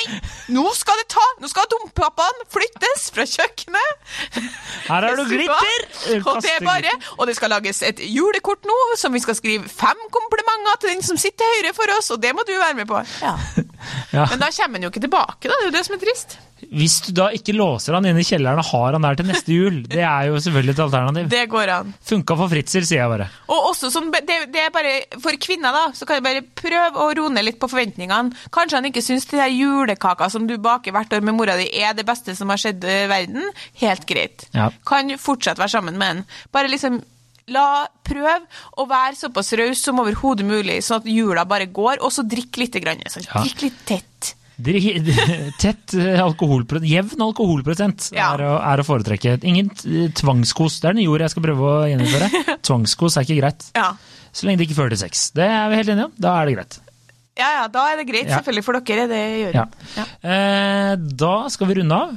Nå 0.56 0.64
skal 0.78 0.96
det 1.02 1.10
ta! 1.12 1.24
Nå 1.44 1.50
skal 1.52 1.68
dompappaen 1.72 2.46
flyttes 2.52 3.10
fra 3.16 3.26
kjøkkenet! 3.28 4.06
Her 4.88 5.08
har 5.10 5.20
du 5.20 5.26
glitter! 5.28 5.88
Og 6.22 6.40
det 6.46 6.54
er 6.54 6.64
bare 6.64 6.94
Og 7.18 7.28
det 7.28 7.36
skal 7.36 7.52
lages 7.52 7.82
et 7.84 8.00
julekort 8.08 8.64
nå, 8.70 8.78
som 9.02 9.12
vi 9.16 9.20
skal 9.24 9.36
skrive 9.36 9.68
fem 9.68 10.06
komplimenter 10.16 10.80
til 10.80 10.94
den 10.96 11.04
som 11.04 11.20
sitter 11.20 11.58
høyre 11.58 11.76
for 11.76 11.92
oss, 11.98 12.14
og 12.16 12.24
det 12.24 12.32
må 12.38 12.48
du 12.48 12.54
være 12.56 12.78
med 12.80 12.88
på. 12.88 13.04
Ja. 13.20 13.36
Ja. 14.16 14.26
Men 14.32 14.40
da 14.42 14.48
kommer 14.56 14.80
han 14.80 14.88
jo 14.88 14.90
ikke 14.94 15.04
tilbake, 15.04 15.50
da. 15.50 15.56
Det 15.60 15.66
er 15.66 15.70
jo 15.70 15.76
det 15.76 15.86
som 15.88 15.98
er 15.98 16.04
trist. 16.06 16.38
Hvis 16.56 17.02
du 17.04 17.10
da 17.18 17.28
ikke 17.36 17.54
låser 17.56 17.98
han 17.98 18.06
inne 18.08 18.22
i 18.24 18.26
kjelleren 18.26 18.62
og 18.62 18.68
har 18.70 18.96
han 18.96 19.04
der 19.04 19.18
til 19.20 19.28
neste 19.28 19.52
jul, 19.54 19.82
det 19.92 20.02
er 20.08 20.30
jo 20.30 20.38
selvfølgelig 20.40 20.74
et 20.76 20.82
alternativ. 20.86 21.28
Det 21.34 21.42
går 21.52 21.72
an. 21.74 21.90
Funka 22.10 22.38
for 22.40 22.52
Fritzel, 22.52 22.86
sier 22.88 23.02
jeg 23.04 23.12
bare. 23.12 23.28
Og 23.52 23.70
også 23.72 23.92
som, 23.94 24.08
det, 24.14 24.24
det 24.54 24.62
er 24.64 24.72
bare, 24.74 24.94
For 25.24 25.36
kvinner 25.42 25.76
da, 25.76 25.84
så 25.98 26.08
kan 26.08 26.20
jeg 26.20 26.26
bare 26.26 26.44
prøve 26.58 27.04
å 27.04 27.10
roe 27.20 27.34
ned 27.36 27.48
litt 27.50 27.60
på 27.62 27.70
forventningene. 27.72 28.32
Kanskje 28.56 28.80
han 28.80 28.88
ikke 28.90 29.04
syns 29.04 29.28
de 29.30 29.42
der 29.42 29.52
julekaka 29.52 30.30
som 30.32 30.48
du 30.48 30.56
baker 30.62 30.96
hvert 30.96 31.18
år 31.18 31.26
med 31.28 31.36
mora 31.38 31.58
di 31.60 31.68
er 31.76 31.98
det 31.98 32.08
beste 32.08 32.38
som 32.40 32.54
har 32.54 32.62
skjedd 32.62 32.88
i 32.88 33.02
verden. 33.12 33.52
Helt 33.84 34.08
greit. 34.10 34.48
Ja. 34.56 34.72
Kan 34.88 35.12
fortsatt 35.22 35.60
være 35.62 35.76
sammen 35.76 36.00
med 36.00 36.16
en. 36.16 36.24
Bare 36.56 36.72
liksom 36.72 37.02
La 37.54 37.86
Prøv 38.06 38.48
å 38.82 38.86
være 38.90 39.18
såpass 39.18 39.52
raus 39.58 39.84
som 39.84 40.00
overhodet 40.02 40.46
mulig, 40.48 40.80
sånn 40.86 41.04
at 41.04 41.10
jula 41.10 41.44
bare 41.50 41.68
går, 41.74 42.00
og 42.02 42.14
så 42.14 42.24
drikk 42.26 42.58
litt. 42.62 42.80
Grann, 42.82 43.02
sånn. 43.10 43.26
Ja. 43.28 43.44
Drikk 43.44 43.68
litt 43.68 43.86
tett. 43.90 44.34
Tett 45.62 45.94
eh, 46.00 46.20
alkoholprosent, 46.24 46.88
jevn 46.90 47.22
alkoholprosent 47.28 48.10
Ja. 48.16 48.32
er, 48.38 48.44
å, 48.48 48.54
er 48.64 48.82
å 48.82 48.86
foretrekke. 48.88 49.38
Ingen 49.44 49.70
tvangskos. 50.16 50.80
Det 50.84 50.92
er 50.92 50.98
nye 51.00 51.12
ord 51.12 51.26
jeg 51.26 51.34
skal 51.36 51.46
prøve 51.48 51.70
å 51.70 51.76
gjeninnføre. 51.92 52.30
Tvangskos 52.68 53.18
er 53.20 53.28
ikke 53.28 53.40
greit. 53.42 53.68
Ja. 53.76 53.92
Så 54.36 54.48
lenge 54.48 54.62
det 54.64 54.70
ikke 54.70 54.80
fører 54.80 54.96
til 54.96 55.04
sex. 55.06 55.30
Det 55.36 55.46
er 55.48 55.70
vi 55.72 55.80
helt 55.82 55.92
enige 55.94 56.10
om. 56.10 56.16
Da 56.20 56.36
er 56.42 56.50
det 56.50 56.56
greit. 56.58 56.80
ja, 57.40 57.50
ja, 57.60 57.66
da 57.72 57.84
er 57.92 58.00
det 58.00 58.08
greit. 58.10 58.30
Selvfølgelig 58.32 58.66
for 58.68 58.80
dere 58.80 59.06
er 59.06 59.12
det 59.12 59.24
gjør 59.42 59.60
Ja. 59.60 59.66
Ja. 60.00 60.06
Eh, 60.32 60.94
da 61.26 61.34
skal 61.52 61.68
vi 61.72 61.78
runde 61.82 62.00
av. 62.06 62.16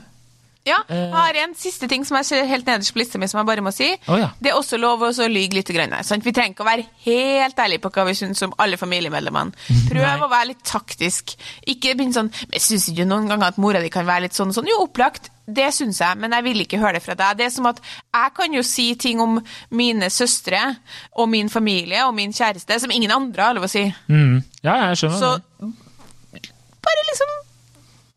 Ja, 0.69 0.79
Eh. 0.89 0.97
jeg 1.09 1.13
har 1.15 1.39
en 1.45 1.55
siste 1.59 1.89
ting 1.89 2.05
som 2.05 2.17
jeg 2.19 2.27
ser 2.29 2.45
helt 2.51 2.67
nederst 2.69 2.93
på 2.95 3.01
lista 3.01 3.19
mi, 3.19 3.27
som 3.31 3.39
jeg 3.41 3.47
bare 3.49 3.65
må 3.65 3.73
si. 3.75 3.89
Oh, 4.09 4.19
ja. 4.21 4.31
Det 4.41 4.51
er 4.53 4.59
også 4.59 4.79
lov 4.81 5.01
å 5.09 5.11
lyge 5.29 5.55
litt. 5.57 5.69
Grann, 5.75 5.93
sant? 6.05 6.25
Vi 6.25 6.33
trenger 6.33 6.55
ikke 6.55 6.65
å 6.65 6.69
være 6.69 6.87
helt 7.05 7.57
ærlige 7.65 7.83
på 7.85 7.91
hva 7.93 8.05
vi 8.09 8.15
syns 8.19 8.43
om 8.47 8.55
alle 8.59 8.77
familiemedlemmene. 8.81 9.53
Prøv 9.91 10.23
å 10.25 10.31
være 10.31 10.51
litt 10.53 10.63
taktisk. 10.65 11.35
Ikke 11.67 11.95
begynn 11.97 12.13
sånn 12.15 12.31
Men 12.51 12.61
syns 12.61 12.89
ikke 12.93 13.05
noen 13.09 13.29
ganger 13.29 13.49
at 13.53 13.59
mora 13.59 13.81
di 13.83 13.91
kan 13.93 14.07
være 14.07 14.23
litt 14.29 14.37
sånn 14.37 14.49
og 14.53 14.55
sånn? 14.57 14.69
Jo, 14.71 14.85
opplagt. 14.87 15.31
Det 15.49 15.71
syns 15.73 15.99
jeg, 16.03 16.17
men 16.21 16.31
jeg 16.37 16.45
vil 16.45 16.61
ikke 16.61 16.79
høre 16.79 16.99
det 16.99 17.03
fra 17.03 17.15
deg. 17.17 17.39
Det 17.39 17.47
er 17.47 17.51
som 17.55 17.67
at 17.71 17.79
jeg 17.81 18.33
kan 18.37 18.53
jo 18.53 18.63
si 18.63 18.95
ting 19.01 19.21
om 19.25 19.39
mine 19.71 20.11
søstre 20.13 20.61
og 21.17 21.29
min 21.33 21.49
familie 21.49 22.03
og 22.05 22.13
min 22.15 22.33
kjæreste 22.37 22.77
som 22.81 22.91
ingen 22.93 23.11
andre 23.15 23.43
har 23.47 23.55
lov 23.57 23.65
å 23.65 23.71
si. 23.73 23.87
Mm. 24.13 24.43
Ja, 24.63 24.75
jeg 24.91 24.99
skjønner. 25.01 25.19
Så 25.19 25.31
det. 26.37 26.51
bare 26.85 27.07
liksom 27.09 27.33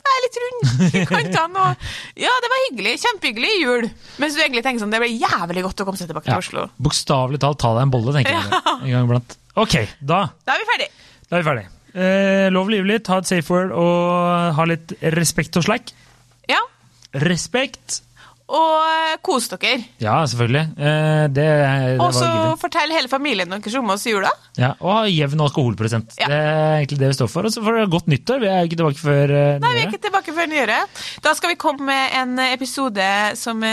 være 0.06 0.24
litt 0.26 0.40
rund 0.44 0.62
i 1.02 1.04
kantene. 1.10 1.66
Og, 1.66 1.86
ja, 2.24 2.32
det 2.44 2.50
var 2.54 2.64
hyggelig. 2.68 2.94
Kjempehyggelig 3.04 3.52
jul. 3.62 3.88
Mens 4.24 4.36
du 4.38 4.42
egentlig 4.44 4.64
tenker 4.66 4.84
sånn, 4.84 4.94
det 4.94 5.02
ble 5.04 5.12
jævlig 5.14 5.64
godt 5.68 5.84
å 5.84 5.88
komme 5.90 6.02
seg 6.02 6.10
tilbake 6.12 6.28
til 6.30 6.36
Ja. 6.36 6.40
Oslo. 6.44 6.66
Bokstavelig 6.82 7.42
talt, 7.44 7.60
ta 7.64 7.74
deg 7.78 7.86
en 7.88 7.94
bolle, 7.94 8.16
tenker 8.18 8.36
jeg. 8.38 8.50
det, 8.54 8.62
En 8.82 8.90
gang 8.96 9.08
iblant. 9.10 9.38
Ok, 9.62 9.78
da, 10.00 10.22
Da 10.48 10.56
er 10.56 10.64
vi 10.64 10.70
ferdig. 10.74 10.90
da 11.30 11.38
er 11.38 11.42
vi 11.44 11.50
ferdig. 11.52 11.66
Eh, 11.92 12.46
lov 12.56 12.70
livlig, 12.72 13.02
ta 13.04 13.18
et 13.20 13.28
safe 13.28 13.52
word 13.52 13.74
og 13.76 14.54
ha 14.56 14.66
litt 14.70 14.94
respekt 15.18 15.58
og 15.60 15.66
slack. 15.68 15.92
Ja. 16.48 16.62
Respekt! 17.20 18.02
Og 18.52 18.78
eh, 18.84 19.14
kos 19.24 19.46
dere. 19.54 19.78
Ja, 20.04 20.18
selvfølgelig. 20.28 20.64
Eh, 20.76 21.26
det, 21.32 21.46
det 21.46 21.94
Og 22.04 22.12
så 22.16 22.28
fortell 22.60 22.92
hele 22.92 23.08
familien 23.12 23.52
deres 23.54 23.78
om 23.80 23.94
oss 23.94 24.04
i 24.10 24.12
jula. 24.12 24.32
Ja, 24.60 24.74
og 24.84 24.92
ha 24.98 25.04
jevn 25.08 25.40
alkoholprosent. 25.46 26.18
Ja. 26.20 26.28
Det 26.28 26.40
er 26.40 26.76
egentlig 26.82 27.00
det 27.00 27.12
vi 27.14 27.18
står 27.22 27.32
for. 27.32 27.48
Og 27.48 27.54
så 27.56 27.64
får 27.64 27.80
dere 27.80 27.92
godt 27.94 28.10
nyttår. 28.12 28.42
Vi 28.44 28.50
er 28.52 28.68
ikke 28.68 28.80
tilbake 28.82 29.00
før 29.00 29.32
uh, 29.32 29.62
Nei, 29.64 29.72
vi 29.78 29.84
er 29.86 29.88
ikke 29.88 30.02
tilbake 30.08 30.36
før 30.36 30.52
nyåret. 30.52 31.02
Da 31.24 31.34
skal 31.38 31.54
vi 31.54 31.60
komme 31.64 31.88
med 31.88 32.18
en 32.22 32.44
episode 32.50 33.08
som, 33.40 33.64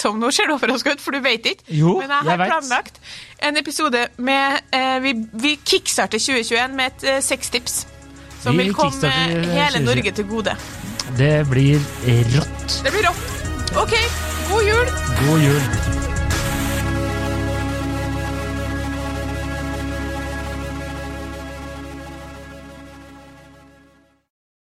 som 0.00 0.18
Nå 0.18 0.32
ser 0.34 0.50
du 0.50 0.56
overrasket 0.56 0.98
ut, 0.98 1.04
for 1.04 1.14
du 1.14 1.22
vet 1.24 1.46
ikke. 1.52 1.68
Jo, 1.78 1.98
Men 2.02 2.10
jeg 2.10 2.24
jeg 2.24 2.32
har 2.32 2.42
vet. 2.42 2.52
planlagt 2.52 3.00
en 3.48 3.56
episode 3.60 4.04
med 4.18 4.74
Vi, 5.04 5.14
vi 5.46 5.54
kickstarter 5.62 6.18
2021 6.18 6.74
med 6.74 6.90
et 6.90 7.08
eh, 7.14 7.20
sextips. 7.22 7.84
Som 8.42 8.58
Vi 8.58 8.64
vil 8.68 8.74
komme 8.74 9.10
hele 9.54 9.82
Norge 9.86 10.12
til 10.14 10.26
gode. 10.30 10.54
Det 11.18 11.34
blir 11.50 11.78
rått. 12.34 12.80
Det 12.84 12.94
blir 12.94 13.06
rått. 13.10 13.37
OK, 13.76 13.92
god 14.48 14.64
jul! 14.64 14.86
God 15.26 15.40
jul. 15.42 16.07